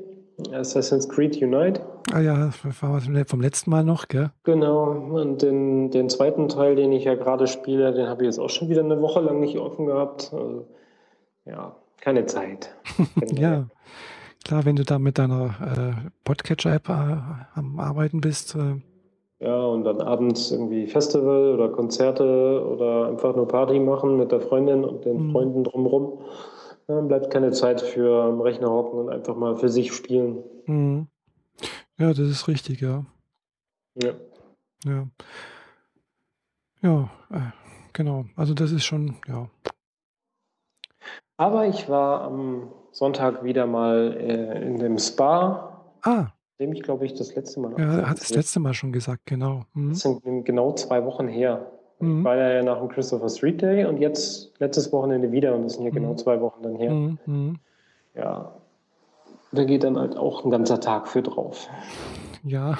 Assassin's 0.52 1.08
Creed 1.08 1.40
Unite. 1.42 1.80
Ah 2.12 2.20
ja, 2.20 2.36
das 2.46 2.82
war 2.82 3.00
vom 3.26 3.40
letzten 3.40 3.70
Mal 3.70 3.84
noch, 3.84 4.08
gell? 4.08 4.30
Genau. 4.44 4.90
Und 4.90 5.42
den, 5.42 5.90
den 5.90 6.08
zweiten 6.08 6.48
Teil, 6.48 6.76
den 6.76 6.92
ich 6.92 7.04
ja 7.04 7.14
gerade 7.14 7.46
spiele, 7.46 7.92
den 7.92 8.06
habe 8.06 8.22
ich 8.22 8.26
jetzt 8.26 8.38
auch 8.38 8.50
schon 8.50 8.68
wieder 8.68 8.82
eine 8.82 9.00
Woche 9.00 9.20
lang 9.20 9.40
nicht 9.40 9.58
offen 9.58 9.86
gehabt. 9.86 10.32
Also, 10.32 10.66
ja, 11.44 11.76
keine 12.00 12.26
Zeit. 12.26 12.74
ja. 13.32 13.66
Klar, 14.44 14.64
wenn 14.64 14.76
du 14.76 14.84
da 14.84 14.98
mit 14.98 15.18
deiner 15.18 15.54
äh, 15.60 16.10
Podcatcher-App 16.24 16.88
äh, 16.88 17.18
am 17.54 17.78
Arbeiten 17.78 18.20
bist. 18.20 18.56
Äh, 18.56 18.80
ja, 19.44 19.64
und 19.64 19.84
dann 19.84 20.00
abends 20.00 20.50
irgendwie 20.50 20.86
Festival 20.86 21.54
oder 21.54 21.68
Konzerte 21.68 22.64
oder 22.66 23.06
einfach 23.06 23.36
nur 23.36 23.46
Party 23.46 23.78
machen 23.78 24.16
mit 24.16 24.32
der 24.32 24.40
Freundin 24.40 24.84
und 24.84 25.04
den 25.04 25.28
mhm. 25.28 25.32
Freunden 25.32 25.64
drumherum. 25.64 26.18
Dann 26.94 27.08
bleibt 27.08 27.30
keine 27.30 27.52
Zeit 27.52 27.80
für 27.80 28.22
am 28.22 28.40
Rechner 28.40 28.70
hocken 28.70 28.98
und 28.98 29.08
einfach 29.08 29.34
mal 29.34 29.56
für 29.56 29.70
sich 29.70 29.92
spielen. 29.92 30.42
Mhm. 30.66 31.06
Ja, 31.98 32.08
das 32.08 32.18
ist 32.18 32.48
richtig, 32.48 32.80
ja. 32.80 33.06
Ja. 33.94 34.12
Ja. 34.84 35.08
Ja, 36.82 37.10
äh, 37.30 37.50
genau. 37.92 38.26
Also 38.36 38.52
das 38.52 38.72
ist 38.72 38.84
schon, 38.84 39.16
ja. 39.26 39.48
Aber 41.38 41.66
ich 41.66 41.88
war 41.88 42.22
am 42.22 42.72
Sonntag 42.90 43.42
wieder 43.42 43.66
mal 43.66 44.14
äh, 44.18 44.66
in 44.66 44.78
dem 44.78 44.98
Spa. 44.98 45.94
Ah. 46.02 46.26
Dem 46.58 46.72
ich, 46.72 46.82
glaube 46.82 47.06
ich, 47.06 47.14
das 47.14 47.34
letzte 47.34 47.60
Mal. 47.60 47.72
Ja, 47.78 48.00
er 48.00 48.10
hat 48.10 48.20
das 48.20 48.30
letzte 48.30 48.60
Mal 48.60 48.74
schon 48.74 48.92
gesagt, 48.92 49.24
genau. 49.24 49.64
Mhm. 49.72 49.90
Das 49.90 50.00
sind 50.00 50.44
genau 50.44 50.74
zwei 50.74 51.04
Wochen 51.06 51.26
her. 51.26 51.72
Mhm. 52.02 52.18
Ich 52.18 52.24
war 52.24 52.36
ja 52.36 52.62
nach 52.62 52.78
dem 52.78 52.88
Christopher 52.88 53.28
Street 53.28 53.62
Day 53.62 53.84
und 53.84 53.98
jetzt 53.98 54.52
letztes 54.58 54.92
Wochenende 54.92 55.30
wieder 55.30 55.54
und 55.54 55.62
das 55.62 55.74
sind 55.74 55.84
ja 55.84 55.90
genau 55.90 56.12
mhm. 56.12 56.18
zwei 56.18 56.40
Wochen 56.40 56.62
dann 56.62 56.74
her. 56.76 56.90
Mhm. 56.90 57.18
mhm. 57.26 57.58
Ja. 58.14 58.52
Da 59.52 59.64
geht 59.64 59.84
dann 59.84 59.98
halt 59.98 60.16
auch 60.16 60.44
ein 60.44 60.50
ganzer 60.50 60.80
Tag 60.80 61.08
für 61.08 61.22
drauf. 61.22 61.68
Ja, 62.42 62.78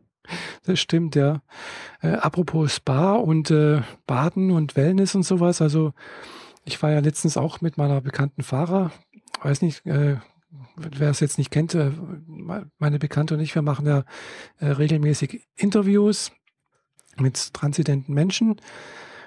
das 0.66 0.78
stimmt, 0.78 1.14
ja. 1.14 1.40
Äh, 2.02 2.08
apropos 2.08 2.74
Spa 2.74 3.14
und 3.14 3.50
äh, 3.50 3.80
Baden 4.06 4.50
und 4.50 4.76
Wellness 4.76 5.14
und 5.14 5.22
sowas, 5.22 5.62
also 5.62 5.92
ich 6.64 6.82
war 6.82 6.90
ja 6.90 6.98
letztens 6.98 7.36
auch 7.36 7.60
mit 7.60 7.78
meiner 7.78 8.00
bekannten 8.00 8.42
Fahrer, 8.42 8.90
weiß 9.42 9.62
nicht, 9.62 9.86
äh, 9.86 10.16
wer 10.76 11.10
es 11.10 11.20
jetzt 11.20 11.38
nicht 11.38 11.50
kennt, 11.50 11.74
äh, 11.74 11.92
meine 12.78 12.98
Bekannte 12.98 13.34
und 13.34 13.40
ich, 13.40 13.54
wir 13.54 13.62
machen 13.62 13.86
ja 13.86 14.04
äh, 14.58 14.66
regelmäßig 14.66 15.46
Interviews 15.56 16.32
mit 17.20 17.54
transidenten 17.54 18.14
Menschen. 18.14 18.60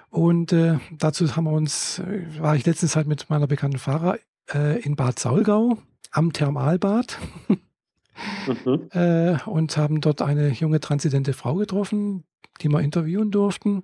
Und 0.10 0.54
äh, 0.54 0.78
dazu 0.91 1.36
haben 1.36 1.46
wir 1.46 1.54
uns, 1.54 2.00
äh, 2.00 2.26
war 2.39 2.56
ich 2.56 2.66
letztens 2.66 2.96
halt 2.96 3.08
mit 3.08 3.30
meiner 3.30 3.48
bekannten 3.48 3.80
Fahrer 3.80 4.18
äh, 4.54 4.80
in 4.82 4.96
Bad 4.96 5.20
Saulgau 5.20 5.78
am 6.12 6.34
Thermalbad 6.34 7.18
mhm. 8.66 8.89
äh, 8.91 9.38
und 9.46 9.78
haben 9.78 10.02
dort 10.02 10.22
eine 10.22 10.50
junge 10.50 10.80
transidente 10.80 11.34
Frau 11.34 11.56
getroffen, 11.56 12.24
die 12.62 12.70
wir 12.70 12.82
interviewen 12.82 13.32
durften 13.32 13.84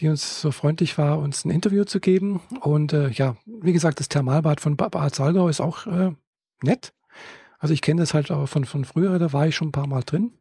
die 0.00 0.08
uns 0.08 0.40
so 0.40 0.50
freundlich 0.50 0.98
war, 0.98 1.18
uns 1.18 1.44
ein 1.44 1.50
Interview 1.50 1.84
zu 1.84 2.00
geben. 2.00 2.40
Und 2.60 2.92
äh, 2.92 3.10
ja, 3.10 3.36
wie 3.46 3.72
gesagt, 3.72 4.00
das 4.00 4.08
Thermalbad 4.08 4.60
von 4.60 4.76
Bad 4.76 5.14
Salgau 5.14 5.48
ist 5.48 5.60
auch 5.60 5.86
äh, 5.86 6.12
nett. 6.62 6.92
Also 7.58 7.72
ich 7.72 7.80
kenne 7.80 8.02
das 8.02 8.14
halt 8.14 8.30
auch 8.30 8.46
von, 8.46 8.64
von 8.64 8.84
früher, 8.84 9.18
da 9.18 9.32
war 9.32 9.46
ich 9.46 9.56
schon 9.56 9.68
ein 9.68 9.72
paar 9.72 9.86
Mal 9.86 10.02
drin. 10.02 10.32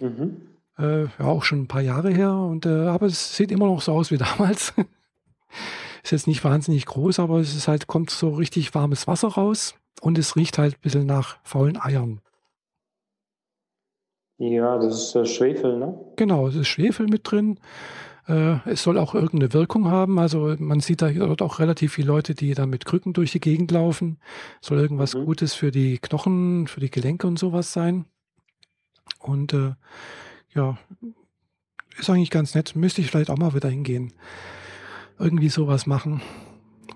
Mhm. 0.00 0.36
Äh, 0.80 1.04
ja, 1.04 1.26
auch 1.26 1.44
schon 1.44 1.62
ein 1.62 1.68
paar 1.68 1.82
Jahre 1.82 2.10
her. 2.10 2.34
Und, 2.34 2.66
äh, 2.66 2.86
aber 2.86 3.06
es 3.06 3.36
sieht 3.36 3.52
immer 3.52 3.66
noch 3.66 3.82
so 3.82 3.92
aus 3.92 4.10
wie 4.10 4.18
damals. 4.38 4.72
ist 6.02 6.12
jetzt 6.12 6.26
nicht 6.26 6.44
wahnsinnig 6.44 6.86
groß, 6.86 7.18
aber 7.18 7.38
es 7.38 7.54
ist 7.54 7.68
halt, 7.68 7.86
kommt 7.86 8.10
so 8.10 8.30
richtig 8.30 8.74
warmes 8.74 9.06
Wasser 9.06 9.28
raus 9.28 9.74
und 10.00 10.18
es 10.18 10.36
riecht 10.36 10.58
halt 10.58 10.74
ein 10.74 10.80
bisschen 10.80 11.06
nach 11.06 11.38
faulen 11.42 11.80
Eiern. 11.80 12.20
Ja, 14.38 14.78
das 14.78 15.14
ist 15.14 15.34
Schwefel, 15.34 15.78
ne? 15.78 15.98
Genau, 16.16 16.48
es 16.48 16.54
ist 16.54 16.68
Schwefel 16.68 17.06
mit 17.08 17.30
drin. 17.30 17.60
Äh, 18.26 18.56
es 18.64 18.82
soll 18.82 18.96
auch 18.96 19.14
irgendeine 19.14 19.52
Wirkung 19.52 19.90
haben. 19.90 20.18
Also 20.18 20.54
man 20.58 20.80
sieht 20.80 21.02
da 21.02 21.10
dort 21.10 21.42
auch 21.42 21.58
relativ 21.58 21.92
viele 21.92 22.08
Leute, 22.08 22.34
die 22.34 22.54
da 22.54 22.64
mit 22.64 22.86
Krücken 22.86 23.12
durch 23.12 23.32
die 23.32 23.40
Gegend 23.40 23.70
laufen. 23.70 24.18
Soll 24.62 24.78
irgendwas 24.78 25.14
mhm. 25.14 25.26
Gutes 25.26 25.52
für 25.52 25.70
die 25.70 25.98
Knochen, 25.98 26.68
für 26.68 26.80
die 26.80 26.90
Gelenke 26.90 27.26
und 27.26 27.38
sowas 27.38 27.74
sein. 27.74 28.06
Und 29.18 29.52
äh, 29.52 29.72
ja, 30.54 30.78
ist 31.98 32.10
eigentlich 32.10 32.30
ganz 32.30 32.54
nett. 32.54 32.74
Müsste 32.76 33.00
ich 33.00 33.10
vielleicht 33.10 33.30
auch 33.30 33.38
mal 33.38 33.54
wieder 33.54 33.68
hingehen. 33.68 34.12
Irgendwie 35.18 35.48
sowas 35.48 35.86
machen. 35.86 36.22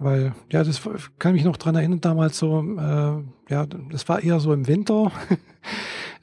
Weil, 0.00 0.34
ja, 0.50 0.64
das 0.64 0.82
kann 1.18 1.34
mich 1.34 1.44
noch 1.44 1.56
dran 1.56 1.76
erinnern, 1.76 2.00
damals 2.00 2.38
so, 2.38 2.60
äh, 2.60 3.52
ja, 3.52 3.66
das 3.66 4.08
war 4.08 4.22
eher 4.22 4.40
so 4.40 4.52
im 4.52 4.66
Winter. 4.66 5.12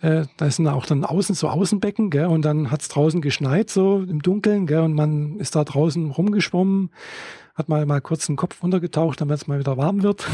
Äh, 0.04 0.26
da 0.38 0.50
sind 0.50 0.68
auch 0.68 0.88
dann 0.88 1.06
außen 1.06 1.36
so 1.36 1.48
Außenbecken, 1.48 2.10
gell, 2.10 2.26
und 2.26 2.42
dann 2.44 2.72
hat's 2.72 2.90
draußen 2.90 3.22
geschneit, 3.22 3.70
so 3.70 4.00
im 4.02 4.24
Dunkeln, 4.24 4.66
gell, 4.66 4.80
und 4.80 4.94
man 4.94 5.38
ist 5.38 5.56
da 5.56 5.64
draußen 5.64 6.10
rumgeschwommen, 6.10 6.90
hat 7.54 7.70
mal, 7.70 7.86
mal 7.86 8.02
kurz 8.02 8.26
den 8.26 8.36
Kopf 8.36 8.64
untergetaucht, 8.64 9.22
damit 9.22 9.36
es 9.36 9.46
mal 9.46 9.60
wieder 9.60 9.78
warm 9.78 10.02
wird. 10.02 10.28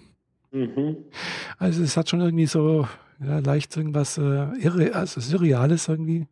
mhm. 0.52 0.96
Also 1.58 1.82
es 1.82 1.98
hat 1.98 2.08
schon 2.08 2.22
irgendwie 2.22 2.46
so 2.46 2.88
ja, 3.22 3.38
leicht 3.38 3.76
irgendwas 3.76 4.18
äh, 4.18 4.46
irre, 4.58 4.94
also 4.94 5.20
Surreales 5.20 5.88
irgendwie. 5.88 6.26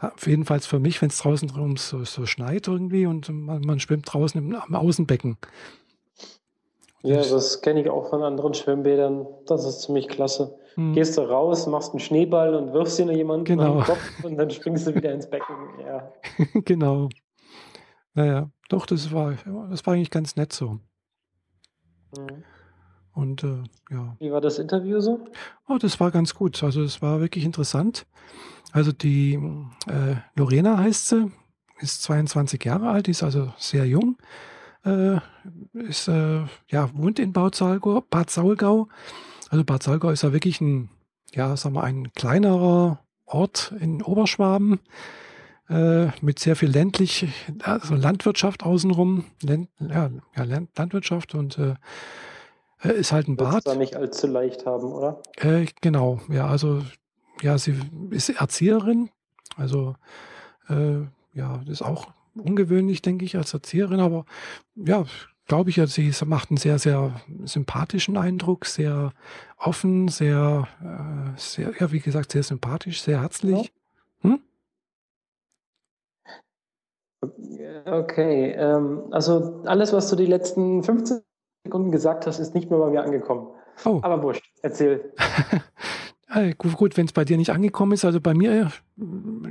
Auf 0.00 0.26
jeden 0.26 0.44
Fall 0.44 0.60
für 0.60 0.78
mich, 0.78 1.00
wenn 1.00 1.08
es 1.08 1.18
draußen 1.18 1.48
drum 1.48 1.76
so, 1.76 2.04
so 2.04 2.26
schneit 2.26 2.68
irgendwie 2.68 3.06
und 3.06 3.28
man, 3.30 3.62
man 3.62 3.80
schwimmt 3.80 4.12
draußen 4.12 4.38
im, 4.40 4.54
am 4.54 4.74
Außenbecken. 4.74 5.38
Ja, 7.02 7.22
das 7.22 7.62
kenne 7.62 7.80
ich 7.80 7.88
auch 7.88 8.10
von 8.10 8.22
anderen 8.22 8.52
Schwimmbädern. 8.52 9.26
Das 9.46 9.64
ist 9.64 9.82
ziemlich 9.82 10.08
klasse. 10.08 10.58
Hm. 10.74 10.92
Gehst 10.92 11.16
du 11.16 11.22
raus, 11.22 11.66
machst 11.66 11.92
einen 11.92 12.00
Schneeball 12.00 12.54
und 12.54 12.72
wirfst 12.72 12.98
ihn 12.98 13.08
jemanden 13.10 13.44
genau. 13.44 13.76
den 13.76 13.84
Kopf 13.84 14.24
und 14.24 14.36
dann 14.36 14.50
springst 14.50 14.86
du 14.86 14.94
wieder 14.94 15.12
ins 15.12 15.30
Becken. 15.30 15.54
Ja. 15.80 16.12
genau. 16.64 17.08
Naja, 18.12 18.50
doch, 18.68 18.86
das 18.86 19.12
war, 19.12 19.34
das 19.70 19.86
war 19.86 19.94
eigentlich 19.94 20.10
ganz 20.10 20.36
nett 20.36 20.52
so. 20.52 20.80
Mhm. 22.18 22.44
Und 23.16 23.42
äh, 23.42 23.64
ja. 23.90 24.16
Wie 24.20 24.30
war 24.30 24.40
das 24.40 24.58
Interview 24.58 25.00
so? 25.00 25.26
Oh, 25.68 25.78
das 25.78 25.98
war 25.98 26.10
ganz 26.10 26.34
gut. 26.34 26.62
Also 26.62 26.82
es 26.82 27.02
war 27.02 27.20
wirklich 27.20 27.44
interessant. 27.44 28.06
Also 28.72 28.92
die 28.92 29.34
äh, 29.88 30.16
Lorena 30.36 30.78
heißt 30.78 31.08
sie, 31.08 31.32
ist 31.80 32.02
22 32.02 32.64
Jahre 32.64 32.90
alt, 32.90 33.08
ist 33.08 33.22
also 33.22 33.52
sehr 33.58 33.86
jung 33.86 34.16
äh, 34.86 35.18
ist, 35.72 36.08
äh, 36.08 36.44
ja, 36.70 36.90
wohnt 36.94 37.18
in 37.18 37.32
Bad 37.32 37.54
Saulgau, 37.54 38.00
Bad 38.08 38.30
Saulgau. 38.30 38.88
Also 39.50 39.64
Bad 39.64 39.82
Saulgau 39.82 40.10
ist 40.10 40.22
ja 40.22 40.32
wirklich 40.32 40.60
ein, 40.60 40.88
ja, 41.34 41.56
sagen 41.56 41.74
wir, 41.74 41.84
ein 41.84 42.12
kleinerer 42.14 43.00
Ort 43.26 43.74
in 43.80 44.02
Oberschwaben 44.02 44.80
äh, 45.68 46.06
mit 46.20 46.38
sehr 46.38 46.54
viel 46.56 46.70
ländlich, 46.70 47.26
also 47.62 47.94
Landwirtschaft 47.96 48.62
außenrum, 48.62 49.24
Land, 49.42 49.68
ja, 49.80 50.10
ja, 50.36 50.44
Landwirtschaft 50.44 51.34
und 51.34 51.58
äh, 51.58 51.74
ist 52.82 53.12
halt 53.12 53.28
ein 53.28 53.36
Bad. 53.36 53.54
Das 53.54 53.64
da 53.64 53.74
nicht 53.74 53.96
allzu 53.96 54.26
leicht 54.26 54.66
haben, 54.66 54.92
oder? 54.92 55.22
Äh, 55.36 55.66
genau, 55.80 56.20
ja, 56.28 56.46
also 56.46 56.82
ja, 57.42 57.58
sie 57.58 57.74
ist 58.10 58.28
Erzieherin, 58.30 59.10
also 59.56 59.94
äh, 60.68 61.02
ja, 61.34 61.58
das 61.58 61.80
ist 61.80 61.82
auch 61.82 62.08
ungewöhnlich, 62.34 63.02
denke 63.02 63.24
ich, 63.24 63.36
als 63.36 63.54
Erzieherin, 63.54 64.00
aber 64.00 64.24
ja, 64.74 65.04
glaube 65.46 65.70
ich, 65.70 65.80
sie 65.86 66.12
macht 66.24 66.50
einen 66.50 66.56
sehr, 66.56 66.78
sehr 66.78 67.20
sympathischen 67.44 68.16
Eindruck, 68.16 68.66
sehr 68.66 69.12
offen, 69.58 70.08
sehr, 70.08 70.68
äh, 70.82 71.38
sehr, 71.38 71.72
ja, 71.78 71.92
wie 71.92 72.00
gesagt, 72.00 72.32
sehr 72.32 72.42
sympathisch, 72.42 73.02
sehr 73.02 73.22
herzlich. 73.22 73.72
Hm? 74.20 74.40
Okay, 77.86 78.52
ähm, 78.52 79.04
also 79.10 79.62
alles, 79.64 79.92
was 79.92 80.10
du 80.10 80.16
die 80.16 80.26
letzten 80.26 80.82
15 80.82 81.22
Sekunden 81.66 81.90
gesagt 81.90 82.26
hast, 82.26 82.38
ist 82.38 82.54
nicht 82.54 82.70
mehr 82.70 82.78
bei 82.78 82.90
mir 82.90 83.02
angekommen. 83.02 83.48
Oh. 83.84 84.00
Aber 84.02 84.22
wurscht, 84.22 84.44
erzähl. 84.62 85.12
gut, 86.58 86.76
gut 86.76 86.96
wenn 86.96 87.06
es 87.06 87.12
bei 87.12 87.24
dir 87.24 87.36
nicht 87.36 87.50
angekommen 87.50 87.92
ist, 87.92 88.04
also 88.04 88.20
bei 88.20 88.34
mir, 88.34 88.72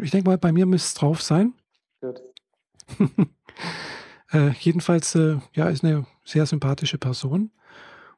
ich 0.02 0.12
denke 0.12 0.30
mal, 0.30 0.38
bei 0.38 0.52
mir 0.52 0.66
müsste 0.66 0.88
es 0.88 0.94
drauf 0.96 1.22
sein. 1.22 1.54
Gut. 2.02 2.22
äh, 4.34 4.50
jedenfalls, 4.60 5.16
äh, 5.16 5.38
ja, 5.54 5.70
ist 5.70 5.84
eine 5.84 6.06
sehr 6.24 6.46
sympathische 6.46 6.98
Person. 6.98 7.52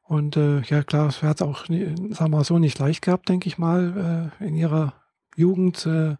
Und 0.04 0.36
äh, 0.36 0.60
ja, 0.60 0.82
klar, 0.82 1.10
sie 1.10 1.26
hat 1.26 1.40
es 1.40 1.46
auch, 1.46 1.66
sagen 1.66 2.16
wir 2.18 2.28
mal 2.28 2.44
so, 2.44 2.58
nicht 2.58 2.78
leicht 2.78 3.02
gehabt, 3.02 3.28
denke 3.28 3.46
ich 3.46 3.58
mal, 3.58 4.30
äh, 4.40 4.46
in 4.46 4.54
ihrer 4.54 4.94
Jugend. 5.36 5.84
Äh, 5.84 6.16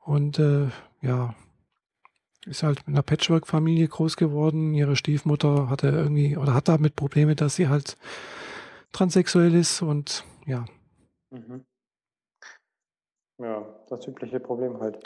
und 0.00 0.38
äh, 0.38 0.68
ja, 1.02 1.34
ist 2.48 2.62
halt 2.62 2.78
mit 2.86 2.88
einer 2.88 3.02
Patchwork-Familie 3.02 3.88
groß 3.88 4.16
geworden. 4.16 4.74
Ihre 4.74 4.96
Stiefmutter 4.96 5.68
hatte 5.68 5.88
irgendwie 5.88 6.36
oder 6.36 6.54
hat 6.54 6.68
damit 6.68 6.96
Probleme, 6.96 7.36
dass 7.36 7.56
sie 7.56 7.68
halt 7.68 7.96
transsexuell 8.92 9.54
ist 9.54 9.82
und 9.82 10.24
ja. 10.46 10.64
Mhm. 11.30 11.64
Ja, 13.38 13.64
das 13.88 14.06
übliche 14.06 14.40
Problem 14.40 14.80
halt. 14.80 14.98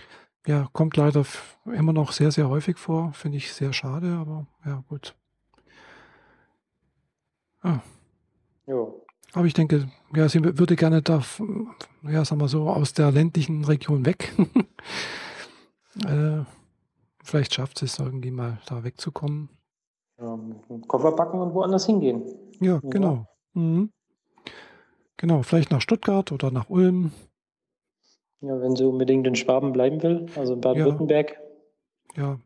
Ja, 0.46 0.68
kommt 0.72 0.96
leider 0.96 1.24
immer 1.66 1.92
noch 1.92 2.12
sehr, 2.12 2.32
sehr 2.32 2.48
häufig 2.48 2.78
vor. 2.78 3.12
Finde 3.12 3.38
ich 3.38 3.52
sehr 3.52 3.72
schade, 3.72 4.16
aber 4.16 4.46
ja, 4.64 4.82
gut. 4.88 5.14
Ah. 7.60 7.80
Jo. 8.66 9.04
Aber 9.34 9.46
ich 9.46 9.54
denke, 9.54 9.88
ja, 10.14 10.28
sie 10.28 10.42
würde 10.42 10.76
gerne 10.76 11.00
da, 11.00 11.22
ja, 12.02 12.24
sagen 12.24 12.40
wir 12.40 12.48
so, 12.48 12.68
aus 12.68 12.92
der 12.92 13.12
ländlichen 13.12 13.64
Region 13.64 14.04
weg. 14.04 14.32
äh, 16.06 16.44
vielleicht 17.32 17.54
schafft 17.54 17.78
sie 17.78 17.86
es 17.86 17.98
irgendwie 17.98 18.30
mal 18.30 18.58
da 18.66 18.84
wegzukommen. 18.84 19.48
Ja, 20.20 20.38
Koffer 20.86 21.12
packen 21.12 21.40
und 21.40 21.54
woanders 21.54 21.86
hingehen. 21.86 22.22
Ja, 22.60 22.78
genau. 22.82 23.26
Mhm. 23.54 23.90
Genau, 25.16 25.42
vielleicht 25.42 25.70
nach 25.70 25.80
Stuttgart 25.80 26.30
oder 26.30 26.50
nach 26.50 26.68
Ulm. 26.68 27.10
Ja, 28.42 28.60
wenn 28.60 28.76
sie 28.76 28.84
unbedingt 28.84 29.26
in 29.26 29.34
Schwaben 29.34 29.72
bleiben 29.72 30.02
will, 30.02 30.26
also 30.36 30.52
in 30.52 30.60
Baden-Württemberg. 30.60 31.40
Ja. 32.16 32.38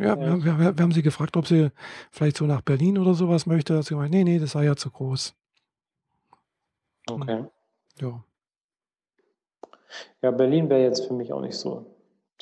Ja, 0.00 0.06
ja. 0.06 0.18
Wir, 0.18 0.58
wir, 0.58 0.76
wir, 0.76 0.82
haben 0.82 0.92
sie 0.92 1.02
gefragt, 1.02 1.36
ob 1.36 1.46
sie 1.46 1.70
vielleicht 2.10 2.36
so 2.36 2.46
nach 2.46 2.62
Berlin 2.62 2.98
oder 2.98 3.14
sowas 3.14 3.46
möchte. 3.46 3.80
Sie 3.84 3.94
meint, 3.94 4.10
nee, 4.10 4.24
nee, 4.24 4.40
das 4.40 4.50
sei 4.52 4.64
ja 4.64 4.74
zu 4.74 4.90
groß. 4.90 5.36
Okay. 7.08 7.44
Ja. 8.00 8.24
Ja, 10.20 10.30
Berlin 10.32 10.68
wäre 10.68 10.82
jetzt 10.82 11.06
für 11.06 11.14
mich 11.14 11.32
auch 11.32 11.40
nicht 11.40 11.56
so 11.56 11.86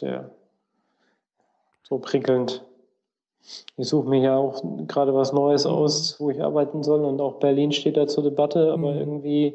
der 0.01 0.35
so 1.85 1.99
prickelnd. 1.99 2.65
Ich 3.77 3.89
suche 3.89 4.09
mir 4.09 4.21
ja 4.21 4.37
auch 4.37 4.63
gerade 4.89 5.15
was 5.15 5.33
Neues 5.33 5.67
aus, 5.67 6.19
wo 6.19 6.31
ich 6.31 6.43
arbeiten 6.43 6.83
soll 6.83 7.05
und 7.05 7.21
auch 7.21 7.35
Berlin 7.35 7.73
steht 7.73 7.97
da 7.97 8.07
zur 8.07 8.25
Debatte, 8.25 8.73
aber 8.73 8.93
mhm. 8.93 8.99
irgendwie, 8.99 9.55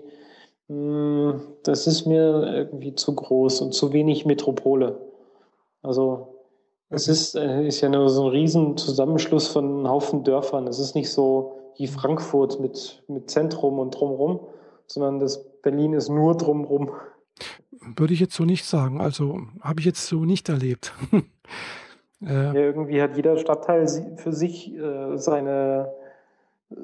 mh, 0.67 1.34
hm, 1.34 1.41
das 1.63 1.88
ist 1.88 2.05
mir 2.05 2.53
irgendwie 2.55 2.95
zu 2.95 3.15
groß 3.15 3.61
und 3.61 3.73
zu 3.73 3.91
wenig 3.91 4.25
Metropole. 4.25 5.01
Also 5.82 6.36
es 6.89 7.07
mhm. 7.07 7.13
ist, 7.13 7.36
äh, 7.36 7.67
ist 7.67 7.82
ja 7.82 7.89
nur 7.89 8.09
so 8.09 8.25
ein 8.25 8.30
riesen 8.30 8.77
Zusammenschluss 8.77 9.47
von 9.47 9.65
einem 9.65 9.89
Haufen 9.89 10.23
Dörfern. 10.23 10.67
Es 10.67 10.80
ist 10.80 10.95
nicht 10.95 11.11
so 11.11 11.53
wie 11.77 11.88
Frankfurt 11.88 12.59
mit, 12.59 13.03
mit 13.07 13.30
Zentrum 13.30 13.80
und 13.80 13.91
drumherum, 13.91 14.41
sondern 14.86 15.19
das 15.19 15.45
Berlin 15.61 15.93
ist 15.93 16.09
nur 16.09 16.36
drumherum. 16.36 16.91
Würde 17.95 18.13
ich 18.13 18.19
jetzt 18.19 18.36
so 18.36 18.43
nicht 18.43 18.65
sagen. 18.65 19.01
Also 19.01 19.39
habe 19.61 19.80
ich 19.80 19.86
jetzt 19.86 20.05
so 20.05 20.25
nicht 20.25 20.49
erlebt. 20.49 20.93
äh, 22.22 22.34
ja, 22.34 22.53
irgendwie 22.53 23.01
hat 23.01 23.15
jeder 23.15 23.38
Stadtteil 23.38 23.88
für 24.17 24.34
sich 24.34 24.74
äh, 24.74 25.17
seine, 25.17 25.91
äh, 26.72 26.76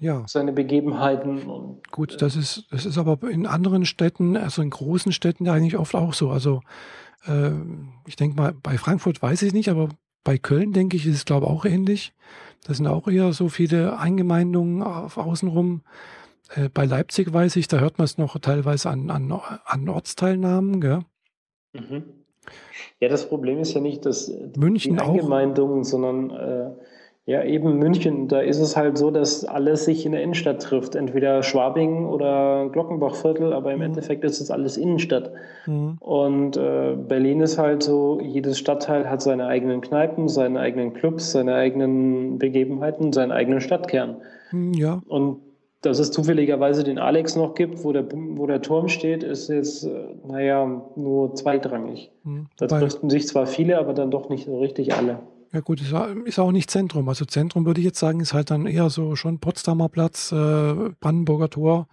ja. 0.00 0.24
seine 0.26 0.52
Begebenheiten. 0.52 1.42
Und, 1.48 1.90
Gut, 1.90 2.20
das 2.20 2.36
ist, 2.36 2.66
das 2.70 2.84
ist 2.86 2.98
aber 2.98 3.18
in 3.30 3.46
anderen 3.46 3.84
Städten, 3.84 4.36
also 4.36 4.62
in 4.62 4.70
großen 4.70 5.12
Städten 5.12 5.48
eigentlich 5.48 5.76
oft 5.76 5.94
auch 5.94 6.14
so. 6.14 6.30
Also 6.30 6.60
äh, 7.26 7.50
ich 8.06 8.16
denke 8.16 8.36
mal, 8.36 8.54
bei 8.60 8.76
Frankfurt 8.78 9.22
weiß 9.22 9.42
ich 9.42 9.52
nicht, 9.52 9.68
aber 9.68 9.88
bei 10.24 10.36
Köln, 10.36 10.72
denke 10.72 10.96
ich, 10.96 11.06
ist 11.06 11.14
es, 11.14 11.24
glaube 11.24 11.46
ich, 11.46 11.52
auch 11.52 11.64
ähnlich. 11.64 12.12
Da 12.66 12.74
sind 12.74 12.86
auch 12.86 13.08
eher 13.08 13.32
so 13.32 13.48
viele 13.48 13.98
Eingemeindungen 13.98 14.82
auf 14.82 15.16
außenrum. 15.16 15.82
Äh, 16.54 16.68
bei 16.68 16.84
Leipzig 16.84 17.32
weiß 17.32 17.56
ich, 17.56 17.68
da 17.68 17.78
hört 17.78 17.98
man 17.98 18.04
es 18.04 18.18
noch 18.18 18.38
teilweise 18.40 18.90
an, 18.90 19.10
an, 19.10 19.32
an 19.64 19.88
Ortsteilnamen. 19.88 20.80
Gell? 20.80 21.00
Mhm. 21.72 22.17
Ja, 23.00 23.08
das 23.08 23.28
Problem 23.28 23.58
ist 23.58 23.74
ja 23.74 23.80
nicht, 23.80 24.04
dass 24.06 24.32
München 24.56 24.96
die 24.96 25.02
Eingemeindungen, 25.02 25.84
sondern 25.84 26.30
äh, 26.30 26.70
ja, 27.28 27.44
eben 27.44 27.78
München, 27.78 28.26
da 28.26 28.40
ist 28.40 28.58
es 28.58 28.74
halt 28.74 28.96
so, 28.96 29.10
dass 29.10 29.44
alles 29.44 29.84
sich 29.84 30.06
in 30.06 30.12
der 30.12 30.22
Innenstadt 30.22 30.62
trifft. 30.62 30.94
Entweder 30.94 31.42
Schwabing 31.42 32.06
oder 32.06 32.70
Glockenbachviertel, 32.72 33.52
aber 33.52 33.70
im 33.70 33.80
mhm. 33.80 33.84
Endeffekt 33.84 34.24
ist 34.24 34.40
es 34.40 34.50
alles 34.50 34.78
Innenstadt. 34.78 35.30
Mhm. 35.66 35.98
Und 36.00 36.56
äh, 36.56 36.96
Berlin 36.96 37.42
ist 37.42 37.58
halt 37.58 37.82
so, 37.82 38.18
jedes 38.22 38.58
Stadtteil 38.58 39.10
hat 39.10 39.20
seine 39.20 39.46
eigenen 39.46 39.82
Kneipen, 39.82 40.28
seine 40.28 40.58
eigenen 40.58 40.94
Clubs, 40.94 41.30
seine 41.32 41.54
eigenen 41.54 42.38
Begebenheiten, 42.38 43.12
seinen 43.12 43.32
eigenen 43.32 43.60
Stadtkern. 43.60 44.22
Mhm, 44.50 44.72
ja. 44.72 45.02
Und 45.06 45.40
dass 45.80 45.98
es 45.98 46.10
zufälligerweise 46.10 46.82
den 46.82 46.98
Alex 46.98 47.36
noch 47.36 47.54
gibt, 47.54 47.84
wo 47.84 47.92
der, 47.92 48.06
wo 48.12 48.46
der 48.46 48.62
Turm 48.62 48.88
steht, 48.88 49.22
ist 49.22 49.48
jetzt, 49.48 49.84
äh, 49.84 50.14
naja, 50.26 50.82
nur 50.96 51.34
zweitrangig. 51.34 52.10
Mhm. 52.24 52.48
Da 52.56 52.66
triften 52.66 53.10
sich 53.10 53.28
zwar 53.28 53.46
viele, 53.46 53.78
aber 53.78 53.94
dann 53.94 54.10
doch 54.10 54.28
nicht 54.28 54.46
so 54.46 54.58
richtig 54.58 54.94
alle. 54.94 55.20
Ja 55.52 55.60
gut, 55.60 55.80
ist 55.80 56.38
auch 56.38 56.52
nicht 56.52 56.70
Zentrum. 56.70 57.08
Also 57.08 57.24
Zentrum 57.24 57.64
würde 57.64 57.80
ich 57.80 57.86
jetzt 57.86 57.98
sagen, 57.98 58.20
ist 58.20 58.34
halt 58.34 58.50
dann 58.50 58.66
eher 58.66 58.90
so 58.90 59.16
schon 59.16 59.38
Potsdamer 59.38 59.88
Platz, 59.88 60.30
äh, 60.30 60.74
Brandenburger 61.00 61.48
Tor. 61.48 61.88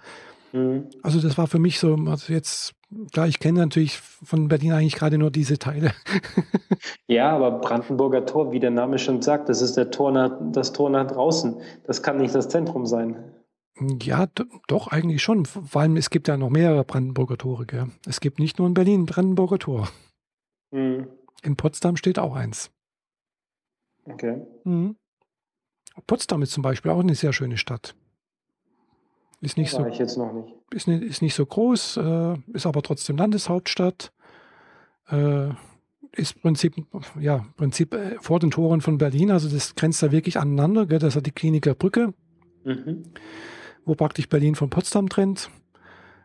Mhm. 0.52 0.86
Also 1.04 1.22
das 1.22 1.38
war 1.38 1.48
für 1.48 1.60
mich 1.60 1.80
so, 1.80 1.96
also 2.08 2.34
jetzt, 2.34 2.74
klar, 3.14 3.28
ich 3.28 3.40
kenne 3.40 3.60
natürlich 3.60 3.98
von 3.98 4.50
Berlin 4.50 4.74
eigentlich 4.74 4.96
gerade 4.96 5.18
nur 5.18 5.32
diese 5.32 5.58
Teile. 5.58 5.92
ja, 7.08 7.32
aber 7.34 7.60
Brandenburger 7.60 8.26
Tor, 8.26 8.52
wie 8.52 8.60
der 8.60 8.72
Name 8.72 9.00
schon 9.00 9.22
sagt, 9.22 9.48
das 9.48 9.62
ist 9.62 9.78
der 9.78 9.92
Tor 9.92 10.12
nach, 10.12 10.32
das 10.52 10.74
Tor 10.74 10.90
nach 10.90 11.08
draußen. 11.08 11.56
Das 11.86 12.04
kann 12.04 12.18
nicht 12.18 12.36
das 12.36 12.50
Zentrum 12.50 12.86
sein. 12.86 13.16
Ja, 13.80 14.28
doch, 14.68 14.88
eigentlich 14.88 15.22
schon. 15.22 15.46
Vor 15.46 15.82
allem, 15.82 15.98
es 15.98 16.10
gibt 16.10 16.28
ja 16.28 16.38
noch 16.38 16.50
mehrere 16.50 16.86
Brandenburger 16.86 17.38
Tore. 17.38 17.66
Gell? 17.66 17.88
Es 18.08 18.22
gibt 18.22 18.40
nicht 18.40 18.58
nur 18.58 18.68
in 18.68 18.74
Berlin 18.74 19.02
ein 19.02 19.06
Brandenburger 19.06 19.60
Tor. 19.60 19.90
Mhm. 20.72 21.08
In 21.44 21.56
Potsdam 21.56 21.98
steht 21.98 22.18
auch 22.18 22.36
eins. 22.36 22.72
Okay. 24.06 24.42
Mhm. 24.64 24.96
Potsdam 26.08 26.42
ist 26.42 26.52
zum 26.52 26.64
Beispiel 26.64 26.92
auch 26.92 27.00
eine 27.00 27.16
sehr 27.16 27.34
schöne 27.34 27.58
Stadt. 27.58 27.96
Ist 29.42 29.58
nicht 29.58 29.72
so, 29.72 29.84
nicht. 29.84 30.00
Ist, 30.72 30.88
nicht, 30.88 31.04
ist 31.04 31.22
nicht 31.22 31.36
so 31.36 31.46
groß, 31.46 31.98
äh, 31.98 32.36
ist 32.54 32.66
aber 32.66 32.82
trotzdem 32.82 33.18
Landeshauptstadt. 33.18 34.12
Äh, 35.08 35.50
ist 36.14 36.42
Prinzip, 36.42 36.76
ja, 37.20 37.46
Prinzip 37.58 37.94
äh, 37.94 38.18
vor 38.22 38.40
den 38.40 38.52
Toren 38.52 38.82
von 38.82 38.98
Berlin, 38.98 39.32
also 39.32 39.50
das 39.50 39.76
grenzt 39.76 40.02
da 40.02 40.12
wirklich 40.12 40.40
aneinander. 40.40 40.86
Gell? 40.86 41.00
Das 41.00 41.16
hat 41.16 41.26
die 41.26 41.32
Kliniker 41.32 41.76
Brücke, 41.76 42.14
mhm. 42.64 43.04
Wo 43.86 43.96
praktisch 43.96 44.30
Berlin 44.30 44.56
von 44.56 44.70
Potsdam 44.70 45.10
trennt. 45.10 45.50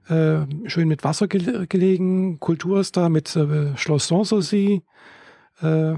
Äh, 0.09 0.47
schön 0.67 0.89
mit 0.89 1.05
Wasser 1.05 1.29
ge 1.29 1.67
gelegen, 1.69 2.41
Kultur 2.41 2.81
ist 2.81 2.97
da 2.97 3.09
mit 3.09 3.37
äh, 3.37 3.77
Schloss 3.77 4.09
Sanssouci, 4.09 4.83
äh, 5.61 5.95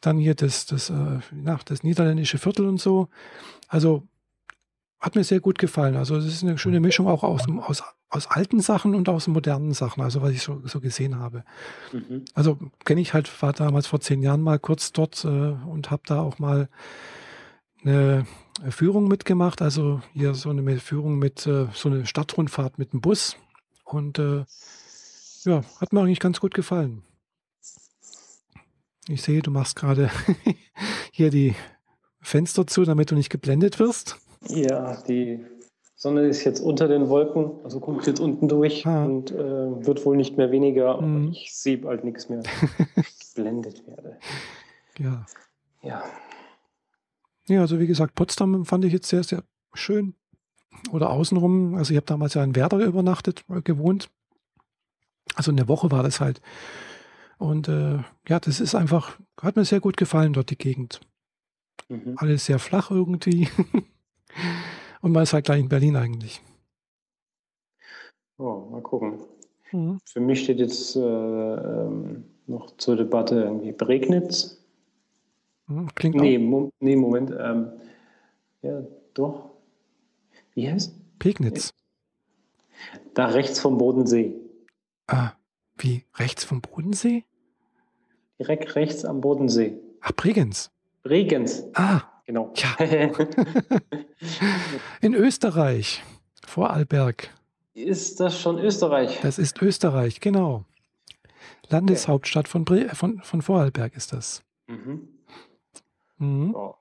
dann 0.00 0.18
hier 0.18 0.34
das, 0.34 0.66
das, 0.66 0.90
äh, 0.90 1.18
na, 1.32 1.58
das 1.64 1.82
niederländische 1.82 2.38
Viertel 2.38 2.66
und 2.66 2.80
so. 2.80 3.08
Also 3.68 4.04
hat 5.00 5.14
mir 5.14 5.24
sehr 5.24 5.40
gut 5.40 5.58
gefallen. 5.58 5.96
Also 5.96 6.16
es 6.16 6.26
ist 6.26 6.42
eine 6.42 6.56
schöne 6.56 6.80
Mischung 6.80 7.06
auch 7.06 7.22
aus, 7.22 7.42
aus, 7.48 7.82
aus 8.08 8.26
alten 8.28 8.60
Sachen 8.60 8.94
und 8.94 9.08
aus 9.08 9.26
modernen 9.28 9.72
Sachen, 9.72 10.02
also 10.02 10.22
was 10.22 10.30
ich 10.30 10.42
so, 10.42 10.62
so 10.64 10.80
gesehen 10.80 11.18
habe. 11.18 11.44
Mhm. 11.92 12.24
Also 12.34 12.58
kenne 12.84 13.00
ich 13.00 13.12
halt, 13.12 13.30
war 13.42 13.52
damals 13.52 13.86
vor 13.86 14.00
zehn 14.00 14.22
Jahren 14.22 14.40
mal 14.40 14.58
kurz 14.58 14.92
dort 14.92 15.24
äh, 15.24 15.28
und 15.28 15.90
habe 15.90 16.02
da 16.06 16.20
auch 16.20 16.38
mal 16.38 16.68
eine 17.84 18.26
Führung 18.70 19.08
mitgemacht, 19.08 19.62
also 19.62 20.00
hier 20.12 20.34
so 20.34 20.50
eine 20.50 20.78
Führung 20.78 21.18
mit 21.18 21.46
äh, 21.46 21.66
so 21.72 21.88
eine 21.88 22.06
Stadtrundfahrt 22.06 22.78
mit 22.78 22.92
dem 22.92 23.00
Bus. 23.00 23.36
Und 23.84 24.18
äh, 24.18 24.44
ja, 25.44 25.62
hat 25.80 25.92
mir 25.92 26.00
eigentlich 26.00 26.20
ganz 26.20 26.40
gut 26.40 26.54
gefallen. 26.54 27.02
Ich 29.08 29.22
sehe, 29.22 29.40
du 29.40 29.50
machst 29.50 29.76
gerade 29.76 30.10
hier 31.12 31.30
die 31.30 31.54
Fenster 32.20 32.66
zu, 32.66 32.84
damit 32.84 33.10
du 33.10 33.14
nicht 33.14 33.30
geblendet 33.30 33.78
wirst. 33.78 34.16
Ja, 34.48 35.00
die 35.02 35.44
Sonne 35.94 36.22
ist 36.26 36.44
jetzt 36.44 36.60
unter 36.60 36.88
den 36.88 37.08
Wolken, 37.08 37.52
also 37.62 37.80
guckt 37.80 38.06
jetzt 38.06 38.20
unten 38.20 38.48
durch 38.48 38.84
ah. 38.86 39.04
und 39.04 39.30
äh, 39.30 39.36
wird 39.86 40.04
wohl 40.04 40.16
nicht 40.16 40.36
mehr 40.36 40.50
weniger, 40.50 41.00
mhm. 41.00 41.30
ich 41.30 41.54
sehe 41.54 41.78
bald 41.78 42.04
nichts 42.04 42.28
mehr. 42.28 42.42
geblendet 43.34 43.86
werde. 43.86 44.18
Ja. 44.98 45.26
Ja. 45.82 46.02
Ja, 47.48 47.60
also 47.60 47.78
wie 47.78 47.86
gesagt, 47.86 48.14
Potsdam 48.14 48.64
fand 48.64 48.84
ich 48.84 48.92
jetzt 48.92 49.08
sehr, 49.08 49.22
sehr 49.22 49.44
schön. 49.74 50.14
Oder 50.92 51.10
außenrum, 51.10 51.74
also 51.74 51.92
ich 51.92 51.96
habe 51.96 52.06
damals 52.06 52.34
ja 52.34 52.44
in 52.44 52.54
Werder 52.54 52.78
übernachtet, 52.78 53.44
äh, 53.48 53.62
gewohnt. 53.62 54.10
Also 55.34 55.50
eine 55.50 55.68
Woche 55.68 55.90
war 55.90 56.02
das 56.02 56.20
halt. 56.20 56.40
Und 57.38 57.68
äh, 57.68 57.98
ja, 58.28 58.40
das 58.40 58.60
ist 58.60 58.74
einfach, 58.74 59.18
hat 59.40 59.56
mir 59.56 59.64
sehr 59.64 59.80
gut 59.80 59.96
gefallen 59.96 60.32
dort 60.32 60.50
die 60.50 60.58
Gegend. 60.58 61.00
Mhm. 61.88 62.14
Alles 62.16 62.46
sehr 62.46 62.58
flach 62.58 62.90
irgendwie. 62.90 63.48
Und 65.02 65.12
man 65.12 65.22
ist 65.22 65.32
halt 65.32 65.44
gleich 65.44 65.60
in 65.60 65.68
Berlin 65.68 65.96
eigentlich. 65.96 66.42
Oh, 68.38 68.68
mal 68.70 68.82
gucken. 68.82 69.20
Mhm. 69.72 69.98
Für 70.04 70.20
mich 70.20 70.44
steht 70.44 70.58
jetzt 70.58 70.96
äh, 70.96 71.00
ähm, 71.00 72.24
noch 72.46 72.76
zur 72.76 72.96
Debatte 72.96 73.42
irgendwie 73.42 73.72
Bregnitz. 73.72 74.62
Mhm, 75.66 75.94
klingt 75.94 76.16
nee, 76.16 76.38
Mo 76.38 76.72
nee, 76.80 76.96
Moment. 76.96 77.30
Ähm, 77.38 77.72
ja, 78.62 78.82
doch. 79.14 79.50
Wie 80.54 80.70
heißt? 80.70 80.94
Pegnitz. 81.18 81.74
Da 83.14 83.26
rechts 83.26 83.58
vom 83.58 83.78
Bodensee. 83.78 84.34
Ah, 85.06 85.32
wie? 85.78 86.04
Rechts 86.14 86.44
vom 86.44 86.60
Bodensee? 86.60 87.24
Direkt 88.38 88.74
rechts 88.76 89.04
am 89.04 89.20
Bodensee. 89.20 89.78
Ach, 90.00 90.12
Bregenz. 90.12 90.70
Bregenz. 91.02 91.64
Ah, 91.74 92.02
genau. 92.26 92.52
Ja. 92.56 92.76
In 95.00 95.14
Österreich, 95.14 96.02
Vorarlberg. 96.44 97.30
Ist 97.74 98.20
das 98.20 98.38
schon 98.38 98.58
Österreich? 98.58 99.20
Das 99.22 99.38
ist 99.38 99.60
Österreich, 99.62 100.20
genau. 100.20 100.64
Landeshauptstadt 101.68 102.48
von, 102.48 102.64
Bre 102.64 102.94
von, 102.94 103.20
von 103.22 103.42
Vorarlberg 103.42 103.96
ist 103.96 104.12
das. 104.12 104.42
Mhm. 104.66 105.08
Mhm. 106.18 106.52
So. 106.52 106.74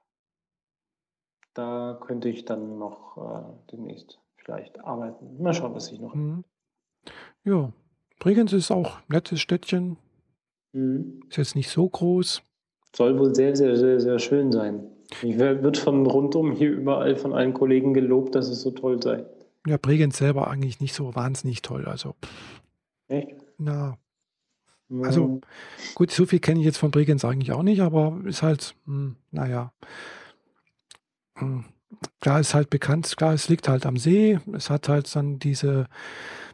Da 1.54 1.98
könnte 2.06 2.30
ich 2.30 2.46
dann 2.46 2.78
noch 2.78 3.18
äh, 3.18 3.72
demnächst 3.72 4.20
vielleicht 4.36 4.80
arbeiten. 4.82 5.42
Mal 5.42 5.54
schauen, 5.54 5.74
was 5.74 5.92
ich 5.92 6.00
noch. 6.00 6.14
Mhm. 6.14 6.44
Ja, 7.44 7.72
Bregenz 8.20 8.54
ist 8.54 8.72
auch 8.72 8.98
ein 8.98 9.04
nettes 9.10 9.40
Städtchen. 9.40 9.98
Mhm. 10.74 11.22
Ist 11.30 11.38
jetzt 11.38 11.56
nicht 11.56 11.70
so 11.70 11.88
groß. 11.88 12.42
Soll 12.96 13.20
wohl 13.20 13.34
sehr, 13.36 13.56
sehr, 13.56 13.76
sehr, 13.76 14.00
sehr 14.00 14.20
schön 14.20 14.52
sein. 14.52 14.88
Ich 15.22 15.38
wird 15.38 15.78
von 15.78 16.06
rundum 16.06 16.52
hier 16.52 16.72
überall 16.72 17.16
von 17.16 17.34
allen 17.34 17.54
Kollegen 17.54 17.94
gelobt, 17.94 18.36
dass 18.36 18.50
es 18.50 18.62
so 18.62 18.72
toll 18.72 19.02
sei. 19.02 19.26
Ja, 19.68 19.78
Bregenz 19.78 20.18
selber 20.18 20.48
eigentlich 20.50 20.80
nicht 20.80 20.94
so 20.94 21.16
wahnsinnig 21.16 21.62
toll. 21.62 21.86
Also, 21.86 22.16
Echt? 23.08 23.36
na, 23.58 23.98
also 25.02 25.42
gut, 25.96 26.12
so 26.12 26.26
viel 26.26 26.40
kenne 26.40 26.60
ich 26.60 26.66
jetzt 26.66 26.78
von 26.78 26.92
Bregenz 26.92 27.26
eigentlich 27.26 27.52
auch 27.52 27.64
nicht, 27.64 27.82
aber 27.82 28.20
ist 28.26 28.44
halt, 28.44 28.76
hm, 28.86 29.16
naja. 29.32 29.74
Hm, 31.38 31.66
klar 32.22 32.40
ist 32.40 32.54
halt 32.54 32.70
bekannt, 32.70 33.16
klar, 33.18 33.34
es 33.34 33.50
liegt 33.50 33.68
halt 33.68 33.86
am 33.86 33.98
See. 33.98 34.40
Es 34.54 34.70
hat 34.70 34.90
halt 34.90 35.14
dann 35.16 35.40
diese 35.40 35.88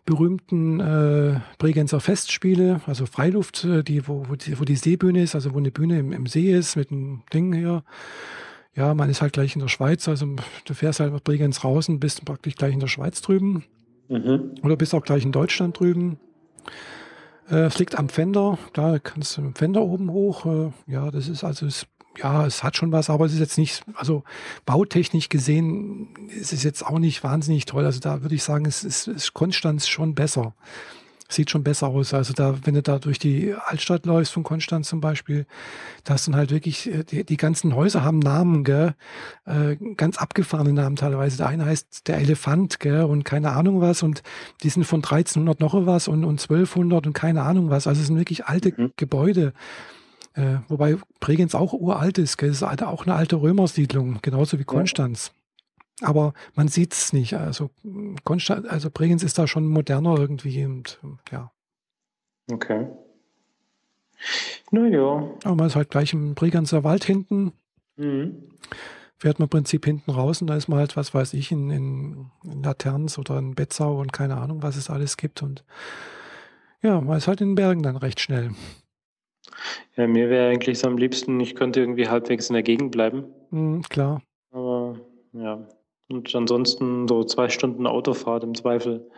berühmten 0.06 0.80
äh, 0.80 1.40
Bregenzer 1.58 2.00
Festspiele, 2.00 2.82
also 2.88 3.06
Freiluft, 3.06 3.66
äh, 3.66 3.84
die, 3.84 4.08
wo, 4.08 4.26
wo, 4.28 4.36
die, 4.36 4.60
wo 4.60 4.64
die 4.64 4.76
Seebühne 4.76 5.22
ist, 5.22 5.36
also 5.36 5.54
wo 5.54 5.58
eine 5.58 5.72
Bühne 5.72 6.00
im, 6.00 6.12
im 6.12 6.26
See 6.26 6.52
ist 6.52 6.76
mit 6.76 6.92
einem 6.92 7.24
Ding 7.34 7.54
hier. 7.54 7.84
Ja, 8.74 8.94
man 8.94 9.10
ist 9.10 9.22
halt 9.22 9.34
gleich 9.34 9.56
in 9.56 9.62
der 9.62 9.68
Schweiz, 9.68 10.08
also 10.08 10.36
du 10.66 10.74
fährst 10.74 11.02
halt 11.02 11.12
nach 11.14 11.22
Bregenz 11.22 11.64
raus 11.64 11.90
und 11.90 12.00
bist 12.00 12.24
praktisch 12.24 12.56
gleich 12.56 12.74
in 12.74 12.80
der 12.80 12.88
Schweiz 12.88 13.22
drüben. 13.22 13.66
Mhm. 14.08 14.56
Oder 14.64 14.76
bist 14.76 14.94
auch 14.96 15.04
gleich 15.04 15.24
in 15.24 15.32
Deutschland 15.32 15.80
drüben. 15.80 16.20
Äh, 17.52 17.66
es 17.66 17.78
liegt 17.78 17.98
am 17.98 18.10
Fender, 18.10 18.58
da 18.74 18.98
kannst 19.00 19.38
du 19.38 19.42
dem 19.42 19.56
Fender 19.56 19.82
oben 19.82 20.12
hoch. 20.12 20.46
Äh, 20.46 20.72
ja, 20.88 21.12
das 21.12 21.28
ist 21.28 21.44
also, 21.44 21.66
es, 21.66 21.86
ja, 22.18 22.46
es 22.46 22.64
hat 22.64 22.78
schon 22.78 22.92
was, 22.92 23.10
aber 23.10 23.26
es 23.26 23.34
ist 23.34 23.40
jetzt 23.40 23.58
nicht, 23.58 23.84
also 23.96 24.24
bautechnisch 24.66 25.30
gesehen, 25.30 26.30
ist 26.30 26.54
es 26.54 26.64
jetzt 26.64 26.86
auch 26.86 27.00
nicht 27.00 27.24
wahnsinnig 27.24 27.66
toll. 27.66 27.86
Also 27.86 28.00
da 28.00 28.22
würde 28.22 28.36
ich 28.36 28.44
sagen, 28.44 28.66
es 28.66 28.84
ist, 28.84 29.08
ist 29.08 29.34
Konstanz 29.34 29.88
schon 29.88 30.16
besser. 30.16 30.54
Sieht 31.32 31.50
schon 31.50 31.64
besser 31.64 31.88
aus. 31.88 32.14
Also 32.14 32.34
da, 32.34 32.56
wenn 32.66 32.74
du 32.74 32.82
da 32.82 33.00
durch 33.00 33.18
die 33.18 33.56
Altstadt 33.66 34.06
läufst 34.06 34.34
von 34.34 34.44
Konstanz 34.44 34.90
zum 34.90 35.00
Beispiel, 35.00 35.46
da 36.04 36.16
hast 36.16 36.28
du 36.28 36.34
halt 36.34 36.52
wirklich, 36.52 36.92
äh, 36.94 37.06
die, 37.06 37.24
die 37.24 37.38
ganzen 37.38 37.74
Häuser 37.74 38.04
haben 38.04 38.20
Namen, 38.20 38.66
gell? 38.66 38.96
Äh, 39.46 39.78
ganz 39.96 40.18
abgefahrene 40.18 40.74
Namen 40.74 40.98
teilweise. 40.98 41.38
Der 41.38 41.48
eine 41.48 41.66
heißt 41.66 42.08
der 42.10 42.18
Elefant, 42.18 42.82
gell? 42.82 43.04
Und 43.04 43.24
keine 43.24 43.52
Ahnung 43.52 43.80
was. 43.80 44.04
Und 44.04 44.24
die 44.62 44.70
sind 44.70 44.84
von 44.84 45.00
1300 45.00 45.62
noch 45.62 45.74
was 45.86 46.10
und, 46.10 46.26
und 46.26 46.42
1200 46.42 47.08
und 47.08 47.14
keine 47.14 47.44
Ahnung 47.44 47.70
was. 47.70 47.88
Also 47.88 48.02
es 48.02 48.08
sind 48.08 48.18
wirklich 48.18 48.46
alte 48.46 48.74
Mhm. 48.76 48.92
Gebäude. 48.98 49.54
Äh, 50.34 50.58
wobei 50.68 50.98
Bregenz 51.22 51.56
auch 51.56 51.72
uralt 51.74 52.18
ist, 52.18 52.38
gell? 52.38 52.50
Es 52.50 52.58
ist 52.58 52.68
halt 52.68 52.84
auch 52.84 53.06
eine 53.06 53.16
alte 53.16 53.38
Römersiedlung, 53.42 54.20
genauso 54.22 54.60
wie 54.60 54.64
Konstanz. 54.66 55.32
Aber 56.02 56.34
man 56.56 56.68
sieht 56.68 56.94
es 56.94 57.14
nicht. 57.14 57.36
Also, 57.36 57.70
Konstanz, 58.24 58.68
also 58.68 58.90
Bregenz 58.92 59.24
ist 59.24 59.38
da 59.38 59.48
schon 59.48 59.68
moderner 59.68 60.18
irgendwie 60.18 60.66
und 60.66 61.00
ja. 61.32 61.52
Okay. 62.52 62.88
Naja. 64.72 65.30
Aber 65.44 65.56
man 65.56 65.68
ist 65.68 65.76
halt 65.76 65.90
gleich 65.90 66.14
im 66.14 66.36
Bregenzer 66.36 66.84
Wald 66.84 67.04
hinten, 67.04 67.54
Mhm. 67.98 68.50
fährt 69.18 69.38
man 69.40 69.46
im 69.46 69.50
Prinzip 69.50 69.86
hinten 69.86 70.12
raus 70.12 70.42
und 70.42 70.48
da 70.48 70.56
ist 70.56 70.68
man 70.68 70.80
halt, 70.80 70.96
was 70.98 71.14
weiß 71.14 71.34
ich, 71.34 71.52
in, 71.52 71.70
in, 71.70 72.32
in 72.44 72.64
Laterns 72.64 73.20
oder 73.20 73.38
in 73.38 73.54
Betzau 73.54 74.00
und 74.00 74.12
keine 74.14 74.38
Ahnung, 74.38 74.64
was 74.64 74.76
es 74.78 74.90
alles 74.90 75.18
gibt. 75.18 75.44
Und 75.44 75.64
ja, 76.82 77.00
man 77.02 77.18
ist 77.18 77.28
halt 77.28 77.42
in 77.42 77.50
den 77.50 77.56
Bergen 77.56 77.84
dann 77.84 77.98
recht 77.98 78.20
schnell. 78.20 78.52
Ja, 79.98 80.08
mir 80.08 80.30
wäre 80.30 80.50
eigentlich 80.50 80.80
so 80.80 80.88
am 80.88 80.98
liebsten, 80.98 81.40
ich 81.42 81.56
könnte 81.56 81.80
irgendwie 81.82 82.08
halbwegs 82.08 82.50
in 82.50 82.54
der 82.54 82.64
Gegend 82.64 82.92
bleiben. 82.92 83.26
Mhm, 83.52 83.82
klar. 83.84 84.22
Aber 84.52 85.00
ja. 85.34 85.68
Und 86.12 86.36
ansonsten 86.36 87.08
so 87.08 87.24
zwei 87.24 87.48
Stunden 87.50 87.88
Autofahrt 87.88 88.44
im 88.44 88.54
Zweifel. 88.54 89.10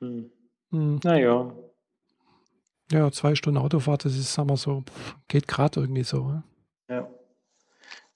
Hm. 0.00 0.30
Mhm. 0.70 1.00
Naja. 1.04 1.52
Ja, 2.92 3.10
zwei 3.10 3.34
Stunden 3.34 3.58
Autofahrt, 3.58 4.04
das 4.04 4.16
ist, 4.16 4.32
sagen 4.34 4.48
wir 4.50 4.56
so, 4.56 4.82
geht 5.28 5.48
gerade 5.48 5.80
irgendwie 5.80 6.02
so. 6.04 6.24
ne? 6.28 6.42
Ja. 6.88 7.08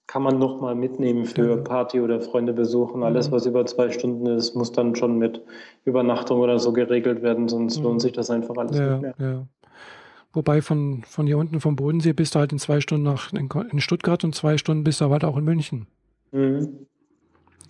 Kann 0.07 0.23
man 0.23 0.37
noch 0.39 0.59
mal 0.59 0.75
mitnehmen 0.75 1.25
für 1.25 1.55
Ja. 1.55 1.61
Party 1.61 2.01
oder 2.01 2.19
Freunde 2.19 2.51
besuchen. 2.53 3.03
Alles, 3.03 3.29
Mhm. 3.29 3.31
was 3.33 3.45
über 3.45 3.65
zwei 3.65 3.89
Stunden 3.91 4.25
ist, 4.27 4.55
muss 4.55 4.71
dann 4.73 4.95
schon 4.95 5.17
mit 5.17 5.41
Übernachtung 5.85 6.39
oder 6.39 6.59
so 6.59 6.73
geregelt 6.73 7.21
werden, 7.21 7.47
sonst 7.47 7.77
Mhm. 7.77 7.83
lohnt 7.83 8.01
sich 8.01 8.11
das 8.11 8.29
einfach 8.29 8.57
alles 8.57 8.77
Ja, 8.77 8.97
nicht 8.99 9.01
mehr. 9.01 9.15
ja. 9.19 9.47
Wobei 10.33 10.61
von, 10.61 11.03
von 11.05 11.27
hier 11.27 11.37
unten 11.37 11.59
vom 11.61 11.75
Bodensee 11.75 12.13
bist 12.13 12.35
du 12.35 12.39
halt 12.39 12.51
in 12.53 12.59
zwei 12.59 12.79
Stunden 12.81 13.03
nach, 13.03 13.31
in 13.33 13.79
Stuttgart 13.81 14.23
und 14.23 14.33
zwei 14.35 14.57
Stunden 14.57 14.83
bist 14.85 15.01
du 15.01 15.09
halt 15.09 15.23
auch 15.25 15.35
in 15.37 15.43
München. 15.45 15.87
Mhm. 16.31 16.87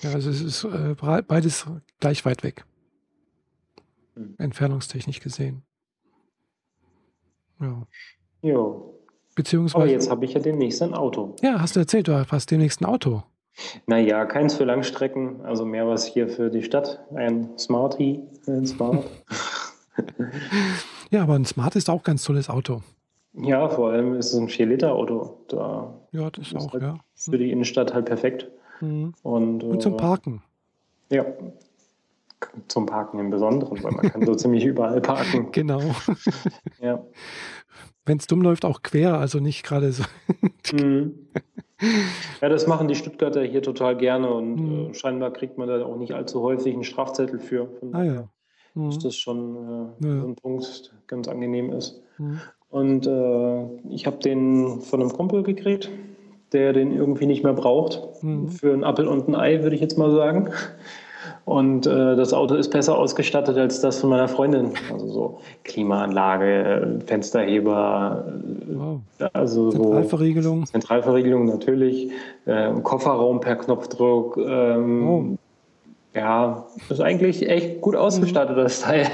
Ja, 0.01 0.11
also 0.13 0.29
es 0.29 0.41
ist 0.41 0.63
äh, 0.63 0.95
beides 1.27 1.65
gleich 1.99 2.25
weit 2.25 2.43
weg. 2.43 2.65
Mhm. 4.15 4.35
Entfernungstechnisch 4.37 5.19
gesehen. 5.19 5.63
Ja. 7.59 7.85
Jo. 8.41 8.95
Aber 8.97 9.35
Beziehungsweise, 9.35 9.91
jetzt 9.91 10.09
habe 10.09 10.25
ich 10.25 10.33
ja 10.33 10.39
demnächst 10.41 10.81
ein 10.81 10.93
Auto. 10.93 11.35
ja, 11.41 11.61
hast 11.61 11.75
du 11.75 11.79
erzählt, 11.79 12.07
du 12.07 12.13
hast 12.29 12.51
demnächst 12.51 12.81
ein 12.81 12.85
Auto. 12.85 13.23
Naja, 13.85 14.25
keins 14.25 14.55
für 14.55 14.63
Langstrecken, 14.65 15.41
also 15.45 15.65
mehr 15.65 15.87
was 15.87 16.05
hier 16.05 16.27
für 16.29 16.49
die 16.49 16.63
Stadt. 16.63 16.99
Ein 17.13 17.57
Smarty, 17.57 18.21
ein 18.47 18.65
Smart. 18.65 19.05
Ja, 21.11 21.23
aber 21.23 21.35
ein 21.35 21.43
Smart 21.45 21.75
ist 21.75 21.89
auch 21.89 21.99
ein 21.99 22.03
ganz 22.03 22.23
tolles 22.23 22.49
Auto. 22.49 22.81
ja, 23.33 23.67
vor 23.67 23.91
allem 23.91 24.15
ist 24.15 24.27
es 24.33 24.39
ein 24.39 24.47
4-Liter-Auto. 24.47 25.43
Da 25.49 25.93
Ja, 26.13 26.29
das 26.29 26.47
ist 26.47 26.53
ist 26.53 26.57
auch, 26.65 26.71
halt 26.73 26.83
ja. 26.83 26.97
für 27.15 27.37
die 27.37 27.51
Innenstadt 27.51 27.93
halt 27.93 28.05
perfekt. 28.05 28.49
Mhm. 28.81 29.13
Und, 29.23 29.63
Und 29.63 29.81
zum 29.81 29.93
äh, 29.93 29.97
Parken. 29.97 30.43
Ja, 31.09 31.25
zum 32.67 32.85
Parken 32.87 33.19
im 33.19 33.29
Besonderen, 33.29 33.83
weil 33.83 33.91
man 33.91 34.09
kann 34.09 34.25
so 34.25 34.33
ziemlich 34.35 34.65
überall 34.65 35.01
parken. 35.01 35.51
Genau. 35.51 35.81
Ja. 36.81 37.03
Wenn 38.05 38.17
es 38.17 38.25
dumm 38.25 38.41
läuft, 38.41 38.65
auch 38.65 38.81
quer, 38.81 39.19
also 39.19 39.39
nicht 39.39 39.63
gerade 39.63 39.91
so. 39.91 40.03
Mhm. 40.73 41.27
ja, 42.41 42.49
das 42.49 42.65
machen 42.65 42.87
die 42.87 42.95
Stuttgarter 42.95 43.43
hier 43.43 43.61
total 43.61 43.95
gerne 43.95 44.33
und 44.33 44.55
Mhm. 44.55 44.89
äh, 44.89 44.93
scheinbar 44.95 45.31
kriegt 45.31 45.57
man 45.59 45.67
da 45.67 45.85
auch 45.85 45.97
nicht 45.97 46.13
allzu 46.13 46.41
häufig 46.41 46.73
einen 46.73 46.83
Strafzettel 46.83 47.39
für. 47.39 47.67
Von 47.79 47.93
Ah 47.93 48.03
ja. 48.03 48.29
Mhm. 48.73 48.89
ist 48.89 49.05
das 49.05 49.15
schon 49.15 49.55
äh, 50.01 50.07
Ja. 50.07 50.21
so 50.21 50.27
ein 50.29 50.35
Punkt, 50.35 50.91
der 50.91 50.97
ganz 51.05 51.27
angenehm 51.27 51.71
ist. 51.73 52.01
Mhm. 52.17 52.39
Und 52.69 53.05
äh, 53.05 53.65
ich 53.89 54.07
habe 54.07 54.17
den 54.17 54.81
von 54.81 55.01
einem 55.01 55.11
Kumpel 55.11 55.43
gekriegt, 55.43 55.89
der 56.53 56.73
den 56.73 56.91
irgendwie 56.95 57.25
nicht 57.25 57.43
mehr 57.43 57.53
braucht. 57.53 58.01
Mhm. 58.21 58.49
Für 58.49 58.73
einen 58.73 58.83
Appel 58.83 59.07
und 59.07 59.27
ein 59.27 59.35
Ei, 59.35 59.63
würde 59.63 59.75
ich 59.75 59.81
jetzt 59.81 59.97
mal 59.97 60.11
sagen. 60.11 60.49
Und 61.45 61.87
äh, 61.87 62.15
das 62.15 62.33
Auto 62.33 62.55
ist 62.55 62.69
besser 62.69 62.97
ausgestattet 62.97 63.57
als 63.57 63.81
das 63.81 63.99
von 63.99 64.09
meiner 64.09 64.27
Freundin. 64.27 64.71
Also 64.91 65.07
so 65.07 65.39
Klimaanlage, 65.63 66.99
äh, 66.99 67.05
Fensterheber, 67.05 68.25
Wow. 68.67 68.99
äh, 69.19 69.27
also 69.33 69.71
so 69.71 69.81
Zentralverriegelung. 69.81 70.65
Zentralverriegelung 70.65 71.45
natürlich, 71.45 72.11
äh, 72.45 72.71
Kofferraum 72.83 73.39
per 73.39 73.55
Knopfdruck. 73.55 74.37
Ähm, 74.37 75.07
Oh. 75.07 75.25
Ja, 76.13 76.65
ist 76.89 76.99
eigentlich 76.99 77.47
echt 77.49 77.79
gut 77.79 77.95
ausgestattet, 77.95 78.57
das 78.57 78.81
Teil. 78.81 79.07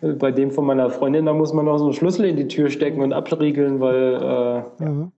Bei 0.00 0.32
dem 0.32 0.50
von 0.50 0.64
meiner 0.64 0.88
Freundin, 0.88 1.26
da 1.26 1.34
muss 1.34 1.52
man 1.52 1.66
noch 1.66 1.76
so 1.76 1.84
einen 1.84 1.92
Schlüssel 1.92 2.24
in 2.24 2.36
die 2.36 2.48
Tür 2.48 2.70
stecken 2.70 3.02
und 3.02 3.12
abriegeln, 3.12 3.78
weil 3.80 4.14
äh, 4.14 4.84
Ja. 4.84 5.08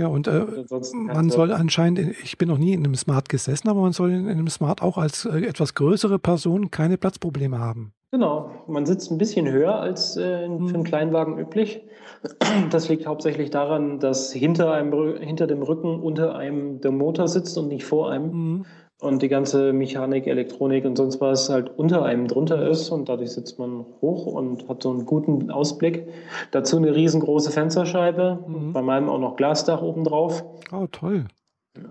Ja, 0.00 0.06
und 0.06 0.26
äh, 0.28 0.46
man 0.94 1.28
soll 1.28 1.52
anscheinend, 1.52 1.98
ich 2.22 2.38
bin 2.38 2.48
noch 2.48 2.56
nie 2.56 2.72
in 2.72 2.82
einem 2.82 2.94
Smart 2.94 3.28
gesessen, 3.28 3.68
aber 3.68 3.82
man 3.82 3.92
soll 3.92 4.12
in 4.12 4.28
einem 4.30 4.48
Smart 4.48 4.80
auch 4.80 4.96
als 4.96 5.26
äh, 5.26 5.40
etwas 5.40 5.74
größere 5.74 6.18
Person 6.18 6.70
keine 6.70 6.96
Platzprobleme 6.96 7.58
haben. 7.58 7.92
Genau, 8.10 8.50
man 8.66 8.86
sitzt 8.86 9.10
ein 9.10 9.18
bisschen 9.18 9.46
höher 9.50 9.74
als 9.74 10.16
äh, 10.16 10.46
für 10.46 10.74
einen 10.74 10.84
Kleinwagen 10.84 11.38
üblich. 11.38 11.82
Das 12.70 12.88
liegt 12.88 13.06
hauptsächlich 13.06 13.50
daran, 13.50 13.98
dass 13.98 14.32
hinter, 14.32 14.72
einem, 14.72 15.18
hinter 15.18 15.46
dem 15.46 15.62
Rücken 15.62 16.00
unter 16.00 16.34
einem 16.34 16.80
der 16.80 16.92
Motor 16.92 17.28
sitzt 17.28 17.56
und 17.56 17.68
nicht 17.68 17.84
vor 17.84 18.10
einem. 18.10 18.30
Mhm. 18.30 18.66
Und 19.00 19.22
die 19.22 19.28
ganze 19.28 19.72
Mechanik, 19.72 20.26
Elektronik 20.26 20.84
und 20.84 20.96
sonst 20.96 21.20
was 21.22 21.48
halt 21.48 21.70
unter 21.78 22.04
einem 22.04 22.28
drunter 22.28 22.68
ist. 22.68 22.90
Und 22.90 23.08
dadurch 23.08 23.32
sitzt 23.32 23.58
man 23.58 23.86
hoch 24.02 24.26
und 24.26 24.68
hat 24.68 24.82
so 24.82 24.90
einen 24.90 25.06
guten 25.06 25.50
Ausblick. 25.50 26.06
Dazu 26.50 26.76
eine 26.76 26.94
riesengroße 26.94 27.50
Fensterscheibe, 27.50 28.40
Mhm. 28.46 28.72
bei 28.74 28.82
meinem 28.82 29.08
auch 29.08 29.18
noch 29.18 29.36
Glasdach 29.36 29.80
obendrauf. 29.80 30.44
Oh, 30.70 30.86
toll. 30.92 31.24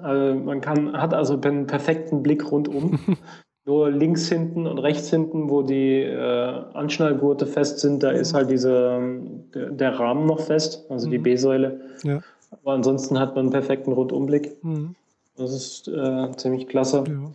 Also 0.04 0.36
man 0.40 0.62
kann, 0.62 0.94
hat 1.02 1.14
also 1.16 1.40
einen 1.42 1.66
perfekten 1.66 2.22
Blick 2.22 2.52
rundum. 2.52 3.00
Nur 3.66 3.90
links 3.92 4.30
hinten 4.30 4.68
und 4.68 4.78
rechts 4.80 5.10
hinten, 5.10 5.50
wo 5.50 5.62
die 5.62 6.02
äh, 6.02 6.54
Anschnallgurte 6.74 7.46
fest 7.46 7.80
sind, 7.80 8.02
da 8.04 8.10
ist 8.12 8.34
halt 8.34 8.50
diese, 8.50 9.00
der, 9.54 9.70
der 9.72 10.00
Rahmen 10.00 10.26
noch 10.26 10.40
fest, 10.42 10.86
also 10.90 11.10
die 11.10 11.18
Mhm. 11.20 11.24
B-Säule. 11.24 11.82
Ja. 12.04 12.20
Aber 12.52 12.74
ansonsten 12.74 13.20
hat 13.20 13.36
man 13.36 13.46
einen 13.46 13.52
perfekten 13.52 13.92
Rundumblick. 13.94 14.64
Mhm. 14.64 14.96
Das 15.40 15.54
ist 15.54 15.88
äh, 15.88 16.32
ziemlich 16.36 16.68
klasse. 16.68 17.04
Ja. 17.08 17.32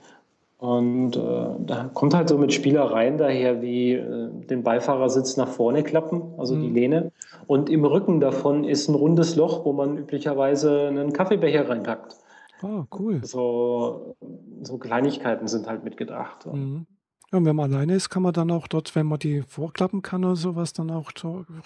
Und 0.58 1.16
äh, 1.16 1.46
da 1.66 1.90
kommt 1.92 2.14
halt 2.14 2.28
so 2.28 2.38
mit 2.38 2.52
Spielereien 2.52 3.18
daher, 3.18 3.60
wie 3.60 3.92
äh, 3.94 4.30
den 4.48 4.62
Beifahrersitz 4.62 5.36
nach 5.36 5.48
vorne 5.48 5.82
klappen, 5.82 6.22
also 6.38 6.54
die 6.54 6.68
Mhm. 6.68 6.74
Lehne. 6.74 7.12
Und 7.46 7.68
im 7.68 7.84
Rücken 7.84 8.20
davon 8.20 8.64
ist 8.64 8.88
ein 8.88 8.94
rundes 8.94 9.36
Loch, 9.36 9.64
wo 9.64 9.72
man 9.72 9.98
üblicherweise 9.98 10.88
einen 10.88 11.12
Kaffeebecher 11.12 11.68
reinpackt. 11.68 12.16
Oh, 12.62 12.84
cool. 12.98 13.20
So, 13.24 14.16
so 14.62 14.78
Kleinigkeiten 14.78 15.48
sind 15.48 15.66
halt 15.66 15.84
mitgedacht. 15.84 16.46
Mhm. 16.46 16.86
Ja, 17.30 17.38
und 17.38 17.44
wenn 17.44 17.56
man 17.56 17.74
alleine 17.74 17.94
ist, 17.94 18.08
kann 18.08 18.22
man 18.22 18.32
dann 18.32 18.50
auch 18.50 18.66
dort, 18.68 18.94
wenn 18.94 19.06
man 19.06 19.18
die 19.18 19.42
vorklappen 19.42 20.02
kann 20.02 20.24
oder 20.24 20.36
sowas, 20.36 20.72
dann 20.72 20.90
auch 20.90 21.10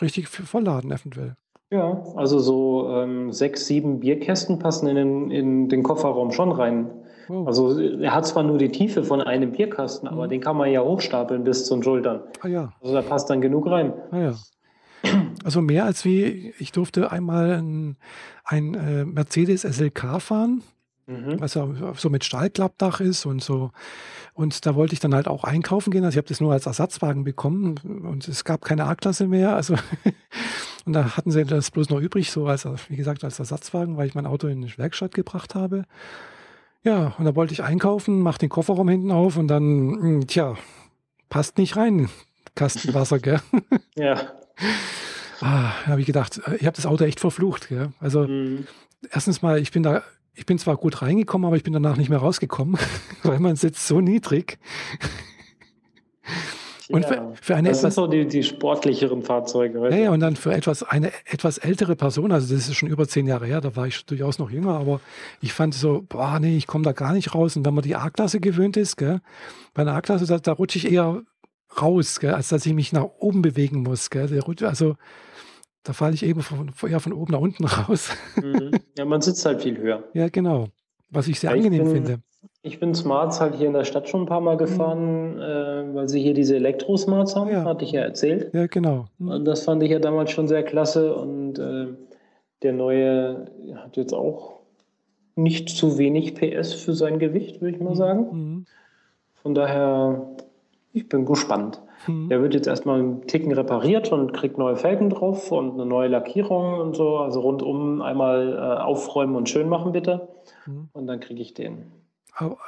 richtig 0.01 0.29
vollladen 0.29 0.91
eventuell. 0.91 1.37
Ja, 1.71 2.03
also 2.17 2.39
so 2.39 2.89
ähm, 2.91 3.33
sechs, 3.33 3.67
sieben 3.67 4.01
Bierkästen 4.01 4.59
passen 4.59 4.89
in 4.89 4.97
den, 4.97 5.31
in 5.31 5.69
den 5.69 5.83
Kofferraum 5.83 6.33
schon 6.33 6.51
rein. 6.51 6.91
Wow. 7.29 7.47
Also 7.47 7.79
er 7.79 8.15
hat 8.15 8.27
zwar 8.27 8.43
nur 8.43 8.57
die 8.57 8.71
Tiefe 8.71 9.05
von 9.05 9.21
einem 9.21 9.53
Bierkasten, 9.53 10.09
aber 10.09 10.25
mhm. 10.25 10.31
den 10.31 10.41
kann 10.41 10.57
man 10.57 10.71
ja 10.71 10.83
hochstapeln 10.83 11.45
bis 11.45 11.67
zu 11.67 11.75
den 11.75 11.83
Schultern. 11.83 12.23
Ah 12.41 12.49
ja. 12.49 12.73
Also 12.81 12.95
da 12.95 13.03
passt 13.03 13.29
dann 13.29 13.43
genug 13.43 13.71
rein. 13.71 13.93
Ah 14.11 14.19
ja. 14.19 14.35
Also 15.45 15.61
mehr 15.61 15.85
als 15.85 16.05
wie, 16.05 16.55
ich 16.59 16.73
durfte 16.73 17.13
einmal 17.13 17.53
ein, 17.53 17.97
ein 18.45 18.75
äh, 18.75 19.05
Mercedes 19.05 19.63
SLK 19.63 20.21
fahren, 20.21 20.63
mhm. 21.07 21.39
was 21.39 21.55
ja 21.55 21.69
so 21.95 22.11
mit 22.11 22.25
Stahlklappdach 22.25 23.01
ist 23.01 23.27
und 23.27 23.43
so. 23.43 23.71
Und 24.33 24.67
da 24.67 24.75
wollte 24.75 24.95
ich 24.95 25.01
dann 25.01 25.15
halt 25.15 25.29
auch 25.29 25.45
einkaufen 25.45 25.91
gehen. 25.91 26.05
Also 26.05 26.15
ich 26.15 26.19
habe 26.19 26.29
das 26.29 26.41
nur 26.41 26.53
als 26.53 26.67
Ersatzwagen 26.67 27.25
bekommen 27.25 27.77
und 28.05 28.27
es 28.27 28.45
gab 28.45 28.63
keine 28.63 28.87
A-Klasse 28.87 29.27
mehr. 29.27 29.55
Also 29.55 29.75
und 30.89 30.95
da 30.95 31.19
hatten 31.19 31.31
sie 31.31 31.45
das 31.45 31.71
bloß 31.71 31.91
noch 31.91 32.01
übrig, 32.01 32.31
so 32.31 32.47
als, 32.47 32.67
wie 32.89 32.97
gesagt, 32.97 33.23
als 33.23 33.39
Ersatzwagen, 33.39 33.99
weil 33.99 34.07
ich 34.09 34.15
mein 34.15 34.25
Auto 34.25 34.47
in 34.49 34.63
die 34.63 34.79
Werkstatt 34.79 35.13
gebracht 35.13 35.55
habe. 35.55 35.85
Ja, 36.83 37.15
und 37.19 37.27
da 37.27 37.37
wollte 37.37 37.53
ich 37.53 37.63
einkaufen, 37.63 38.21
mach 38.21 38.39
den 38.39 38.49
Kofferraum 38.49 38.89
hinten 38.89 39.11
auf 39.11 39.37
und 39.37 39.49
dann, 39.49 39.65
hm, 40.01 40.27
tja, 40.27 40.57
passt 41.29 41.59
nicht 41.59 41.77
rein, 41.77 42.09
Kastenwasser, 42.55 43.19
gell? 43.19 43.41
Ja. 43.97 44.33
Ah, 45.41 45.73
da 45.85 45.91
habe 45.91 46.01
ich 46.01 46.07
gedacht, 46.07 46.41
ich 46.59 46.65
habe 46.67 46.77
das 46.77 46.87
Auto 46.87 47.05
echt 47.05 47.21
verflucht, 47.21 47.69
gell? 47.69 47.93
Also, 48.01 48.27
mhm. 48.27 48.67
erstens 49.11 49.43
mal, 49.43 49.59
ich 49.59 49.71
bin 49.71 49.83
da, 49.83 50.03
ich 50.33 50.47
bin 50.47 50.59
zwar 50.59 50.79
gut 50.79 51.03
reingekommen, 51.03 51.47
aber 51.47 51.57
ich 51.57 51.65
bin 51.65 51.75
danach 51.75 51.97
nicht 51.97 52.09
mehr 52.09 52.21
rausgekommen, 52.21 52.79
weil 53.25 53.41
man 53.41 53.57
sitzt 53.57 53.87
so 53.87 54.01
niedrig. 54.01 54.59
Und 56.91 57.03
ja, 57.03 57.09
für, 57.09 57.35
für 57.41 57.57
eine 57.57 57.69
das 57.69 57.79
etwas, 57.79 57.95
sind 57.95 58.05
so 58.05 58.11
die, 58.11 58.27
die 58.27 58.43
sportlicheren 58.43 59.23
Fahrzeuge. 59.23 59.91
Ja, 59.91 59.97
ja, 59.97 60.11
und 60.11 60.21
dann 60.21 60.37
für 60.37 60.53
etwas, 60.53 60.83
eine 60.83 61.13
etwas 61.27 61.59
ältere 61.59 61.97
Person, 61.97 62.33
also 62.33 62.55
das 62.55 62.69
ist 62.69 62.77
schon 62.77 62.89
über 62.89 63.07
zehn 63.07 63.27
Jahre 63.27 63.47
her, 63.47 63.61
da 63.61 63.77
war 63.77 63.87
ich 63.87 64.07
durchaus 64.07 64.39
noch 64.39 64.51
jünger, 64.51 64.79
aber 64.79 65.01
ich 65.43 65.53
fand 65.53 65.75
so, 65.75 66.05
boah, 66.09 66.39
nee, 66.41 66.57
ich 66.57 66.67
komme 66.67 66.85
da 66.85 66.93
gar 66.93 67.13
nicht 67.13 67.35
raus. 67.35 67.57
Und 67.57 67.67
wenn 67.67 67.75
man 67.75 67.85
die 67.85 67.97
A-Klasse 67.97 68.41
gewöhnt 68.41 68.77
ist, 68.77 68.97
gell, 68.97 69.21
bei 69.75 69.83
einer 69.83 69.95
A-Klasse, 69.95 70.27
da, 70.27 70.39
da 70.39 70.53
rutsche 70.53 70.79
ich 70.79 70.91
eher 70.91 71.23
raus, 71.81 72.21
gell, 72.21 72.35
als 72.35 72.49
dass 72.49 72.65
ich 72.65 72.73
mich 72.73 72.93
nach 72.93 73.05
oben 73.19 73.43
bewegen 73.43 73.83
muss. 73.83 74.09
Gell. 74.09 74.43
Also 74.63 74.97
da 75.83 75.93
falle 75.93 76.15
ich 76.15 76.25
eben 76.25 76.43
von, 76.43 76.73
eher 76.87 77.01
von 77.01 77.13
oben 77.13 77.33
nach 77.33 77.41
unten 77.41 77.65
raus. 77.67 78.11
Mhm. 78.37 78.73
Ja, 78.97 79.05
man 79.05 79.21
sitzt 79.21 79.45
halt 79.45 79.63
viel 79.63 79.77
höher. 79.77 80.05
Ja, 80.15 80.29
genau. 80.29 80.69
Was 81.11 81.29
ich 81.29 81.41
sehr 81.41 81.51
ja, 81.51 81.57
angenehm 81.57 81.87
ich 81.87 81.93
bin, 81.93 82.05
finde. 82.05 82.23
Ich 82.63 82.81
bin 82.81 82.95
Smarts 82.95 83.41
halt 83.41 83.55
hier 83.55 83.67
in 83.67 83.73
der 83.73 83.85
Stadt 83.85 84.09
schon 84.09 84.23
ein 84.23 84.27
paar 84.27 84.41
Mal 84.41 84.55
mhm. 84.55 84.59
gefahren, 84.59 85.35
mhm. 85.35 85.41
äh, 85.41 85.95
weil 85.95 86.09
sie 86.09 86.21
hier 86.21 86.35
diese 86.35 86.57
Elektro-Smarts 86.57 87.37
haben, 87.37 87.51
ja. 87.51 87.65
hatte 87.65 87.85
ich 87.85 87.93
ja 87.93 88.03
erzählt. 88.03 88.53
Ja, 88.53 88.67
genau. 88.67 89.07
Mhm. 89.19 89.31
Und 89.31 89.45
das 89.45 89.65
fand 89.65 89.83
ich 89.83 89.91
ja 89.91 89.99
damals 89.99 90.31
schon 90.31 90.49
sehr 90.49 90.63
klasse 90.63 91.15
und 91.15 91.59
äh, 91.59 91.87
der 92.63 92.73
neue 92.73 93.47
hat 93.77 93.97
jetzt 93.97 94.13
auch 94.13 94.59
nicht 95.37 95.69
zu 95.69 95.99
wenig 95.99 96.35
PS 96.35 96.75
für 96.75 96.95
sein 96.95 97.21
Gewicht, 97.21 97.61
würde 97.61 97.77
ich 97.77 97.83
mal 97.83 97.91
mhm. 97.91 97.97
sagen. 97.97 98.27
Mhm. 98.33 98.67
Von 99.43 99.55
daher, 99.55 100.27
ich 100.93 101.09
bin 101.09 101.25
gespannt. 101.25 101.81
Mhm. 102.07 102.29
Der 102.29 102.43
wird 102.43 102.55
jetzt 102.55 102.67
erstmal 102.67 102.99
einen 102.99 103.27
Ticken 103.27 103.53
repariert 103.53 104.13
und 104.13 104.33
kriegt 104.33 104.59
neue 104.59 104.77
Felgen 104.77 105.11
drauf 105.11 105.53
und 105.53 105.75
eine 105.75 105.87
neue 105.87 106.09
Lackierung 106.09 106.81
und 106.81 106.97
so. 106.97 107.19
Also 107.19 107.41
rundum 107.41 108.03
einmal 108.03 108.53
äh, 108.53 108.83
aufräumen 108.83 109.37
und 109.37 109.49
schön 109.49 109.69
machen, 109.69 109.93
bitte. 109.93 110.29
Und 110.93 111.07
dann 111.07 111.21
kriege 111.21 111.41
ich 111.41 111.55
den. 111.55 111.98
Aber, 112.39 112.59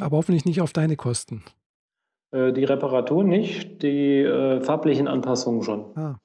aber, 0.00 0.16
hoffentlich 0.16 0.44
nicht 0.44 0.60
auf 0.60 0.72
deine 0.72 0.96
Kosten. 0.96 1.42
Äh, 2.32 2.52
die 2.52 2.64
Reparatur 2.64 3.24
nicht, 3.24 3.82
die 3.82 4.20
äh, 4.20 4.60
farblichen 4.60 5.08
Anpassungen 5.08 5.62
schon. 5.62 5.96
Ah. 5.96 6.16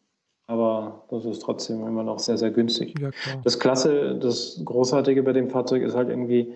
Aber 0.48 1.04
das 1.10 1.26
ist 1.26 1.40
trotzdem 1.42 1.86
immer 1.86 2.04
noch 2.04 2.20
sehr, 2.20 2.38
sehr 2.38 2.52
günstig. 2.52 2.98
Ja, 3.00 3.10
das 3.44 3.60
Klasse, 3.60 4.16
das 4.16 4.62
Großartige 4.64 5.24
bei 5.24 5.34
dem 5.34 5.50
Fahrzeug 5.50 5.84
ist 5.84 5.96
halt 5.96 6.10
irgendwie, 6.10 6.54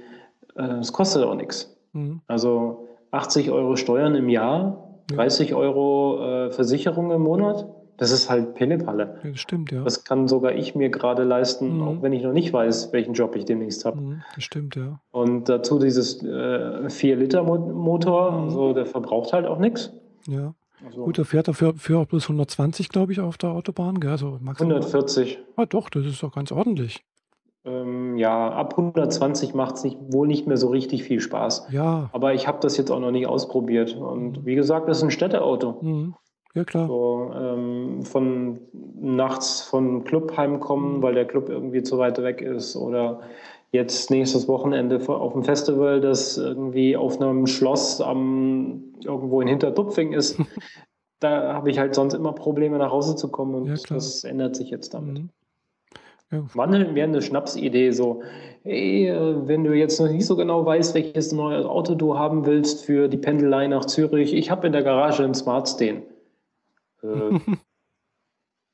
äh, 0.55 0.79
es 0.79 0.93
kostet 0.93 1.23
auch 1.23 1.35
nichts. 1.35 1.75
Mhm. 1.91 2.21
Also 2.27 2.87
80 3.11 3.51
Euro 3.51 3.75
Steuern 3.75 4.15
im 4.15 4.29
Jahr 4.29 4.91
30 5.07 5.53
Euro 5.53 6.23
äh, 6.23 6.51
Versicherung 6.51 7.11
im 7.11 7.21
Monat, 7.21 7.67
das 8.01 8.09
ist 8.09 8.31
halt 8.31 8.55
Pillepalle. 8.55 9.19
Ja, 9.23 9.29
das 9.29 9.39
stimmt, 9.39 9.71
ja. 9.71 9.83
Das 9.83 10.03
kann 10.03 10.27
sogar 10.27 10.53
ich 10.53 10.73
mir 10.73 10.89
gerade 10.89 11.23
leisten, 11.23 11.77
mhm. 11.77 11.83
auch 11.83 12.01
wenn 12.01 12.13
ich 12.13 12.23
noch 12.23 12.33
nicht 12.33 12.51
weiß, 12.51 12.91
welchen 12.93 13.13
Job 13.13 13.35
ich 13.35 13.45
demnächst 13.45 13.85
habe. 13.85 14.01
Mhm, 14.01 14.23
das 14.33 14.43
stimmt, 14.43 14.75
ja. 14.75 14.99
Und 15.11 15.49
dazu 15.49 15.77
dieses 15.77 16.23
äh, 16.23 16.87
4-Liter-Motor, 16.87 18.31
mhm. 18.31 18.43
also 18.45 18.73
der 18.73 18.87
verbraucht 18.87 19.33
halt 19.33 19.45
auch 19.45 19.59
nichts. 19.59 19.93
Ja. 20.27 20.55
Also, 20.83 21.03
Gut, 21.03 21.19
der 21.19 21.25
fährt 21.25 21.47
dafür 21.47 21.75
für 21.75 21.99
auch 21.99 22.07
bloß 22.07 22.23
120, 22.23 22.89
glaube 22.89 23.11
ich, 23.11 23.19
auf 23.19 23.37
der 23.37 23.51
Autobahn. 23.51 23.99
Gell? 23.99 24.09
Also 24.09 24.39
140. 24.41 25.37
Ah, 25.55 25.67
doch, 25.67 25.91
das 25.91 26.07
ist 26.07 26.23
doch 26.23 26.33
ganz 26.33 26.51
ordentlich. 26.51 27.03
Ähm, 27.65 28.17
ja, 28.17 28.49
ab 28.49 28.79
120 28.79 29.53
macht 29.53 29.75
es 29.75 29.85
wohl 30.09 30.25
nicht 30.25 30.47
mehr 30.47 30.57
so 30.57 30.69
richtig 30.69 31.03
viel 31.03 31.19
Spaß. 31.19 31.67
Ja. 31.69 32.09
Aber 32.13 32.33
ich 32.33 32.47
habe 32.47 32.57
das 32.61 32.77
jetzt 32.77 32.89
auch 32.89 32.99
noch 32.99 33.11
nicht 33.11 33.27
ausprobiert. 33.27 33.95
Und 33.95 34.43
wie 34.43 34.55
gesagt, 34.55 34.89
das 34.89 34.97
ist 34.97 35.03
ein 35.03 35.11
Städteauto. 35.11 35.77
Mhm. 35.83 36.15
Ja, 36.53 36.63
klar. 36.65 36.87
So, 36.87 37.31
ähm, 37.33 38.03
von 38.03 38.59
nachts 38.99 39.61
vom 39.61 40.03
Club 40.03 40.35
heimkommen, 40.35 41.01
weil 41.01 41.13
der 41.13 41.25
Club 41.25 41.49
irgendwie 41.49 41.83
zu 41.83 41.97
weit 41.97 42.21
weg 42.21 42.41
ist. 42.41 42.75
Oder 42.75 43.21
jetzt 43.71 44.11
nächstes 44.11 44.47
Wochenende 44.47 44.99
auf 45.07 45.33
dem 45.33 45.43
Festival, 45.43 46.01
das 46.01 46.37
irgendwie 46.37 46.97
auf 46.97 47.21
einem 47.21 47.47
Schloss 47.47 48.01
am, 48.01 48.83
irgendwo 49.03 49.41
in 49.41 49.47
Hinterdupfing 49.47 50.11
ist. 50.13 50.37
da 51.19 51.53
habe 51.53 51.69
ich 51.69 51.79
halt 51.79 51.95
sonst 51.95 52.13
immer 52.13 52.33
Probleme, 52.33 52.77
nach 52.77 52.91
Hause 52.91 53.15
zu 53.15 53.29
kommen. 53.29 53.55
Und 53.55 53.67
ja, 53.67 53.75
das 53.87 54.23
ändert 54.25 54.55
sich 54.55 54.69
jetzt 54.69 54.93
damit. 54.93 55.19
Mhm. 55.19 55.29
Ja. 56.31 56.45
Wandeln 56.53 56.95
wäre 56.95 57.07
eine 57.07 57.21
Schnapsidee, 57.21 57.91
so, 57.91 58.21
hey, 58.63 59.09
äh, 59.09 59.47
wenn 59.47 59.65
du 59.65 59.73
jetzt 59.73 59.99
noch 59.99 60.09
nicht 60.09 60.25
so 60.25 60.37
genau 60.37 60.65
weißt, 60.65 60.95
welches 60.95 61.33
neue 61.33 61.69
Auto 61.69 61.93
du 61.93 62.17
haben 62.17 62.45
willst 62.45 62.85
für 62.85 63.09
die 63.09 63.17
Pendelei 63.17 63.67
nach 63.67 63.83
Zürich, 63.85 64.33
ich 64.33 64.49
habe 64.49 64.67
in 64.67 64.73
der 64.73 64.83
Garage 64.83 65.23
einen 65.23 65.33
Smart 65.33 65.67
stehen. 65.67 66.03
Äh, 67.03 67.39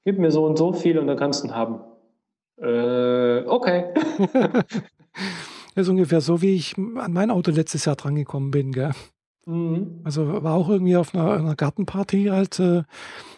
gib 0.06 0.20
mir 0.20 0.32
so 0.32 0.46
und 0.46 0.58
so 0.58 0.74
viel 0.74 0.98
und 1.00 1.08
dann 1.08 1.18
kannst 1.18 1.44
du 1.44 1.48
ihn 1.48 1.56
haben. 1.56 1.80
Äh, 2.58 3.46
okay. 3.46 3.94
das 5.76 5.84
ist 5.86 5.90
ungefähr 5.90 6.22
so, 6.22 6.42
wie 6.42 6.56
ich 6.56 6.78
an 6.78 7.14
mein 7.14 7.32
Auto 7.32 7.52
letztes 7.52 7.86
Jahr 7.86 7.96
drangekommen 7.96 8.52
bin, 8.52 8.72
gell? 8.72 8.92
Mhm. 9.46 10.02
Also 10.04 10.44
war 10.44 10.56
auch 10.56 10.70
irgendwie 10.70 10.98
auf 10.98 11.16
einer, 11.16 11.32
einer 11.34 11.56
Gartenparty 11.56 12.26
halt 12.26 12.60
äh, 12.60 12.84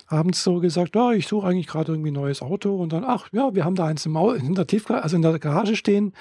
abends 0.07 0.43
so 0.43 0.59
gesagt, 0.59 0.95
ja, 0.95 1.11
ich 1.11 1.27
suche 1.27 1.47
eigentlich 1.47 1.67
gerade 1.67 1.91
irgendwie 1.91 2.09
ein 2.09 2.15
neues 2.15 2.41
Auto 2.41 2.75
und 2.75 2.93
dann, 2.93 3.03
ach 3.05 3.29
ja, 3.31 3.53
wir 3.53 3.63
haben 3.63 3.75
da 3.75 3.85
eins 3.85 4.07
im 4.07 4.17
Au 4.17 4.31
in 4.31 4.55
der 4.55 4.65
Tiefgarage, 4.65 5.03
also 5.03 5.15
in 5.15 5.21
der 5.21 5.37
Garage 5.37 5.75
stehen. 5.75 6.13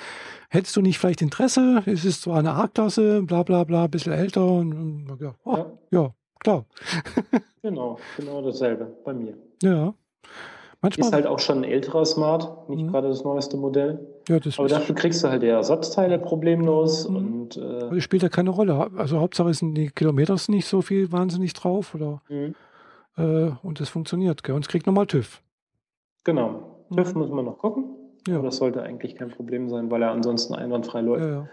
Hättest 0.51 0.77
du 0.77 0.83
nicht 0.83 0.99
vielleicht 0.99 1.23
Interesse? 1.23 1.83
Es 1.87 2.05
ist 2.05 2.23
zwar 2.23 2.39
eine 2.39 2.55
A-Klasse, 2.55 3.23
bla 3.23 3.43
bla 3.43 3.64
bla, 3.64 3.85
ein 3.85 3.91
bisschen 3.91 4.12
älter 4.12 4.47
und, 4.47 5.09
und 5.09 5.21
ja, 5.21 5.35
oh, 5.45 5.57
ja. 5.57 5.66
ja, 5.91 6.14
klar. 6.39 6.64
genau, 7.62 7.99
genau 8.16 8.43
dasselbe 8.43 8.86
bei 9.05 9.14
mir. 9.14 9.34
Ja. 9.62 9.95
Manchmal 10.80 11.09
ist 11.09 11.12
halt 11.12 11.26
auch 11.26 11.41
schon 11.41 11.59
ein 11.59 11.64
älterer 11.64 12.05
Smart, 12.05 12.68
nicht 12.68 12.84
mhm. 12.84 12.93
gerade 12.93 13.09
das 13.09 13.24
neueste 13.24 13.57
Modell. 13.57 13.99
Ja, 14.28 14.39
das 14.39 14.59
Aber 14.61 14.68
dafür 14.68 14.95
kriegst 14.95 15.24
du 15.24 15.28
halt 15.28 15.43
die 15.43 15.49
Ersatzteile 15.49 16.20
problemlos. 16.20 17.09
Mhm. 17.09 17.16
Und, 17.16 17.57
äh, 17.57 17.82
Aber 17.82 18.01
spielt 18.01 18.22
ja 18.22 18.28
keine 18.28 18.51
Rolle. 18.51 18.89
Also 18.97 19.18
Hauptsache 19.18 19.53
sind 19.55 19.74
die 19.74 19.89
Kilometer 19.89 20.36
nicht 20.49 20.66
so 20.66 20.80
viel 20.80 21.11
wahnsinnig 21.11 21.53
drauf. 21.55 21.97
Oder, 21.97 22.22
mhm. 22.28 22.55
äh, 23.16 23.51
und 23.62 23.80
das 23.80 23.89
funktioniert. 23.89 24.45
Gell? 24.45 24.55
Und 24.55 24.66
es 24.66 24.68
kriegt 24.68 24.86
nochmal 24.86 25.07
TÜV. 25.07 25.43
Genau. 26.22 26.84
TÜV 26.95 27.14
mhm. 27.14 27.20
muss 27.20 27.30
man 27.30 27.45
noch 27.45 27.59
gucken. 27.59 27.97
Ja. 28.28 28.36
Aber 28.36 28.45
das 28.45 28.59
sollte 28.59 28.82
eigentlich 28.82 29.16
kein 29.16 29.30
Problem 29.30 29.68
sein, 29.68 29.91
weil 29.91 30.03
er 30.03 30.12
ansonsten 30.12 30.55
einwandfrei 30.55 31.01
läuft. 31.01 31.24
Ja, 31.24 31.30
ja. 31.30 31.49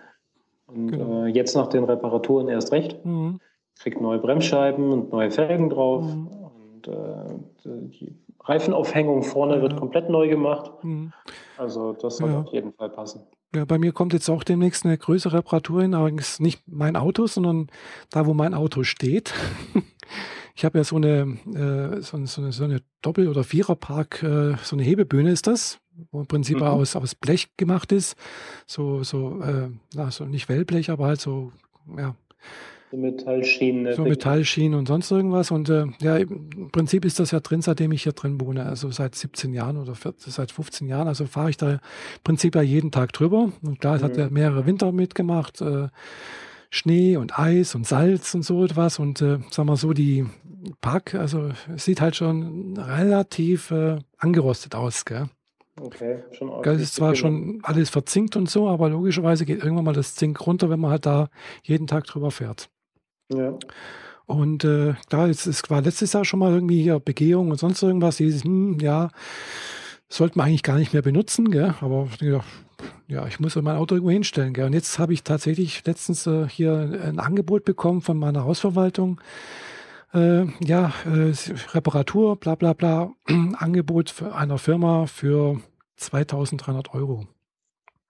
Und 0.67 0.91
genau. 0.91 1.25
äh, 1.25 1.27
jetzt 1.29 1.55
nach 1.55 1.67
den 1.67 1.83
Reparaturen 1.83 2.47
erst 2.47 2.71
recht. 2.71 3.03
Mhm. 3.03 3.39
Kriegt 3.79 4.01
neue 4.01 4.19
Bremsscheiben 4.19 4.91
und 4.91 5.11
neue 5.11 5.31
Felgen 5.31 5.69
drauf. 5.69 6.03
Mhm. 6.03 6.27
Und 6.27 6.87
äh, 6.87 7.89
die 7.89 8.15
Reifenaufhängung 8.43 9.23
vorne 9.23 9.57
ja. 9.57 9.61
wird 9.61 9.77
komplett 9.77 10.09
neu 10.09 10.27
gemacht. 10.27 10.71
Mhm. 10.83 11.11
Also 11.57 11.93
das 11.93 12.17
soll 12.17 12.31
ja. 12.31 12.39
auf 12.41 12.53
jeden 12.53 12.73
Fall 12.73 12.89
passen. 12.89 13.21
Ja, 13.55 13.63
bei 13.65 13.77
mir 13.77 13.93
kommt 13.93 14.13
jetzt 14.13 14.29
auch 14.29 14.43
demnächst 14.43 14.85
eine 14.85 14.97
größere 14.97 15.37
Reparatur 15.37 15.81
hin, 15.81 15.93
allerdings 15.93 16.39
nicht 16.39 16.61
mein 16.67 16.95
Auto, 16.95 17.25
sondern 17.25 17.67
da, 18.09 18.25
wo 18.25 18.33
mein 18.33 18.53
Auto 18.53 18.83
steht. 18.83 19.33
ich 20.55 20.65
habe 20.65 20.77
ja 20.77 20.83
so 20.83 20.97
eine, 20.97 21.37
äh, 21.53 22.01
so 22.01 22.23
so 22.25 22.41
eine, 22.41 22.51
so 22.51 22.63
eine 22.65 22.81
Doppel- 23.01 23.29
oder 23.29 23.43
Viererpark, 23.43 24.23
äh, 24.23 24.55
so 24.61 24.75
eine 24.75 24.83
Hebebühne 24.83 25.31
ist 25.31 25.47
das, 25.47 25.79
wo 26.11 26.19
im 26.19 26.27
Prinzip 26.27 26.57
mhm. 26.57 26.63
aus, 26.63 26.95
aus 26.95 27.15
Blech 27.15 27.55
gemacht 27.55 27.93
ist. 27.93 28.17
So, 28.67 29.03
so, 29.03 29.41
äh, 29.41 29.69
also 29.97 30.25
nicht 30.25 30.49
Wellblech, 30.49 30.89
aber 30.89 31.05
halt 31.05 31.21
so, 31.21 31.51
ja, 31.97 32.15
so 32.95 33.01
Metallschienen. 33.01 33.93
So 33.93 34.03
Metallschienen 34.03 34.77
und 34.79 34.87
sonst 34.87 35.11
irgendwas. 35.11 35.51
Und 35.51 35.69
äh, 35.69 35.85
ja, 36.01 36.17
im 36.17 36.69
Prinzip 36.71 37.05
ist 37.05 37.19
das 37.19 37.31
ja 37.31 37.39
drin, 37.39 37.61
seitdem 37.61 37.91
ich 37.91 38.03
hier 38.03 38.13
drin 38.13 38.39
wohne. 38.39 38.65
Also 38.65 38.89
seit 38.91 39.15
17 39.15 39.53
Jahren 39.53 39.77
oder 39.77 39.95
14, 39.95 40.31
seit 40.31 40.51
15 40.51 40.87
Jahren. 40.87 41.07
Also 41.07 41.25
fahre 41.25 41.49
ich 41.49 41.57
da 41.57 41.71
im 41.71 41.79
Prinzip 42.23 42.55
ja 42.55 42.61
jeden 42.61 42.91
Tag 42.91 43.13
drüber. 43.13 43.51
Und 43.61 43.79
klar, 43.79 43.95
es 43.95 44.01
mhm. 44.01 44.05
hat 44.05 44.17
ja 44.17 44.29
mehrere 44.29 44.65
Winter 44.65 44.91
mitgemacht. 44.91 45.61
Äh, 45.61 45.89
Schnee 46.69 47.15
und 47.17 47.37
Eis 47.37 47.75
und 47.75 47.85
Salz 47.87 48.33
und 48.33 48.43
so 48.43 48.63
etwas. 48.63 48.99
Und 48.99 49.21
äh, 49.21 49.39
sagen 49.51 49.67
wir 49.67 49.77
so, 49.77 49.93
die 49.93 50.25
Pack, 50.81 51.15
also 51.15 51.49
es 51.73 51.85
sieht 51.85 52.01
halt 52.01 52.15
schon 52.15 52.77
relativ 52.77 53.71
äh, 53.71 53.97
angerostet 54.17 54.75
aus, 54.75 55.05
gell? 55.05 55.29
okay. 55.81 56.23
Schon 56.31 56.51
Das 56.63 56.81
ist 56.81 56.95
zwar 56.95 57.15
schon 57.15 57.59
alles 57.63 57.89
verzinkt 57.89 58.35
und 58.35 58.49
so, 58.49 58.67
aber 58.67 58.89
logischerweise 58.89 59.45
geht 59.45 59.63
irgendwann 59.63 59.85
mal 59.85 59.93
das 59.93 60.15
Zink 60.15 60.45
runter, 60.45 60.69
wenn 60.69 60.79
man 60.79 60.91
halt 60.91 61.05
da 61.05 61.29
jeden 61.63 61.87
Tag 61.87 62.05
drüber 62.05 62.31
fährt. 62.31 62.69
Ja. 63.29 63.57
Und 64.25 64.63
äh, 64.63 64.93
klar, 65.09 65.29
es, 65.29 65.45
es 65.45 65.69
war 65.69 65.81
letztes 65.81 66.13
Jahr 66.13 66.25
schon 66.25 66.39
mal 66.39 66.51
irgendwie 66.51 66.81
hier 66.81 66.99
Begehung 66.99 67.51
und 67.51 67.59
sonst 67.59 67.83
irgendwas. 67.83 68.17
Dieses, 68.17 68.43
hm, 68.43 68.79
ja, 68.79 69.09
sollte 70.09 70.37
man 70.37 70.47
eigentlich 70.47 70.63
gar 70.63 70.77
nicht 70.77 70.93
mehr 70.93 71.01
benutzen, 71.01 71.51
gell? 71.51 71.75
aber 71.81 72.07
ja, 73.07 73.27
ich 73.27 73.39
muss 73.39 73.55
mein 73.55 73.77
Auto 73.77 73.95
irgendwo 73.95 74.11
hinstellen. 74.11 74.53
Gell? 74.53 74.65
Und 74.65 74.73
jetzt 74.73 74.97
habe 74.99 75.13
ich 75.13 75.23
tatsächlich 75.23 75.85
letztens 75.85 76.25
äh, 76.27 76.47
hier 76.49 77.01
ein 77.03 77.19
Angebot 77.19 77.65
bekommen 77.65 78.01
von 78.01 78.17
meiner 78.17 78.43
Hausverwaltung. 78.43 79.21
Äh, 80.13 80.45
ja, 80.63 80.93
äh, 81.05 81.33
Reparatur, 81.73 82.37
bla 82.37 82.55
bla 82.55 82.73
bla, 82.73 83.11
Angebot 83.57 84.13
einer 84.23 84.57
Firma 84.57 85.05
für 85.07 85.61
2300 85.97 86.93
Euro. 86.93 87.27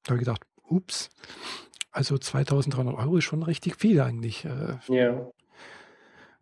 Da 0.03 0.11
habe 0.11 0.17
ich 0.17 0.25
gedacht, 0.25 0.43
ups, 0.69 1.09
also 1.95 2.17
2300 2.17 2.95
Euro 2.97 3.17
ist 3.17 3.23
schon 3.23 3.43
richtig 3.43 3.77
viel 3.77 3.99
eigentlich. 4.01 4.45
Äh, 4.45 4.77
Ja. 4.93 5.27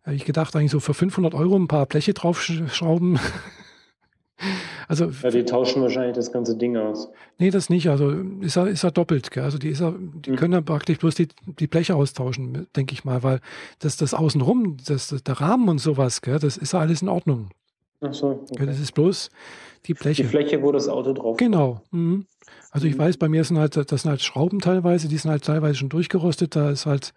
Habe 0.04 0.16
ich 0.16 0.24
gedacht, 0.26 0.54
eigentlich 0.54 0.70
so 0.70 0.80
für 0.80 0.92
500 0.92 1.32
Euro 1.34 1.56
ein 1.56 1.66
paar 1.68 1.86
Bleche 1.86 2.12
draufschrauben. 2.12 3.18
also, 4.88 5.06
ja, 5.22 5.30
die 5.30 5.44
tauschen 5.44 5.80
wahrscheinlich 5.80 6.14
das 6.14 6.30
ganze 6.32 6.56
Ding 6.58 6.76
aus. 6.76 7.08
nee, 7.38 7.50
das 7.50 7.70
nicht. 7.70 7.88
Also 7.88 8.10
ist 8.40 8.56
er, 8.56 8.66
ist 8.66 8.84
er 8.84 8.90
doppelt. 8.90 9.30
Gell? 9.30 9.44
Also 9.44 9.56
die, 9.58 9.68
ist 9.68 9.80
er, 9.80 9.92
die 9.98 10.32
Mhm. 10.32 10.36
können 10.36 10.52
ja 10.52 10.60
praktisch 10.60 10.98
bloß 10.98 11.14
die, 11.14 11.28
die 11.58 11.66
Bleche 11.66 11.94
austauschen, 11.94 12.66
denke 12.76 12.92
ich 12.92 13.04
mal, 13.04 13.22
weil 13.22 13.40
das, 13.78 13.96
das 13.96 14.12
Außenrum, 14.12 14.76
das, 14.86 15.08
der 15.08 15.40
Rahmen 15.40 15.68
und 15.68 15.78
sowas, 15.78 16.20
gell, 16.20 16.38
das 16.38 16.56
ist 16.58 16.72
ja 16.74 16.80
alles 16.80 17.00
in 17.00 17.08
Ordnung. 17.08 17.48
Ach 18.02 18.12
so. 18.12 18.44
Okay. 18.50 18.66
Das 18.66 18.78
ist 18.80 18.92
bloß 18.92 19.30
die 19.86 19.92
Die 19.92 19.94
Bleche. 19.94 20.24
Fläche, 20.24 20.62
wo 20.62 20.72
das 20.72 20.88
Auto 20.88 21.12
drauf 21.12 21.36
Genau. 21.36 21.82
Mhm. 21.90 22.26
Also 22.70 22.86
ich 22.86 22.94
Mhm. 22.94 22.98
weiß, 22.98 23.16
bei 23.18 23.28
mir 23.28 23.44
sind 23.44 23.58
halt, 23.58 23.76
das 23.76 24.02
sind 24.02 24.10
halt 24.10 24.22
Schrauben 24.22 24.60
teilweise, 24.60 25.08
die 25.08 25.16
sind 25.16 25.30
halt 25.30 25.44
teilweise 25.44 25.76
schon 25.76 25.88
durchgerostet. 25.88 26.56
Da 26.56 26.70
ist 26.70 26.86
halt 26.86 27.14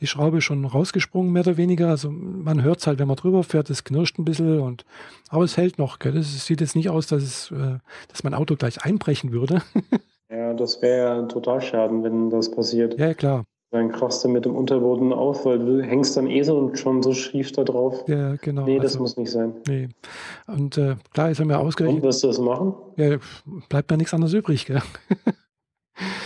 die 0.00 0.06
Schraube 0.06 0.40
schon 0.40 0.64
rausgesprungen, 0.64 1.32
mehr 1.32 1.42
oder 1.42 1.56
weniger. 1.56 1.88
Also 1.88 2.10
man 2.10 2.62
hört 2.62 2.78
es 2.80 2.86
halt, 2.86 2.98
wenn 2.98 3.08
man 3.08 3.16
drüber 3.16 3.42
fährt, 3.42 3.68
es 3.70 3.84
knirscht 3.84 4.18
ein 4.18 4.24
bisschen 4.24 4.60
und 4.60 4.84
aber 5.28 5.44
es 5.44 5.56
hält 5.56 5.78
noch. 5.78 5.98
Gell? 5.98 6.16
Es 6.16 6.46
sieht 6.46 6.60
jetzt 6.60 6.76
nicht 6.76 6.90
aus, 6.90 7.06
dass 7.06 7.22
es, 7.22 7.50
äh, 7.50 7.78
dass 8.08 8.22
mein 8.24 8.34
Auto 8.34 8.56
gleich 8.56 8.84
einbrechen 8.84 9.32
würde. 9.32 9.62
Ja, 10.30 10.54
das 10.54 10.80
wäre 10.80 10.96
ja 10.96 11.18
ein 11.18 11.28
Totalschaden, 11.28 12.02
wenn 12.04 12.30
das 12.30 12.50
passiert. 12.50 12.98
ja, 12.98 13.12
klar. 13.12 13.44
Dann 13.72 13.90
krachst 13.90 14.22
du 14.22 14.28
mit 14.28 14.44
dem 14.44 14.54
Unterboden 14.54 15.14
auf, 15.14 15.46
weil 15.46 15.58
du 15.58 15.82
hängst 15.82 16.14
dann 16.18 16.26
eh 16.26 16.42
so 16.42 16.58
und 16.58 16.78
schon 16.78 17.02
so 17.02 17.14
schief 17.14 17.52
da 17.52 17.64
drauf. 17.64 18.04
Ja, 18.06 18.36
genau. 18.36 18.66
nee, 18.66 18.76
das 18.76 18.92
also, 18.92 18.98
muss 19.00 19.16
nicht 19.16 19.30
sein. 19.30 19.54
nee. 19.66 19.88
Und 20.46 20.76
äh, 20.76 20.96
klar, 21.14 21.30
er 21.30 21.44
mir 21.46 21.58
Und 21.58 21.66
ausgerechnet. 21.68 22.02
wirst 22.02 22.22
du 22.22 22.26
das 22.26 22.38
machen? 22.38 22.74
Ja, 22.96 23.16
bleibt 23.70 23.90
mir 23.90 23.96
nichts 23.96 24.12
anderes 24.12 24.34
übrig. 24.34 24.66
Gell? 24.66 24.82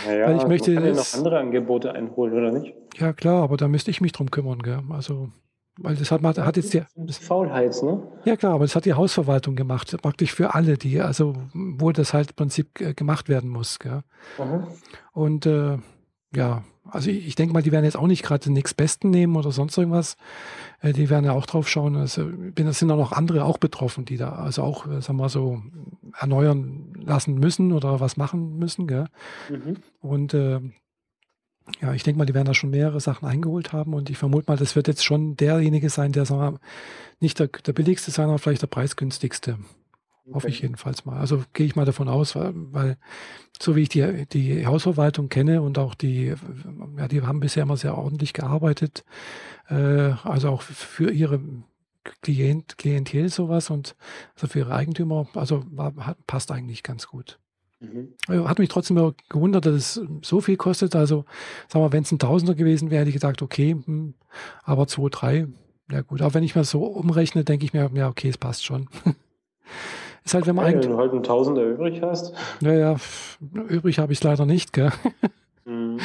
Naja, 0.05 0.27
Weil 0.27 0.37
ich 0.37 0.47
möchte 0.47 0.71
man 0.71 0.83
kann 0.83 0.91
ja 0.91 0.95
das- 0.97 1.11
noch 1.13 1.17
andere 1.19 1.39
Angebote 1.39 1.91
einholen, 1.93 2.33
oder 2.33 2.51
nicht? 2.51 2.73
Ja, 2.97 3.13
klar, 3.13 3.43
aber 3.43 3.57
da 3.57 3.67
müsste 3.67 3.91
ich 3.91 3.99
mich 4.01 4.11
drum 4.13 4.31
kümmern. 4.31 4.59
Gell? 4.59 4.79
Also, 4.89 5.29
weil 5.77 5.95
das 5.95 6.09
hat, 6.09 6.21
hat 6.23 6.57
jetzt 6.57 6.73
die, 6.73 6.81
Faulheit, 7.11 7.75
ne? 7.83 8.01
Ja 8.25 8.35
klar, 8.37 8.53
aber 8.53 8.63
das 8.63 8.75
hat 8.75 8.85
die 8.85 8.93
Hausverwaltung 8.93 9.55
gemacht, 9.55 9.95
praktisch 10.01 10.33
für 10.33 10.55
alle, 10.55 10.77
die, 10.77 11.01
also 11.01 11.33
wo 11.53 11.91
das 11.91 12.13
halt 12.13 12.31
im 12.31 12.35
Prinzip 12.37 12.79
äh, 12.81 12.93
gemacht 12.93 13.29
werden 13.29 13.49
muss. 13.49 13.77
Gell? 13.77 14.01
Aha. 14.39 14.67
Und 15.13 15.45
äh, 15.45 15.77
ja, 16.35 16.63
also 16.89 17.09
ich, 17.09 17.27
ich 17.27 17.35
denke 17.35 17.53
mal, 17.53 17.61
die 17.61 17.71
werden 17.71 17.85
jetzt 17.85 17.97
auch 17.97 18.07
nicht 18.07 18.23
gerade 18.23 18.43
den 18.43 18.53
nächstbesten 18.53 19.09
nehmen 19.09 19.35
oder 19.35 19.51
sonst 19.51 19.77
irgendwas. 19.77 20.15
Äh, 20.81 20.93
die 20.93 21.09
werden 21.09 21.25
ja 21.25 21.33
auch 21.33 21.45
drauf 21.45 21.67
schauen. 21.67 21.95
Also, 21.97 22.25
bin- 22.25 22.67
es 22.67 22.79
sind 22.79 22.91
auch 22.91 22.97
noch 22.97 23.11
andere 23.11 23.43
auch 23.43 23.57
betroffen, 23.57 24.05
die 24.05 24.17
da 24.17 24.31
also 24.33 24.63
auch, 24.63 24.85
äh, 24.87 25.01
sagen 25.01 25.17
wir 25.17 25.23
mal 25.23 25.29
so, 25.29 25.61
erneuern 26.17 26.93
lassen 27.05 27.35
müssen 27.35 27.73
oder 27.73 27.99
was 27.99 28.15
machen 28.17 28.57
müssen. 28.57 28.87
Gell? 28.87 29.05
Mhm. 29.49 29.77
Und 30.01 30.33
äh, 30.33 30.61
ja, 31.81 31.93
ich 31.93 32.03
denke 32.03 32.17
mal, 32.19 32.25
die 32.25 32.33
werden 32.33 32.45
da 32.47 32.53
schon 32.53 32.69
mehrere 32.69 33.01
Sachen 33.01 33.27
eingeholt 33.27 33.73
haben 33.73 33.93
und 33.93 34.09
ich 34.09 34.17
vermute 34.17 34.49
mal, 34.49 34.57
das 34.57 34.77
wird 34.77 34.87
jetzt 34.87 35.03
schon 35.03 35.35
derjenige 35.35 35.89
sein, 35.89 36.13
der 36.13 36.25
sagen 36.25 36.55
wir, 36.55 36.59
nicht 37.19 37.39
der, 37.39 37.47
der 37.47 37.73
billigste 37.73 38.11
sein, 38.11 38.29
aber 38.29 38.39
vielleicht 38.39 38.61
der 38.61 38.67
preisgünstigste. 38.67 39.57
Hoffe 40.33 40.49
ich 40.49 40.61
jedenfalls 40.61 41.05
mal. 41.05 41.17
Also 41.17 41.43
gehe 41.53 41.65
ich 41.65 41.75
mal 41.75 41.85
davon 41.85 42.09
aus, 42.09 42.35
weil, 42.35 42.97
so 43.61 43.75
wie 43.75 43.83
ich 43.83 43.89
die, 43.89 44.25
die 44.25 44.65
Hausverwaltung 44.65 45.29
kenne 45.29 45.61
und 45.61 45.77
auch 45.77 45.95
die, 45.95 46.33
ja, 46.97 47.07
die 47.07 47.21
haben 47.21 47.39
bisher 47.39 47.63
immer 47.63 47.77
sehr 47.77 47.97
ordentlich 47.97 48.33
gearbeitet, 48.33 49.05
äh, 49.69 50.13
also 50.23 50.49
auch 50.49 50.61
für 50.61 51.11
ihre 51.11 51.39
Klient, 52.21 52.77
Klientel 52.77 53.29
sowas 53.29 53.69
und 53.69 53.95
also 54.35 54.47
für 54.47 54.59
ihre 54.59 54.73
Eigentümer, 54.73 55.27
also 55.33 55.65
war, 55.71 55.93
passt 56.25 56.51
eigentlich 56.51 56.83
ganz 56.83 57.07
gut. 57.07 57.39
Mhm. 57.79 58.13
Also 58.27 58.49
Hat 58.49 58.59
mich 58.59 58.69
trotzdem 58.69 58.97
immer 58.97 59.13
gewundert, 59.29 59.65
dass 59.65 59.75
es 59.75 60.01
so 60.23 60.41
viel 60.41 60.57
kostet. 60.57 60.95
Also, 60.95 61.25
sagen 61.67 61.85
wir, 61.85 61.91
wenn 61.91 62.03
es 62.03 62.11
ein 62.11 62.19
Tausender 62.19 62.55
gewesen 62.55 62.89
wäre, 62.89 63.01
hätte 63.01 63.09
ich 63.09 63.15
gesagt, 63.15 63.41
okay, 63.41 63.75
hm, 63.85 64.13
aber 64.63 64.87
zwei, 64.87 65.09
drei, 65.09 65.47
ja 65.91 66.01
gut. 66.01 66.21
Aber 66.21 66.33
wenn 66.33 66.43
ich 66.43 66.55
mir 66.55 66.63
so 66.63 66.83
umrechne, 66.85 67.43
denke 67.43 67.65
ich 67.65 67.73
mir, 67.73 67.89
ja, 67.93 68.09
okay, 68.09 68.29
es 68.29 68.37
passt 68.37 68.65
schon. 68.65 68.89
Ist 70.27 70.33
halt, 70.33 70.45
wenn 70.45 70.55
man 70.55 70.65
Ja, 70.65 70.71
wenn 70.71 70.75
eigentlich, 70.79 70.91
du 70.91 70.97
halt 70.97 71.11
einen 71.13 71.23
Tausender 71.23 71.63
übrig 71.63 72.01
hast. 72.01 72.33
naja, 72.59 72.97
übrig 73.69 73.97
habe 73.99 74.11
ich 74.11 74.19
es 74.19 74.23
leider 74.25 74.45
nicht, 74.45 74.73
gell? 74.73 74.91
Mhm. 75.63 75.99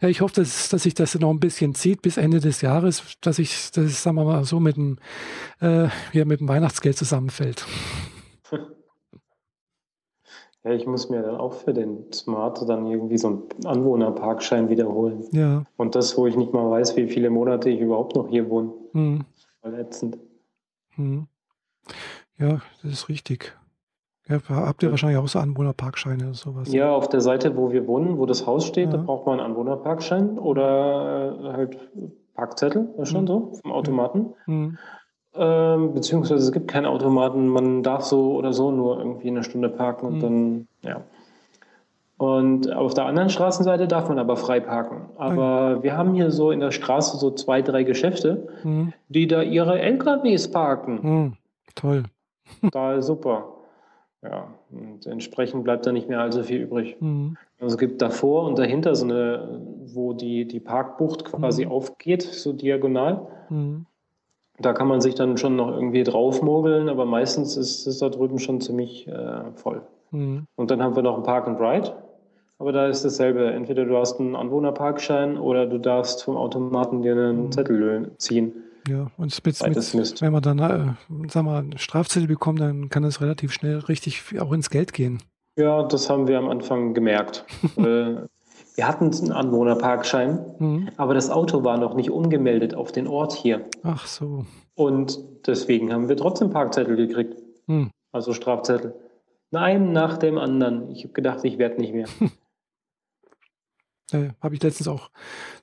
Ja, 0.00 0.08
ich 0.08 0.20
hoffe, 0.20 0.34
dass, 0.34 0.68
dass 0.68 0.82
sich 0.82 0.94
das 0.94 1.14
noch 1.18 1.30
ein 1.30 1.38
bisschen 1.38 1.76
zieht 1.76 2.02
bis 2.02 2.16
Ende 2.16 2.40
des 2.40 2.60
Jahres, 2.60 3.02
dass 3.20 3.38
ich, 3.38 3.70
dass 3.70 3.84
es, 3.84 4.02
sagen 4.02 4.16
wir 4.16 4.24
mal, 4.24 4.44
so 4.44 4.58
mit 4.58 4.76
dem, 4.76 4.98
äh, 5.60 5.88
ja, 6.12 6.24
mit 6.24 6.40
dem 6.40 6.48
Weihnachtsgeld 6.48 6.96
zusammenfällt. 6.96 7.64
Ja, 10.64 10.72
ich 10.72 10.86
muss 10.86 11.08
mir 11.08 11.22
dann 11.22 11.36
auch 11.36 11.52
für 11.52 11.72
den 11.72 12.12
Smart 12.12 12.68
dann 12.68 12.84
irgendwie 12.88 13.16
so 13.16 13.28
einen 13.28 13.66
Anwohnerparkschein 13.66 14.68
wiederholen. 14.68 15.24
Ja. 15.30 15.64
Und 15.76 15.94
das, 15.94 16.18
wo 16.18 16.26
ich 16.26 16.36
nicht 16.36 16.52
mal 16.52 16.68
weiß, 16.68 16.96
wie 16.96 17.06
viele 17.06 17.30
Monate 17.30 17.70
ich 17.70 17.80
überhaupt 17.80 18.16
noch 18.16 18.28
hier 18.28 18.50
wohne. 18.50 18.72
Hm, 18.92 19.24
Voll 19.62 19.74
ätzend. 19.78 20.18
hm. 20.96 21.28
Ja, 22.38 22.60
das 22.82 22.92
ist 22.92 23.08
richtig. 23.08 23.56
Ja, 24.28 24.38
habt 24.50 24.82
ihr 24.82 24.90
wahrscheinlich 24.90 25.18
auch 25.18 25.26
so 25.28 25.38
Anwohnerparkscheine 25.38 26.24
oder 26.24 26.34
sowas? 26.34 26.72
Ja, 26.72 26.90
auf 26.94 27.08
der 27.08 27.20
Seite, 27.22 27.56
wo 27.56 27.72
wir 27.72 27.86
wohnen, 27.86 28.18
wo 28.18 28.26
das 28.26 28.46
Haus 28.46 28.66
steht, 28.66 28.92
da 28.92 28.96
Ja. 28.98 29.02
braucht 29.02 29.26
man 29.26 29.40
einen 29.40 29.50
Anwohnerparkschein 29.52 30.38
oder 30.38 31.38
äh, 31.42 31.52
halt 31.54 31.78
Parkzettel, 32.34 32.88
ist 32.98 33.08
schon 33.10 33.22
Mhm. 33.22 33.26
so, 33.26 33.52
vom 33.62 33.72
Automaten. 33.72 34.26
Hm. 34.44 34.78
Ähm, 35.34 35.94
beziehungsweise 35.94 36.42
es 36.44 36.52
gibt 36.52 36.68
keinen 36.68 36.86
Automaten, 36.86 37.48
man 37.48 37.82
darf 37.82 38.04
so 38.04 38.34
oder 38.36 38.52
so 38.52 38.70
nur 38.70 38.98
irgendwie 38.98 39.28
eine 39.28 39.44
Stunde 39.44 39.68
parken 39.70 40.06
und 40.06 40.14
Mhm. 40.16 40.20
dann, 40.20 40.68
ja. 40.82 41.00
Und 42.18 42.72
auf 42.72 42.94
der 42.94 43.06
anderen 43.06 43.30
Straßenseite 43.30 43.86
darf 43.86 44.08
man 44.08 44.18
aber 44.18 44.36
frei 44.36 44.58
parken. 44.60 45.08
Aber 45.16 45.82
wir 45.84 45.96
haben 45.96 46.14
hier 46.14 46.32
so 46.32 46.50
in 46.50 46.58
der 46.60 46.72
Straße 46.72 47.16
so 47.16 47.30
zwei, 47.30 47.62
drei 47.62 47.84
Geschäfte, 47.84 48.48
Hm. 48.62 48.92
die 49.08 49.26
da 49.28 49.40
ihre 49.42 49.78
LKWs 49.80 50.50
parken. 50.50 51.02
Hm. 51.02 51.32
Toll. 51.76 52.02
Total 52.62 53.02
super. 53.02 53.54
Ja, 54.22 54.48
und 54.72 55.06
entsprechend 55.06 55.62
bleibt 55.62 55.86
da 55.86 55.92
nicht 55.92 56.08
mehr 56.08 56.20
allzu 56.20 56.42
viel 56.42 56.62
übrig. 56.62 56.96
Hm. 56.98 57.36
Also 57.60 57.74
es 57.74 57.78
gibt 57.78 58.02
davor 58.02 58.44
und 58.44 58.58
dahinter 58.58 58.94
so 58.96 59.04
eine, 59.04 59.60
wo 59.94 60.12
die, 60.12 60.46
die 60.46 60.58
Parkbucht 60.60 61.24
quasi 61.24 61.64
Mhm. 61.66 61.70
aufgeht, 61.72 62.22
so 62.22 62.52
diagonal. 62.52 63.26
Hm. 63.48 63.86
Da 64.60 64.72
kann 64.72 64.88
man 64.88 65.00
sich 65.00 65.14
dann 65.14 65.36
schon 65.36 65.54
noch 65.54 65.70
irgendwie 65.72 66.02
draufmogeln, 66.02 66.88
aber 66.88 67.04
meistens 67.04 67.56
ist 67.56 67.86
es 67.86 67.98
da 67.98 68.08
drüben 68.08 68.40
schon 68.40 68.60
ziemlich 68.60 69.06
äh, 69.06 69.52
voll. 69.54 69.82
Hm. 70.10 70.46
Und 70.56 70.70
dann 70.72 70.82
haben 70.82 70.96
wir 70.96 71.02
noch 71.04 71.16
ein 71.16 71.22
Park 71.22 71.46
and 71.46 71.60
Ride. 71.60 71.92
Aber 72.58 72.72
da 72.72 72.88
ist 72.88 73.04
dasselbe. 73.04 73.52
Entweder 73.52 73.84
du 73.84 73.96
hast 73.96 74.18
einen 74.18 74.34
Anwohnerparkschein 74.34 75.38
oder 75.38 75.64
du 75.66 75.78
darfst 75.78 76.24
vom 76.24 76.36
Automaten 76.36 77.02
dir 77.02 77.12
einen 77.12 77.44
Mhm. 77.44 77.52
Zettel 77.52 78.10
ziehen. 78.18 78.52
Ja, 78.88 79.10
und 79.16 79.44
mit, 79.44 79.94
mit, 79.94 80.22
wenn 80.22 80.32
man 80.32 80.42
dann, 80.42 80.58
äh, 80.58 80.94
sag 81.28 81.44
mal, 81.44 81.58
einen 81.58 81.78
Strafzettel 81.78 82.26
bekommt, 82.26 82.60
dann 82.60 82.88
kann 82.88 83.02
das 83.02 83.20
relativ 83.20 83.52
schnell 83.52 83.78
richtig 83.80 84.40
auch 84.40 84.52
ins 84.52 84.70
Geld 84.70 84.92
gehen. 84.92 85.22
Ja, 85.56 85.82
das 85.82 86.08
haben 86.08 86.26
wir 86.28 86.38
am 86.38 86.48
Anfang 86.48 86.94
gemerkt. 86.94 87.44
äh, 87.76 87.82
wir 88.76 88.86
hatten 88.86 89.12
einen 89.12 89.32
Anwohnerparkschein, 89.32 90.38
Hm. 90.58 90.88
aber 90.96 91.14
das 91.14 91.30
Auto 91.30 91.64
war 91.64 91.78
noch 91.78 91.94
nicht 91.94 92.10
umgemeldet 92.10 92.74
auf 92.74 92.92
den 92.92 93.08
Ort 93.08 93.32
hier. 93.32 93.66
Ach 93.82 94.06
so. 94.06 94.46
Und 94.74 95.18
deswegen 95.46 95.92
haben 95.92 96.08
wir 96.08 96.16
trotzdem 96.16 96.50
Parkzettel 96.50 96.94
gekriegt. 96.96 97.36
Hm. 97.66 97.90
Also 98.12 98.32
Strafzettel. 98.32 98.94
Nein, 99.50 99.92
nach 99.92 100.18
dem 100.18 100.38
anderen. 100.38 100.90
Ich 100.90 101.04
habe 101.04 101.12
gedacht, 101.12 101.40
ich 101.42 101.58
werde 101.58 101.80
nicht 101.80 101.92
mehr. 101.92 102.06
Äh, 104.12 104.30
Habe 104.40 104.54
ich 104.54 104.62
letztens 104.62 104.88
auch 104.88 105.10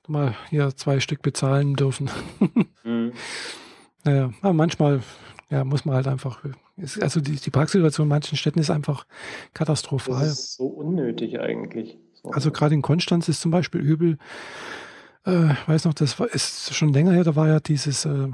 mal 0.06 0.34
hier 0.50 0.74
zwei 0.76 1.00
Stück 1.00 1.22
bezahlen 1.22 1.74
dürfen. 1.74 2.10
Mhm. 2.84 3.12
Naja, 4.04 4.30
aber 4.42 4.52
manchmal 4.52 5.00
ja, 5.50 5.64
muss 5.64 5.84
man 5.84 5.96
halt 5.96 6.06
einfach, 6.06 6.44
ist, 6.76 7.02
also 7.02 7.20
die, 7.20 7.34
die 7.34 7.50
Parksituation 7.50 8.04
in 8.04 8.08
manchen 8.08 8.36
Städten 8.36 8.60
ist 8.60 8.70
einfach 8.70 9.04
Das 9.06 9.54
katastrophal. 9.54 10.24
ist 10.24 10.54
so 10.54 10.66
unnötig 10.66 11.40
eigentlich. 11.40 11.98
So. 12.14 12.30
Also 12.30 12.52
gerade 12.52 12.74
in 12.76 12.82
Konstanz 12.82 13.28
ist 13.28 13.40
zum 13.40 13.50
Beispiel 13.50 13.80
übel, 13.80 14.18
äh, 15.26 15.52
ich 15.52 15.68
weiß 15.68 15.84
noch, 15.86 15.94
das 15.94 16.20
war, 16.20 16.28
ist 16.32 16.72
schon 16.74 16.92
länger 16.92 17.10
her, 17.12 17.24
da 17.24 17.34
war 17.34 17.48
ja 17.48 17.58
dieses, 17.58 18.04
äh, 18.04 18.10
äh, 18.10 18.28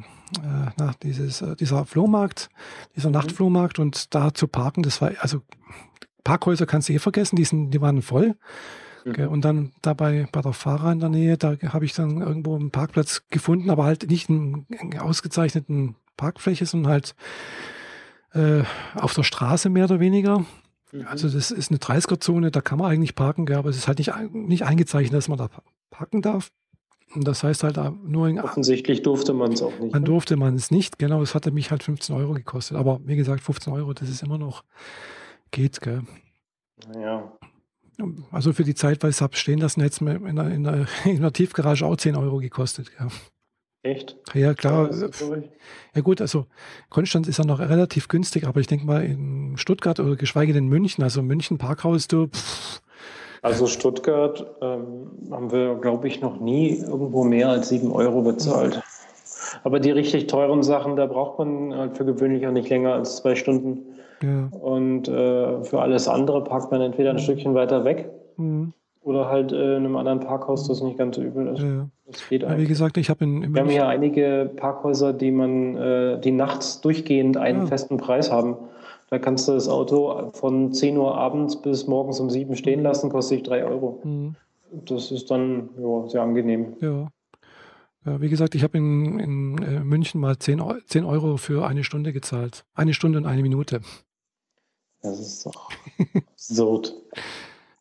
na, 0.77 0.93
dieses, 1.03 1.41
äh, 1.41 1.57
dieser 1.57 1.87
Flohmarkt, 1.87 2.51
dieser 2.95 3.09
Mhm. 3.09 3.15
Nachtflohmarkt 3.15 3.79
und 3.79 4.15
da 4.15 4.35
zu 4.35 4.49
parken, 4.49 4.83
das 4.83 5.01
war 5.01 5.13
also 5.21 5.41
Parkhäuser 6.25 6.67
kannst 6.67 6.91
du 6.91 6.93
eh 6.93 6.99
vergessen, 6.99 7.37
die, 7.37 7.45
sind, 7.45 7.71
die 7.71 7.81
waren 7.81 8.03
voll. 8.03 8.37
Mhm. 9.05 9.29
Und 9.29 9.45
dann 9.45 9.73
dabei 9.83 10.27
bei 10.31 10.43
der 10.43 10.53
Fahrer 10.53 10.93
in 10.93 11.01
der 11.01 11.09
Nähe, 11.09 11.37
da 11.37 11.57
habe 11.69 11.85
ich 11.85 11.95
dann 11.95 12.21
irgendwo 12.21 12.55
einen 12.55 12.71
Parkplatz 12.71 13.23
gefunden, 13.31 13.71
aber 13.71 13.85
halt 13.85 14.09
nicht 14.11 14.29
einen, 14.29 14.67
einen 14.79 14.99
ausgezeichneten 14.99 15.97
Parkfläche, 16.17 16.67
sondern 16.67 16.93
halt 16.93 17.15
äh, 18.33 18.63
auf 18.95 19.15
der 19.15 19.25
Straße 19.25 19.69
mehr 19.71 19.85
oder 19.85 20.01
weniger. 20.01 20.45
Mhm. 20.93 21.07
Also 21.07 21.29
das 21.29 21.51
ist 21.51 21.71
eine 21.71 21.79
30er-Zone, 21.79 22.51
da 22.51 22.61
kann 22.61 22.79
man 22.79 22.91
eigentlich 22.91 23.15
parken, 23.15 23.51
aber 23.53 23.71
es 23.71 23.77
ist 23.77 23.89
halt 23.89 23.99
nicht, 23.99 24.13
nicht 24.33 24.65
eingezeichnet, 24.65 25.15
dass 25.15 25.29
man 25.29 25.39
da 25.39 25.49
parken 25.91 26.23
darf. 26.23 26.51
Und 27.15 27.29
das 27.29 27.43
heißt 27.43 27.63
halt 27.63 27.79
nur 28.05 28.29
in, 28.29 28.41
Offensichtlich 28.41 29.03
durfte 29.03 29.35
man 29.35 29.53
es 29.53 29.63
auch 29.63 29.79
nicht. 29.79 29.95
Dann 29.95 30.03
ne? 30.03 30.07
durfte 30.07 30.37
man 30.37 30.55
es 30.55 30.71
nicht, 30.71 30.99
genau, 30.99 31.21
es 31.21 31.35
hatte 31.35 31.51
mich 31.51 31.71
halt 31.71 31.83
15 31.83 32.15
Euro 32.17 32.33
gekostet. 32.33 32.79
Aber 32.79 33.01
wie 33.05 33.17
gesagt, 33.17 33.43
15 33.43 33.73
Euro, 33.73 33.93
das 33.93 34.09
ist 34.09 34.23
immer 34.23 34.39
noch, 34.39 34.65
geht, 35.51 35.81
gell. 35.81 36.03
Naja. 36.93 37.33
Also 38.31 38.53
für 38.53 38.65
die 38.65 38.75
Zeit, 38.75 39.03
weil 39.03 39.11
ich 39.11 39.17
es 39.17 39.23
habe 39.23 39.37
stehen 39.37 39.59
lassen, 39.59 39.81
hätte 39.81 39.93
es 39.93 40.01
mir 40.01 40.15
in 40.15 40.37
der, 40.37 40.49
in, 40.49 40.65
der, 40.65 40.87
in 41.05 41.21
der 41.21 41.33
Tiefgarage 41.33 41.85
auch 41.85 41.97
10 41.97 42.17
Euro 42.17 42.39
gekostet. 42.39 42.91
Ja. 42.99 43.09
Echt? 43.85 44.17
Ja, 44.33 44.55
klar. 44.55 44.91
Ja, 45.95 46.03
gut, 46.03 46.21
also 46.21 46.47
Konstanz 46.89 47.27
ist 47.27 47.39
ja 47.39 47.45
noch 47.45 47.59
relativ 47.59 48.07
günstig, 48.07 48.47
aber 48.47 48.61
ich 48.61 48.69
denke 48.69 48.87
mal 48.87 49.05
in 49.05 49.57
Stuttgart 49.57 49.99
oder 49.99 50.15
geschweige 50.15 50.53
denn 50.53 50.69
München, 50.69 51.03
also 51.03 51.21
München 51.21 51.59
Parkhaus, 51.59 52.07
du. 52.07 52.29
Pff. 52.29 52.81
Also 53.43 53.67
Stuttgart 53.67 54.47
ähm, 54.63 55.11
haben 55.33 55.51
wir, 55.51 55.75
glaube 55.75 56.07
ich, 56.07 56.21
noch 56.21 56.39
nie 56.39 56.79
irgendwo 56.79 57.25
mehr 57.25 57.49
als 57.49 57.71
7 57.71 57.91
Euro 57.91 58.23
bezahlt. 58.23 58.81
Aber 59.65 59.81
die 59.81 59.91
richtig 59.91 60.29
teuren 60.29 60.63
Sachen, 60.63 60.95
da 60.95 61.07
braucht 61.07 61.41
man 61.41 61.75
halt 61.75 61.97
für 61.97 62.05
gewöhnlich 62.05 62.47
auch 62.47 62.53
nicht 62.53 62.69
länger 62.69 62.95
als 62.95 63.17
zwei 63.17 63.35
Stunden. 63.35 63.92
Ja. 64.23 64.49
Und 64.59 65.09
äh, 65.09 65.63
für 65.65 65.81
alles 65.81 66.09
andere 66.09 66.45
parkt 66.45 66.71
man 66.71 66.81
entweder 66.81 67.11
ein 67.11 67.19
Stückchen 67.19 67.55
weiter 67.55 67.85
weg 67.85 68.11
mhm. 68.37 68.73
oder 69.03 69.29
halt 69.29 69.53
äh, 69.53 69.77
in 69.77 69.85
einem 69.85 69.97
anderen 69.97 70.21
Parkhaus, 70.21 70.67
das 70.69 70.83
nicht 70.83 70.99
ganz 70.99 71.17
so 71.17 71.23
übel 71.23 71.49
ist. 71.49 71.63
Ja. 71.63 71.89
Das 72.07 72.29
geht 72.29 72.43
ja, 72.43 72.59
wie 72.59 72.67
gesagt, 72.67 72.97
ich 72.99 73.11
habe 73.11 73.25
in, 73.25 73.43
in 73.43 73.55
Wir 73.55 73.63
haben 73.63 73.71
hier 73.71 73.89
einige 73.89 74.51
Parkhäuser, 74.57 75.13
die 75.13 75.31
man, 75.31 75.77
äh, 75.77 76.21
die 76.21 76.33
nachts 76.33 76.81
durchgehend 76.81 77.37
einen 77.37 77.67
festen 77.67 77.97
Preis 77.97 78.31
haben. 78.31 78.57
Da 79.11 79.19
kannst 79.19 79.47
du 79.47 79.53
das 79.53 79.69
Auto 79.69 80.31
von 80.33 80.73
10 80.73 80.97
Uhr 80.97 81.17
abends 81.17 81.61
bis 81.61 81.87
morgens 81.87 82.19
um 82.19 82.31
7 82.31 82.57
stehen 82.57 82.81
mhm. 82.81 82.85
lassen, 82.85 83.11
kostet 83.11 83.39
sich 83.39 83.49
3 83.49 83.65
Euro. 83.65 84.01
Mhm. 84.05 84.37
Das 84.87 85.11
ist 85.11 85.31
dann 85.31 85.69
ja, 85.79 86.09
sehr 86.09 86.23
angenehm. 86.23 86.75
Ja. 86.81 87.09
Ja, 88.05 88.21
wie 88.21 88.29
gesagt, 88.29 88.55
ich 88.55 88.65
habe 88.65 88.79
in, 88.79 89.19
in 89.21 89.59
äh, 89.63 89.85
München 89.85 90.21
mal 90.21 90.37
10, 90.37 90.63
10 90.87 91.05
Euro 91.05 91.37
für 91.37 91.67
eine 91.67 91.85
Stunde 91.85 92.13
gezahlt. 92.13 92.65
Eine 92.75 92.95
Stunde 92.95 93.19
und 93.19 93.27
eine 93.27 93.43
Minute. 93.43 93.81
Das 95.03 95.19
ist 95.19 95.45
doch 95.47 95.71
absurd. 96.15 96.95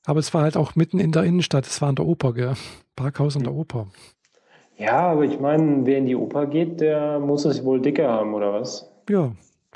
Aber 0.06 0.20
es 0.20 0.34
war 0.34 0.42
halt 0.42 0.58
auch 0.58 0.76
mitten 0.76 1.00
in 1.00 1.12
der 1.12 1.24
Innenstadt. 1.24 1.68
Es 1.68 1.82
war 1.82 1.90
an 1.90 1.96
der 1.96 2.06
Oper, 2.06 2.34
gell? 2.34 2.54
Parkhaus 2.96 3.36
an 3.36 3.44
der 3.44 3.54
Oper. 3.54 3.88
Ja, 4.78 5.12
aber 5.12 5.24
ich 5.24 5.40
meine, 5.40 5.86
wer 5.86 6.00
in 6.00 6.08
die 6.08 6.16
Oper 6.16 6.48
geht, 6.48 6.82
der 6.82 7.20
muss 7.20 7.46
es 7.46 7.64
wohl 7.64 7.80
dicker 7.80 8.10
haben, 8.10 8.34
oder 8.34 8.52
was? 8.54 8.92
Ja, 9.08 9.32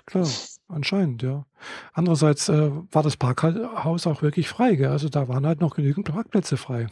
klar. 0.05 0.27
Anscheinend, 0.67 1.21
ja. 1.21 1.45
Andererseits 1.93 2.49
äh, 2.49 2.71
war 2.91 3.03
das 3.03 3.17
Parkhaus 3.17 4.07
auch 4.07 4.23
wirklich 4.23 4.49
frei, 4.49 4.75
gell? 4.75 4.89
Also 4.89 5.09
da 5.09 5.27
waren 5.27 5.45
halt 5.45 5.61
noch 5.61 5.75
genügend 5.75 6.07
Parkplätze 6.07 6.57
frei. 6.57 6.87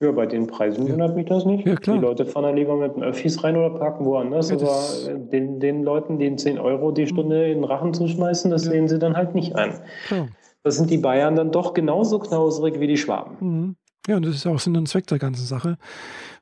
Ja, 0.00 0.12
bei 0.12 0.26
den 0.26 0.46
Preisen 0.46 0.86
ja. 0.86 0.92
wundert 0.92 1.16
mich 1.16 1.26
das 1.26 1.46
nicht. 1.46 1.66
Ja, 1.66 1.74
klar. 1.76 1.96
Die 1.96 2.02
Leute 2.02 2.26
fahren 2.26 2.42
dann 2.44 2.56
lieber 2.56 2.76
mit 2.76 2.94
dem 2.94 3.02
Öffis 3.02 3.42
rein 3.42 3.56
oder 3.56 3.70
parken 3.70 4.04
woanders. 4.04 4.50
Ja, 4.50 4.56
aber 4.56 5.18
den, 5.18 5.58
den 5.58 5.82
Leuten, 5.82 6.18
den 6.18 6.36
10 6.36 6.58
Euro 6.58 6.92
die 6.92 7.06
Stunde 7.06 7.46
in 7.46 7.58
den 7.58 7.64
Rachen 7.64 7.94
zu 7.94 8.06
schmeißen, 8.06 8.50
das 8.50 8.66
ja. 8.66 8.72
sehen 8.72 8.88
sie 8.88 8.98
dann 8.98 9.16
halt 9.16 9.34
nicht 9.34 9.56
ein. 9.56 9.72
Klar. 10.06 10.28
Das 10.62 10.76
sind 10.76 10.90
die 10.90 10.98
Bayern 10.98 11.36
dann 11.36 11.50
doch 11.50 11.72
genauso 11.72 12.18
knauserig 12.18 12.78
wie 12.80 12.88
die 12.88 12.98
Schwaben. 12.98 13.36
Mhm. 13.40 13.76
Ja, 14.06 14.16
und 14.16 14.26
das 14.26 14.36
ist 14.36 14.46
auch 14.46 14.58
Sinn 14.58 14.76
und 14.76 14.88
Zweck 14.88 15.06
der 15.06 15.18
ganzen 15.18 15.46
Sache. 15.46 15.78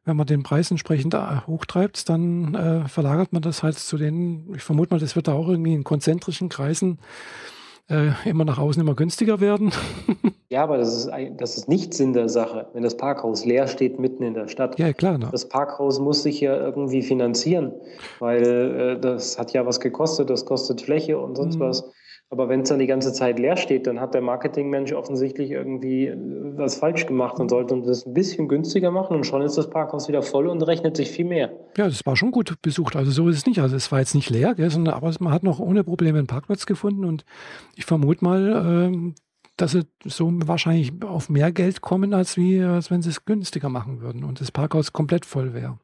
Wenn 0.05 0.17
man 0.17 0.27
den 0.27 0.43
Preis 0.43 0.71
entsprechend 0.71 1.15
hochtreibt, 1.47 2.09
dann 2.09 2.55
äh, 2.55 2.89
verlagert 2.89 3.33
man 3.33 3.41
das 3.41 3.63
halt 3.63 3.79
zu 3.79 3.97
den, 3.97 4.53
ich 4.55 4.63
vermute 4.63 4.93
mal, 4.93 5.01
das 5.01 5.17
wird 5.17 5.29
da 5.29 5.33
auch 5.33 5.49
irgendwie 5.49 5.73
in 5.73 5.85
konzentrischen 5.85 6.51
Kreisen 6.51 6.99
äh, 7.89 8.11
immer 8.29 8.45
nach 8.45 8.59
außen 8.59 8.83
immer 8.83 8.95
günstiger 8.95 9.41
werden. 9.41 9.73
ja, 10.51 10.63
aber 10.63 10.79
das 10.79 10.95
ist, 10.95 11.11
das 11.37 11.57
ist 11.57 11.69
nicht 11.69 11.95
Sinn 11.95 12.13
der 12.13 12.29
Sache, 12.29 12.67
wenn 12.75 12.83
das 12.83 12.97
Parkhaus 12.97 13.45
leer 13.45 13.67
steht 13.67 13.99
mitten 13.99 14.23
in 14.23 14.35
der 14.35 14.49
Stadt. 14.49 14.79
Ja, 14.79 14.93
klar. 14.93 15.19
Ne? 15.19 15.29
Das 15.33 15.49
Parkhaus 15.49 15.99
muss 15.99 16.23
sich 16.23 16.41
ja 16.41 16.57
irgendwie 16.57 17.03
finanzieren, 17.03 17.73
weil 18.19 18.43
äh, 18.43 19.01
das 19.01 19.39
hat 19.39 19.53
ja 19.53 19.65
was 19.67 19.81
gekostet, 19.81 20.31
das 20.31 20.45
kostet 20.45 20.83
Fläche 20.83 21.19
und 21.19 21.37
sonst 21.37 21.57
mhm. 21.57 21.61
was. 21.61 21.91
Aber 22.31 22.49
wenn 22.49 22.63
es 22.63 22.69
dann 22.69 22.79
die 22.79 22.87
ganze 22.87 23.13
Zeit 23.13 23.39
leer 23.39 23.57
steht, 23.57 23.87
dann 23.87 24.01
hat 24.01 24.13
der 24.13 24.21
Marketingmensch 24.21 24.93
offensichtlich 24.93 25.51
irgendwie 25.51 26.07
äh, 26.07 26.17
was 26.57 26.77
falsch 26.77 27.07
gemacht 27.07 27.39
und 27.39 27.49
sollte 27.49 27.81
das 27.83 28.07
ein 28.07 28.13
bisschen 28.15 28.49
günstiger 28.49 28.91
machen 28.91 29.17
und 29.17 29.25
schon 29.25 29.43
ist 29.43 29.57
das 29.57 29.71
Parkhaus 29.71 30.09
wieder 30.09 30.23
voll 30.23 30.49
und 30.49 30.63
rechnet 30.63 30.97
sich 30.97 31.11
viel 31.11 31.27
mehr. 31.27 31.53
Ja, 31.77 31.87
das 31.87 32.05
war 32.05 32.17
schon 32.17 32.31
gut 32.31 32.55
besucht. 32.61 32.97
Also 32.97 33.11
so 33.11 33.29
ist 33.29 33.39
es 33.39 33.47
nicht. 33.47 33.61
Also 33.61 33.77
es 33.77 33.91
war 33.91 34.01
jetzt 34.01 34.15
nicht 34.15 34.31
leer, 34.31 34.55
gell, 34.55 34.71
sondern 34.71 34.95
aber 34.95 35.13
man 35.21 35.33
hat 35.33 35.43
noch 35.43 35.59
ohne 35.59 35.85
Probleme 35.85 36.19
einen 36.19 36.27
Parkplatz 36.27 36.67
gefunden 36.67 37.05
und 37.05 37.25
ich 37.77 37.85
vermute 37.85 38.25
mal, 38.25 38.93
äh, 38.93 39.15
dass 39.57 39.73
sie 39.73 39.87
so 40.05 40.31
wahrscheinlich 40.47 40.93
auf 41.03 41.29
mehr 41.29 41.53
Geld 41.53 41.81
kommen, 41.81 42.15
als, 42.15 42.37
wie, 42.37 42.61
als 42.63 42.91
wenn 42.91 43.03
sie 43.03 43.11
es 43.11 43.25
günstiger 43.25 43.69
machen 43.69 44.01
würden 44.01 44.25
und 44.25 44.41
das 44.41 44.51
Parkhaus 44.51 44.93
komplett 44.93 45.25
voll 45.25 45.55
wäre. 45.55 45.79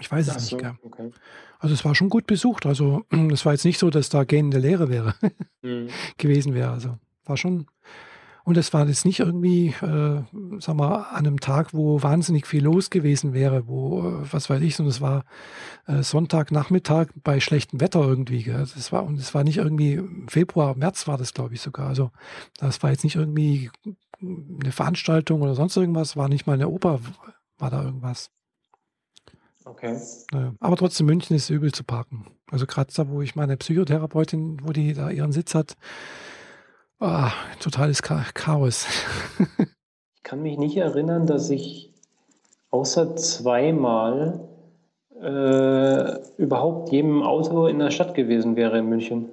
Ich 0.00 0.10
weiß 0.10 0.28
es 0.28 0.48
so, 0.48 0.56
nicht. 0.56 0.66
Okay. 0.82 1.10
Also 1.58 1.74
es 1.74 1.84
war 1.84 1.94
schon 1.94 2.08
gut 2.08 2.26
besucht. 2.26 2.66
Also 2.66 3.04
es 3.32 3.44
war 3.44 3.52
jetzt 3.52 3.64
nicht 3.64 3.78
so, 3.78 3.90
dass 3.90 4.08
da 4.08 4.24
gähnende 4.24 4.58
Leere 4.58 4.88
wäre 4.88 5.14
mhm. 5.62 5.88
gewesen 6.18 6.54
wäre. 6.54 6.70
Also 6.70 6.98
war 7.24 7.36
schon. 7.36 7.66
Und 8.46 8.56
es 8.56 8.72
war 8.72 8.86
jetzt 8.86 9.04
nicht 9.04 9.18
irgendwie, 9.18 9.74
äh, 9.82 10.22
sag 10.60 10.76
mal, 10.76 10.98
an 11.10 11.26
einem 11.26 11.40
Tag, 11.40 11.74
wo 11.74 12.04
wahnsinnig 12.04 12.46
viel 12.46 12.62
los 12.62 12.90
gewesen 12.90 13.34
wäre, 13.34 13.66
wo, 13.66 14.02
äh, 14.02 14.32
was 14.32 14.48
weiß 14.48 14.62
ich, 14.62 14.76
sondern 14.76 14.92
es 14.92 15.00
war 15.00 15.24
äh, 15.88 16.04
Sonntagnachmittag 16.04 17.08
bei 17.24 17.40
schlechtem 17.40 17.80
Wetter 17.80 18.02
irgendwie. 18.02 18.44
Gell? 18.44 18.64
Das 18.72 18.92
war, 18.92 19.04
und 19.04 19.18
es 19.18 19.34
war 19.34 19.42
nicht 19.42 19.56
irgendwie 19.56 20.00
Februar, 20.28 20.76
März 20.76 21.08
war 21.08 21.18
das, 21.18 21.34
glaube 21.34 21.54
ich, 21.54 21.60
sogar. 21.60 21.88
Also 21.88 22.12
das 22.58 22.84
war 22.84 22.92
jetzt 22.92 23.02
nicht 23.02 23.16
irgendwie 23.16 23.68
eine 24.22 24.70
Veranstaltung 24.70 25.42
oder 25.42 25.56
sonst 25.56 25.76
irgendwas, 25.76 26.16
war 26.16 26.28
nicht 26.28 26.46
mal 26.46 26.52
eine 26.52 26.68
Oper, 26.68 27.00
war 27.58 27.70
da 27.70 27.82
irgendwas. 27.82 28.30
Okay. 29.64 29.98
Aber 30.60 30.76
trotzdem, 30.76 31.06
München 31.06 31.34
ist 31.34 31.50
übel 31.50 31.72
zu 31.72 31.82
parken. 31.82 32.28
Also 32.48 32.66
gerade 32.66 32.92
da, 32.94 33.08
wo 33.08 33.22
ich 33.22 33.34
meine 33.34 33.56
Psychotherapeutin, 33.56 34.60
wo 34.62 34.72
die 34.72 34.94
da 34.94 35.10
ihren 35.10 35.32
Sitz 35.32 35.56
hat, 35.56 35.76
oh, 37.00 37.28
totales 37.60 38.02
Chaos. 38.02 38.86
ich 40.16 40.22
kann 40.22 40.42
mich 40.42 40.58
nicht 40.58 40.76
erinnern, 40.76 41.26
dass 41.26 41.50
ich 41.50 41.92
außer 42.70 43.16
zweimal 43.16 44.40
äh, 45.20 46.18
überhaupt 46.36 46.90
jedem 46.92 47.22
Auto 47.22 47.66
in 47.66 47.78
der 47.78 47.90
Stadt 47.90 48.14
gewesen 48.14 48.56
wäre 48.56 48.78
in 48.78 48.88
München. 48.88 49.30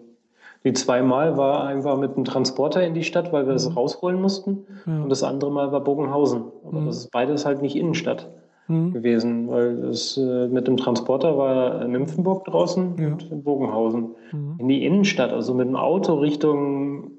Die 0.66 0.74
zweimal 0.74 1.36
war 1.36 1.66
einfach 1.66 1.98
mit 1.98 2.16
einem 2.16 2.24
Transporter 2.24 2.86
in 2.86 2.94
die 2.94 3.04
Stadt, 3.04 3.34
weil 3.34 3.48
wir 3.48 3.54
es 3.54 3.68
mhm. 3.68 3.76
rausholen 3.76 4.22
mussten. 4.22 4.66
Ja. 4.86 5.04
Und 5.04 5.10
das 5.10 5.24
andere 5.24 5.52
Mal 5.52 5.72
war 5.74 5.82
Bogenhausen. 5.82 6.44
Aber 6.64 6.80
mhm. 6.80 6.86
das 6.86 6.98
ist 6.98 7.12
beides 7.12 7.46
halt 7.46 7.62
nicht 7.62 7.76
Innenstadt 7.76 8.30
mhm. 8.70 8.94
gewesen, 8.94 9.50
weil 9.50 9.84
es 9.86 10.16
äh, 10.18 10.48
mit 10.48 10.68
dem 10.68 10.78
Transporter 10.78 11.38
war 11.38 11.86
Nymphenburg 11.86 12.46
draußen 12.46 12.96
ja. 12.98 13.08
und 13.08 13.44
Bogenhausen. 13.44 14.16
Mhm. 14.32 14.56
In 14.60 14.68
die 14.70 14.86
Innenstadt, 14.86 15.32
also 15.32 15.54
mit 15.54 15.68
dem 15.68 15.76
Auto 15.76 16.16
Richtung 16.16 17.12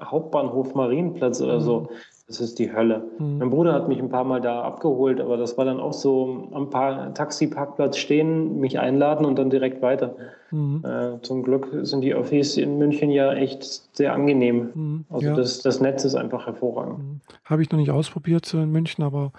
Hauptbahnhof 0.00 0.74
Marienplatz 0.74 1.40
oder 1.40 1.60
so. 1.60 1.88
Das 2.26 2.40
ist 2.40 2.58
die 2.58 2.72
Hölle. 2.72 3.04
Mhm. 3.20 3.38
Mein 3.38 3.50
Bruder 3.50 3.72
hat 3.72 3.88
mich 3.88 4.00
ein 4.00 4.08
paar 4.08 4.24
Mal 4.24 4.40
da 4.40 4.62
abgeholt, 4.62 5.20
aber 5.20 5.36
das 5.36 5.56
war 5.56 5.64
dann 5.64 5.78
auch 5.78 5.92
so 5.92 6.48
am 6.52 6.70
Taxiparkplatz 6.70 7.98
stehen, 7.98 8.58
mich 8.58 8.80
einladen 8.80 9.24
und 9.24 9.38
dann 9.38 9.48
direkt 9.48 9.80
weiter. 9.80 10.16
Mhm. 10.50 10.84
Äh, 10.84 11.22
zum 11.22 11.44
Glück 11.44 11.68
sind 11.82 12.00
die 12.00 12.16
Office 12.16 12.56
in 12.56 12.78
München 12.78 13.10
ja 13.10 13.32
echt 13.32 13.62
sehr 13.96 14.12
angenehm. 14.12 14.70
Mhm. 14.74 15.04
Also 15.08 15.28
ja. 15.28 15.34
das, 15.36 15.60
das 15.60 15.80
Netz 15.80 16.04
ist 16.04 16.16
einfach 16.16 16.46
hervorragend. 16.46 16.98
Mhm. 16.98 17.20
Habe 17.44 17.62
ich 17.62 17.70
noch 17.70 17.78
nicht 17.78 17.92
ausprobiert 17.92 18.52
in 18.54 18.72
München, 18.72 19.04
aber 19.04 19.30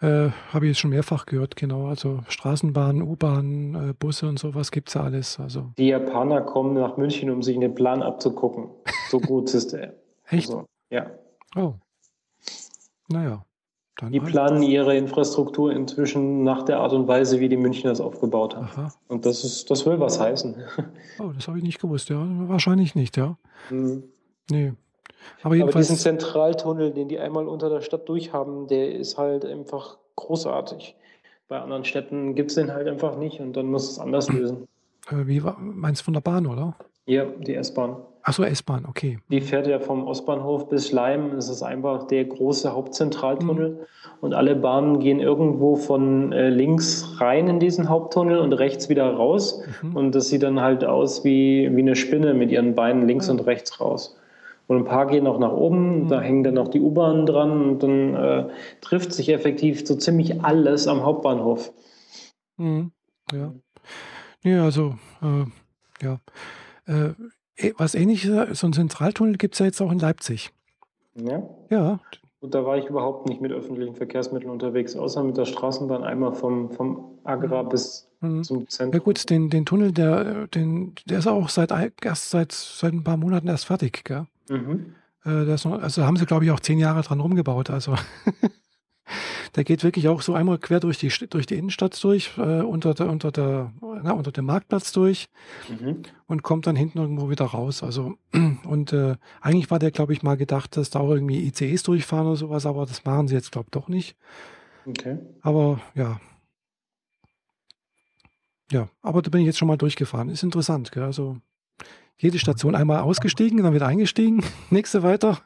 äh, 0.00 0.28
habe 0.52 0.66
ich 0.66 0.70
jetzt 0.70 0.78
schon 0.78 0.90
mehrfach 0.90 1.26
gehört, 1.26 1.56
genau. 1.56 1.88
Also 1.88 2.20
Straßenbahnen, 2.28 3.02
U-Bahnen, 3.02 3.90
äh, 3.90 3.94
Busse 3.98 4.28
und 4.28 4.38
sowas 4.38 4.70
gibt 4.70 4.88
es 4.88 4.94
ja 4.94 5.02
alles. 5.02 5.40
Also. 5.40 5.72
Die 5.76 5.88
Japaner 5.88 6.42
kommen 6.42 6.74
nach 6.74 6.96
München, 6.96 7.30
um 7.30 7.42
sich 7.42 7.56
einen 7.56 7.74
Plan 7.74 8.00
abzugucken. 8.00 8.68
So 9.10 9.18
gut 9.18 9.52
ist 9.52 9.74
er. 9.74 9.94
Echt? 10.28 10.50
Also, 10.50 10.66
ja. 10.90 11.06
Oh. 11.56 11.74
Naja. 13.08 13.44
die 14.10 14.20
halt. 14.20 14.30
planen 14.30 14.62
ihre 14.62 14.96
Infrastruktur 14.96 15.72
inzwischen 15.72 16.44
nach 16.44 16.62
der 16.62 16.80
Art 16.80 16.92
und 16.92 17.08
Weise, 17.08 17.40
wie 17.40 17.48
die 17.48 17.56
Münchner 17.56 17.90
es 17.90 18.00
aufgebaut 18.00 18.54
haben. 18.54 18.66
Aha. 18.66 18.92
Und 19.08 19.26
das 19.26 19.44
ist, 19.44 19.70
das 19.70 19.86
will 19.86 19.98
was 19.98 20.20
heißen. 20.20 20.56
Oh, 21.18 21.32
das 21.34 21.48
habe 21.48 21.58
ich 21.58 21.64
nicht 21.64 21.80
gewusst, 21.80 22.10
ja. 22.10 22.24
Wahrscheinlich 22.48 22.94
nicht, 22.94 23.16
ja. 23.16 23.36
Mhm. 23.70 24.04
Nee. 24.50 24.72
Aber, 25.42 25.54
jedenfalls, 25.54 25.88
Aber 25.88 25.94
diesen 25.94 25.96
Zentraltunnel, 25.96 26.92
den 26.92 27.08
die 27.08 27.18
einmal 27.18 27.48
unter 27.48 27.68
der 27.68 27.80
Stadt 27.80 28.08
durchhaben, 28.08 28.68
der 28.68 28.94
ist 28.94 29.18
halt 29.18 29.44
einfach 29.44 29.98
großartig. 30.16 30.96
Bei 31.48 31.60
anderen 31.60 31.84
Städten 31.84 32.34
gibt 32.34 32.50
es 32.50 32.56
den 32.56 32.72
halt 32.72 32.86
einfach 32.86 33.16
nicht 33.16 33.40
und 33.40 33.56
dann 33.56 33.66
muss 33.66 33.90
es 33.90 33.98
anders 33.98 34.28
lösen. 34.30 34.68
Äh, 35.10 35.26
wie 35.26 35.42
meinst 35.58 36.02
du 36.02 36.04
von 36.04 36.14
der 36.14 36.20
Bahn, 36.20 36.46
oder? 36.46 36.76
Ja, 37.06 37.24
die 37.24 37.54
S-Bahn. 37.54 37.96
Achso, 38.28 38.42
S-Bahn, 38.42 38.84
okay. 38.86 39.20
Die 39.30 39.40
fährt 39.40 39.66
ja 39.66 39.80
vom 39.80 40.06
Ostbahnhof 40.06 40.68
bis 40.68 40.88
Schleim. 40.88 41.32
Es 41.38 41.48
ist 41.48 41.62
einfach 41.62 42.08
der 42.08 42.26
große 42.26 42.74
Hauptzentraltunnel. 42.74 43.70
Mhm. 43.70 43.78
Und 44.20 44.34
alle 44.34 44.54
Bahnen 44.54 44.98
gehen 44.98 45.18
irgendwo 45.18 45.76
von 45.76 46.30
äh, 46.32 46.50
links 46.50 47.18
rein 47.22 47.48
in 47.48 47.58
diesen 47.58 47.88
Haupttunnel 47.88 48.36
und 48.36 48.52
rechts 48.52 48.90
wieder 48.90 49.10
raus. 49.10 49.62
Mhm. 49.80 49.96
Und 49.96 50.14
das 50.14 50.28
sieht 50.28 50.42
dann 50.42 50.60
halt 50.60 50.84
aus 50.84 51.24
wie, 51.24 51.74
wie 51.74 51.80
eine 51.80 51.96
Spinne 51.96 52.34
mit 52.34 52.50
ihren 52.50 52.74
Beinen 52.74 53.08
links 53.08 53.28
ja. 53.28 53.32
und 53.32 53.46
rechts 53.46 53.80
raus. 53.80 54.20
Und 54.66 54.76
ein 54.76 54.84
paar 54.84 55.06
gehen 55.06 55.26
auch 55.26 55.38
nach 55.38 55.52
oben, 55.52 56.02
mhm. 56.02 56.08
da 56.08 56.20
hängen 56.20 56.44
dann 56.44 56.52
noch 56.52 56.68
die 56.68 56.82
U-Bahnen 56.82 57.24
dran 57.24 57.62
und 57.62 57.82
dann 57.82 58.14
äh, 58.14 58.48
trifft 58.82 59.14
sich 59.14 59.30
effektiv 59.30 59.86
so 59.86 59.94
ziemlich 59.94 60.44
alles 60.44 60.86
am 60.86 61.02
Hauptbahnhof. 61.02 61.72
Mhm. 62.58 62.92
Ja. 63.32 63.54
Ja, 64.42 64.64
also, 64.64 64.96
äh, 65.22 66.04
ja. 66.04 66.20
Äh, 67.58 67.72
was 67.76 67.94
ähnliches, 67.94 68.58
so 68.58 68.66
ein 68.66 68.72
Zentraltunnel 68.72 69.36
gibt 69.36 69.54
es 69.54 69.58
ja 69.58 69.66
jetzt 69.66 69.80
auch 69.80 69.92
in 69.92 69.98
Leipzig. 69.98 70.50
Ja? 71.14 71.42
Ja. 71.70 72.00
Und 72.40 72.54
da 72.54 72.64
war 72.64 72.78
ich 72.78 72.86
überhaupt 72.86 73.28
nicht 73.28 73.40
mit 73.40 73.50
öffentlichen 73.50 73.96
Verkehrsmitteln 73.96 74.50
unterwegs, 74.50 74.94
außer 74.94 75.24
mit 75.24 75.36
der 75.36 75.44
Straßenbahn 75.44 76.04
einmal 76.04 76.32
vom, 76.32 76.70
vom 76.70 77.18
Agra 77.24 77.64
mhm. 77.64 77.68
bis 77.68 78.08
mhm. 78.20 78.44
zum 78.44 78.68
Zentrum. 78.68 79.00
Ja 79.00 79.04
gut, 79.04 79.28
den, 79.28 79.50
den 79.50 79.66
Tunnel, 79.66 79.90
der, 79.90 80.46
den, 80.46 80.94
der 81.06 81.18
ist 81.18 81.26
auch 81.26 81.48
seit, 81.48 81.72
erst 82.02 82.30
seit, 82.30 82.52
seit 82.52 82.92
ein 82.92 83.02
paar 83.02 83.16
Monaten 83.16 83.48
erst 83.48 83.66
fertig, 83.66 84.04
gell? 84.04 84.26
Mhm. 84.48 84.94
Äh, 85.24 85.44
noch, 85.44 85.82
also 85.82 86.04
haben 86.04 86.16
sie, 86.16 86.26
glaube 86.26 86.44
ich, 86.44 86.52
auch 86.52 86.60
zehn 86.60 86.78
Jahre 86.78 87.02
dran 87.02 87.20
rumgebaut. 87.20 87.70
Also 87.70 87.96
der 89.54 89.64
geht 89.64 89.84
wirklich 89.84 90.08
auch 90.08 90.22
so 90.22 90.34
einmal 90.34 90.58
quer 90.58 90.80
durch 90.80 90.98
die, 90.98 91.08
durch 91.28 91.46
die 91.46 91.56
Innenstadt 91.56 92.02
durch, 92.02 92.36
äh, 92.38 92.60
unter, 92.62 92.94
der, 92.94 93.08
unter, 93.08 93.32
der, 93.32 93.72
na, 93.80 94.12
unter 94.12 94.32
dem 94.32 94.46
Marktplatz 94.46 94.92
durch 94.92 95.28
mhm. 95.68 96.02
und 96.26 96.42
kommt 96.42 96.66
dann 96.66 96.76
hinten 96.76 96.98
irgendwo 96.98 97.30
wieder 97.30 97.46
raus. 97.46 97.82
Also, 97.82 98.16
und 98.64 98.92
äh, 98.92 99.16
eigentlich 99.40 99.70
war 99.70 99.78
der, 99.78 99.90
glaube 99.90 100.12
ich, 100.12 100.22
mal 100.22 100.36
gedacht, 100.36 100.76
dass 100.76 100.90
da 100.90 101.00
auch 101.00 101.10
irgendwie 101.10 101.46
ICEs 101.46 101.82
durchfahren 101.82 102.26
oder 102.26 102.36
sowas, 102.36 102.66
aber 102.66 102.86
das 102.86 103.04
machen 103.04 103.28
sie 103.28 103.34
jetzt, 103.34 103.52
glaube 103.52 103.66
ich, 103.68 103.72
doch 103.72 103.88
nicht. 103.88 104.16
Okay. 104.86 105.18
Aber 105.42 105.80
ja. 105.94 106.20
Ja, 108.70 108.88
aber 109.02 109.22
da 109.22 109.30
bin 109.30 109.40
ich 109.40 109.46
jetzt 109.46 109.58
schon 109.58 109.68
mal 109.68 109.78
durchgefahren. 109.78 110.28
Ist 110.28 110.42
interessant, 110.42 110.92
gell? 110.92 111.02
Also 111.02 111.38
jede 112.18 112.38
Station 112.38 112.74
einmal 112.74 113.00
ausgestiegen, 113.00 113.62
dann 113.62 113.74
wieder 113.74 113.86
eingestiegen, 113.86 114.44
nächste 114.70 115.02
weiter. 115.02 115.40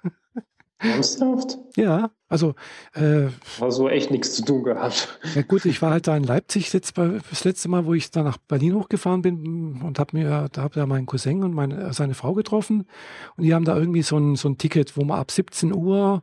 Ernsthaft? 0.83 1.59
Ja, 1.77 2.11
also. 2.29 2.55
Äh, 2.95 3.29
War 3.59 3.71
so 3.71 3.89
echt 3.89 4.11
nichts 4.11 4.35
zu 4.35 4.45
tun 4.45 4.65
gehabt. 4.65 5.19
Ja, 5.35 5.43
gut, 5.43 5.65
ich 5.65 5.81
war 5.81 5.91
halt 5.91 6.07
da 6.07 6.17
in 6.17 6.25
Leipzig 6.25 6.73
jetzt 6.73 6.95
bei, 6.95 7.21
das 7.31 7.45
letzte 7.45 7.69
Mal, 7.69 7.87
wo 7.87 7.95
ich 7.95 8.11
da 8.11 8.23
nach 8.23 8.37
Berlin 8.37 8.75
hochgefahren 8.75 9.23
bin 9.23 9.81
und 9.83 9.99
habe 9.99 10.17
mir, 10.17 10.49
da 10.53 10.63
habe 10.63 10.81
ja 10.81 10.87
meinen 10.87 11.07
Cousin 11.07 11.45
und 11.45 11.55
meine, 11.55 11.93
seine 11.93 12.15
Frau 12.15 12.35
getroffen 12.35 12.87
und 13.37 13.45
die 13.45 13.55
haben 13.55 13.65
da 13.65 13.77
irgendwie 13.77 14.03
so 14.03 14.17
ein, 14.17 14.37
so 14.37 14.49
ein 14.49 14.59
Ticket, 14.59 14.97
wo 14.97 15.05
man 15.05 15.19
ab 15.19 15.31
17 15.31 15.73
Uhr 15.75 16.23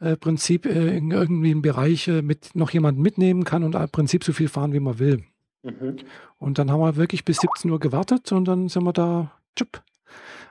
äh, 0.00 0.16
Prinzip 0.16 0.66
äh, 0.66 0.96
in 0.96 1.10
irgendwie 1.10 1.50
einen 1.50 1.62
Bereich 1.62 2.08
äh, 2.08 2.22
mit 2.22 2.54
noch 2.54 2.70
jemanden 2.70 3.02
mitnehmen 3.02 3.44
kann 3.44 3.64
und 3.64 3.74
im 3.74 3.88
Prinzip 3.88 4.24
so 4.24 4.32
viel 4.32 4.48
fahren, 4.48 4.72
wie 4.72 4.80
man 4.80 4.98
will. 4.98 5.24
Mhm. 5.62 5.96
Und 6.38 6.58
dann 6.58 6.70
haben 6.70 6.80
wir 6.80 6.96
wirklich 6.96 7.24
bis 7.24 7.38
17 7.38 7.70
Uhr 7.70 7.80
gewartet 7.80 8.30
und 8.32 8.46
dann 8.46 8.68
sind 8.68 8.84
wir 8.84 8.92
da 8.92 9.32
tschupp, 9.56 9.82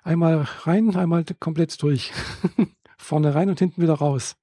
einmal 0.03 0.47
rein, 0.63 0.95
einmal 0.95 1.23
komplett 1.39 1.81
durch. 1.81 2.11
Vorne 2.97 3.35
rein 3.35 3.49
und 3.49 3.59
hinten 3.59 3.81
wieder 3.81 3.95
raus. 3.95 4.35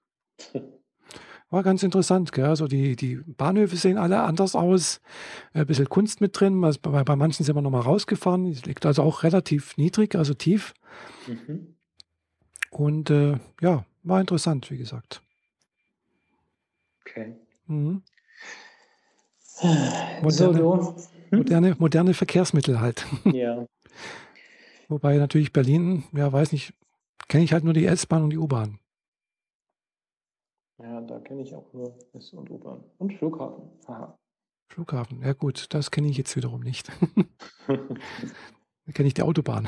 War 1.50 1.62
ganz 1.62 1.82
interessant. 1.82 2.32
Gell? 2.32 2.46
Also 2.46 2.66
die, 2.66 2.96
die 2.96 3.16
Bahnhöfe 3.16 3.76
sehen 3.76 3.98
alle 3.98 4.22
anders 4.22 4.56
aus. 4.56 5.02
Ein 5.52 5.66
bisschen 5.66 5.88
Kunst 5.88 6.22
mit 6.22 6.40
drin. 6.40 6.64
Also 6.64 6.80
bei, 6.80 7.04
bei 7.04 7.14
manchen 7.14 7.44
sind 7.44 7.54
wir 7.54 7.60
nochmal 7.60 7.82
rausgefahren. 7.82 8.46
Es 8.46 8.64
liegt 8.64 8.86
also 8.86 9.02
auch 9.02 9.22
relativ 9.22 9.76
niedrig, 9.76 10.14
also 10.14 10.32
tief. 10.32 10.72
Mhm. 11.26 11.74
Und 12.70 13.10
äh, 13.10 13.38
ja, 13.60 13.84
war 14.02 14.20
interessant, 14.20 14.70
wie 14.70 14.78
gesagt. 14.78 15.20
Okay. 17.02 17.36
Mhm. 17.66 18.02
Moderne, 20.22 20.58
so, 20.58 20.96
hm? 21.30 21.38
moderne, 21.38 21.76
moderne 21.78 22.14
Verkehrsmittel 22.14 22.80
halt. 22.80 23.06
Ja. 23.24 23.66
Wobei 24.88 25.18
natürlich 25.18 25.52
Berlin, 25.52 26.04
ja, 26.12 26.32
weiß 26.32 26.52
nicht, 26.52 26.72
kenne 27.32 27.44
ich 27.44 27.54
halt 27.54 27.64
nur 27.64 27.72
die 27.72 27.86
S-Bahn 27.86 28.24
und 28.24 28.28
die 28.28 28.36
U-Bahn. 28.36 28.78
Ja, 30.82 31.00
da 31.00 31.18
kenne 31.20 31.40
ich 31.40 31.54
auch 31.54 31.72
nur 31.72 31.96
S- 32.12 32.34
und 32.34 32.50
U-Bahn. 32.50 32.84
Und 32.98 33.14
Flughafen. 33.14 33.70
Aha. 33.86 34.18
Flughafen, 34.70 35.22
ja 35.22 35.32
gut, 35.32 35.72
das 35.72 35.90
kenne 35.90 36.08
ich 36.08 36.18
jetzt 36.18 36.36
wiederum 36.36 36.60
nicht. 36.60 36.92
da 37.66 38.92
kenne 38.92 39.08
ich 39.08 39.14
die 39.14 39.22
Autobahn. 39.22 39.66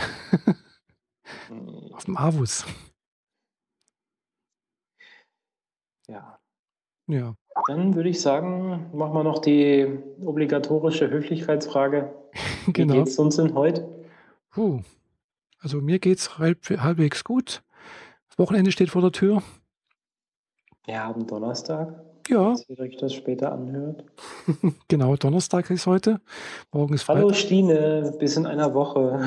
Auf 1.94 2.04
dem 2.04 2.18
Avus. 2.18 2.66
Ja. 6.06 6.38
Ja. 7.06 7.34
Dann 7.66 7.94
würde 7.94 8.10
ich 8.10 8.20
sagen, 8.20 8.90
machen 8.92 9.14
wir 9.14 9.24
noch 9.24 9.38
die 9.38 9.88
obligatorische 10.22 11.08
Höflichkeitsfrage. 11.08 12.14
genau. 12.66 12.92
Wie 12.92 12.98
geht's 12.98 13.18
uns 13.18 13.36
denn 13.36 13.54
heute? 13.54 13.88
Puh, 14.50 14.82
also 15.64 15.80
mir 15.80 15.98
geht 15.98 16.18
es 16.18 16.38
halb, 16.38 16.68
halbwegs 16.68 17.24
gut. 17.24 17.62
Das 18.28 18.38
Wochenende 18.38 18.70
steht 18.70 18.90
vor 18.90 19.00
der 19.00 19.12
Tür. 19.12 19.42
Wir 20.84 21.02
haben 21.02 21.26
Donnerstag. 21.26 22.00
Ja. 22.28 22.54
Falls 22.54 22.68
ihr 22.68 22.78
euch 22.78 22.96
das 22.98 23.14
später 23.14 23.50
anhört. 23.50 24.04
genau, 24.88 25.16
Donnerstag 25.16 25.70
ist 25.70 25.86
heute. 25.86 26.20
Morgen 26.70 26.94
ist 26.94 27.04
Freitag. 27.04 27.22
Hallo 27.22 27.32
Stine, 27.32 28.14
bis 28.18 28.36
in 28.36 28.46
einer 28.46 28.74
Woche. 28.74 29.26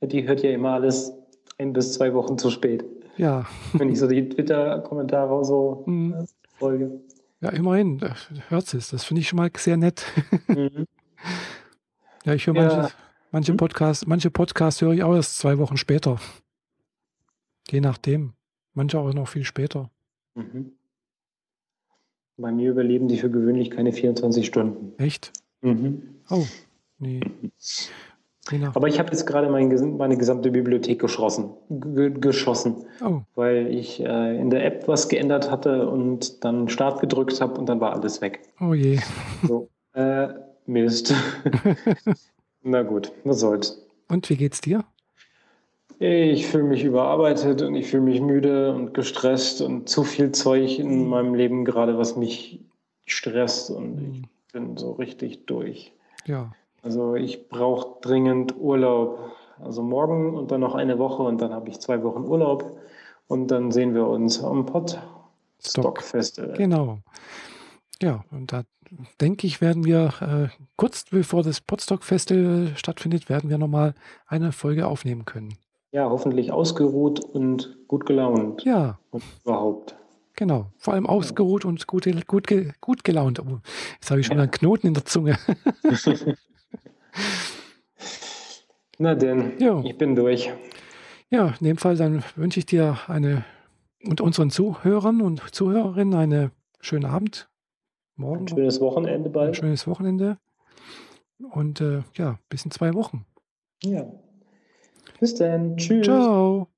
die 0.02 0.26
hört 0.26 0.42
ja 0.42 0.50
immer 0.50 0.72
alles 0.72 1.12
ein 1.58 1.72
bis 1.74 1.92
zwei 1.92 2.12
Wochen 2.14 2.38
zu 2.38 2.50
spät. 2.50 2.84
Ja. 3.18 3.46
Wenn 3.74 3.90
ich 3.90 3.98
so 3.98 4.06
die 4.06 4.28
Twitter-Kommentare 4.28 5.44
so 5.44 5.84
mhm. 5.86 6.14
Äh, 6.14 6.24
folge. 6.58 7.00
Ja, 7.40 7.50
immerhin, 7.50 8.00
hört 8.48 8.72
es. 8.72 8.90
Das 8.90 9.04
finde 9.04 9.20
ich 9.20 9.28
schon 9.28 9.36
mal 9.36 9.50
sehr 9.54 9.76
nett. 9.76 10.04
mhm. 10.48 10.86
Ja, 12.26 12.32
ich 12.32 12.46
höre 12.46 12.56
ja. 12.56 12.62
manches, 12.62 12.96
Manche 13.34 13.50
hm? 13.50 13.56
Podcasts, 13.56 14.06
manche 14.06 14.30
Podcasts 14.30 14.80
höre 14.80 14.92
ich 14.92 15.02
auch 15.02 15.16
erst 15.16 15.40
zwei 15.40 15.58
Wochen 15.58 15.76
später. 15.76 16.20
Je 17.68 17.80
nachdem. 17.80 18.34
Manche 18.74 19.00
auch 19.00 19.12
noch 19.12 19.26
viel 19.26 19.42
später. 19.42 19.90
Mhm. 20.36 20.70
Bei 22.36 22.52
mir 22.52 22.70
überleben 22.70 23.08
die 23.08 23.18
für 23.18 23.30
gewöhnlich 23.30 23.72
keine 23.72 23.92
24 23.92 24.46
Stunden. 24.46 24.92
Echt? 25.02 25.32
Mhm. 25.62 26.20
Oh, 26.30 26.44
nee. 26.98 27.20
Aber 28.72 28.86
ich 28.86 29.00
habe 29.00 29.10
jetzt 29.10 29.26
gerade 29.26 29.50
mein, 29.50 29.96
meine 29.96 30.16
gesamte 30.16 30.52
Bibliothek 30.52 31.00
geschossen. 31.00 31.54
geschossen 32.20 32.86
oh. 33.02 33.22
Weil 33.34 33.66
ich 33.66 33.98
äh, 33.98 34.38
in 34.38 34.50
der 34.50 34.64
App 34.64 34.86
was 34.86 35.08
geändert 35.08 35.50
hatte 35.50 35.88
und 35.88 36.44
dann 36.44 36.68
Start 36.68 37.00
gedrückt 37.00 37.40
habe 37.40 37.58
und 37.58 37.66
dann 37.66 37.80
war 37.80 37.94
alles 37.94 38.20
weg. 38.20 38.42
Oh 38.60 38.74
je. 38.74 39.00
So, 39.42 39.70
äh, 39.94 40.28
Mist. 40.66 41.12
Na 42.64 42.82
gut, 42.82 43.12
was 43.24 43.40
soll's. 43.40 43.86
Und 44.08 44.28
wie 44.30 44.36
geht's 44.36 44.60
dir? 44.60 44.84
Ich 45.98 46.46
fühle 46.46 46.64
mich 46.64 46.82
überarbeitet 46.82 47.62
und 47.62 47.74
ich 47.74 47.88
fühle 47.88 48.02
mich 48.02 48.20
müde 48.20 48.74
und 48.74 48.94
gestresst 48.94 49.60
und 49.60 49.88
zu 49.88 50.02
viel 50.02 50.32
Zeug 50.32 50.78
in 50.78 51.04
mhm. 51.04 51.08
meinem 51.08 51.34
Leben 51.34 51.64
gerade, 51.64 51.98
was 51.98 52.16
mich 52.16 52.60
stresst 53.06 53.70
und 53.70 54.00
ich 54.00 54.18
mhm. 54.18 54.28
bin 54.52 54.76
so 54.76 54.92
richtig 54.92 55.46
durch. 55.46 55.92
Ja. 56.26 56.52
Also 56.82 57.14
ich 57.14 57.48
brauche 57.48 58.00
dringend 58.00 58.56
Urlaub. 58.58 59.18
Also 59.60 59.82
morgen 59.82 60.34
und 60.34 60.50
dann 60.50 60.60
noch 60.60 60.74
eine 60.74 60.98
Woche 60.98 61.22
und 61.22 61.40
dann 61.40 61.52
habe 61.52 61.68
ich 61.68 61.78
zwei 61.78 62.02
Wochen 62.02 62.24
Urlaub 62.24 62.76
und 63.28 63.48
dann 63.48 63.70
sehen 63.70 63.94
wir 63.94 64.06
uns 64.08 64.42
am 64.42 64.66
Pod 64.66 64.98
Stock 65.64 66.02
Festival. 66.02 66.54
Genau. 66.56 66.98
Ja, 68.02 68.24
und 68.32 68.52
da 68.52 68.64
denke 69.20 69.46
ich, 69.46 69.60
werden 69.60 69.84
wir 69.84 70.12
äh, 70.20 70.48
kurz 70.76 71.04
bevor 71.10 71.42
das 71.42 71.60
Podstock 71.60 72.04
Festival 72.04 72.72
stattfindet, 72.76 73.28
werden 73.28 73.50
wir 73.50 73.58
nochmal 73.58 73.94
eine 74.26 74.52
Folge 74.52 74.86
aufnehmen 74.86 75.24
können. 75.24 75.54
Ja, 75.92 76.08
hoffentlich 76.10 76.50
ausgeruht 76.50 77.20
und 77.20 77.76
gut 77.86 78.06
gelaunt. 78.06 78.64
Ja. 78.64 78.98
Und 79.10 79.22
überhaupt. 79.44 79.96
Genau, 80.36 80.66
vor 80.78 80.94
allem 80.94 81.06
ausgeruht 81.06 81.62
ja. 81.62 81.70
und 81.70 81.86
gut, 81.86 82.06
gut, 82.26 82.48
gut 82.80 83.04
gelaunt. 83.04 83.38
Oh, 83.38 83.60
jetzt 83.94 84.10
habe 84.10 84.20
ich 84.20 84.26
schon 84.26 84.36
ja. 84.36 84.42
einen 84.42 84.50
Knoten 84.50 84.88
in 84.88 84.94
der 84.94 85.04
Zunge. 85.04 85.38
Na 88.98 89.14
denn, 89.14 89.52
jo. 89.60 89.82
ich 89.84 89.96
bin 89.96 90.16
durch. 90.16 90.50
Ja, 91.30 91.54
in 91.60 91.66
dem 91.66 91.76
Fall 91.76 91.96
dann 91.96 92.24
wünsche 92.34 92.58
ich 92.58 92.66
dir 92.66 92.98
eine 93.06 93.44
und 94.04 94.20
unseren 94.20 94.50
Zuhörern 94.50 95.20
und 95.20 95.54
Zuhörerinnen 95.54 96.14
einen 96.14 96.50
schönen 96.80 97.06
Abend 97.06 97.48
morgen. 98.16 98.42
Ein 98.42 98.48
schönes 98.48 98.80
Wochenende 98.80 99.30
bald. 99.30 99.50
Ein 99.50 99.54
schönes 99.54 99.86
Wochenende. 99.86 100.38
Und 101.52 101.80
äh, 101.80 102.02
ja, 102.14 102.38
bis 102.48 102.64
in 102.64 102.70
zwei 102.70 102.94
Wochen. 102.94 103.26
Ja. 103.82 104.06
Bis 105.20 105.34
dann. 105.34 105.76
Tschüss. 105.76 106.06
Ciao. 106.06 106.68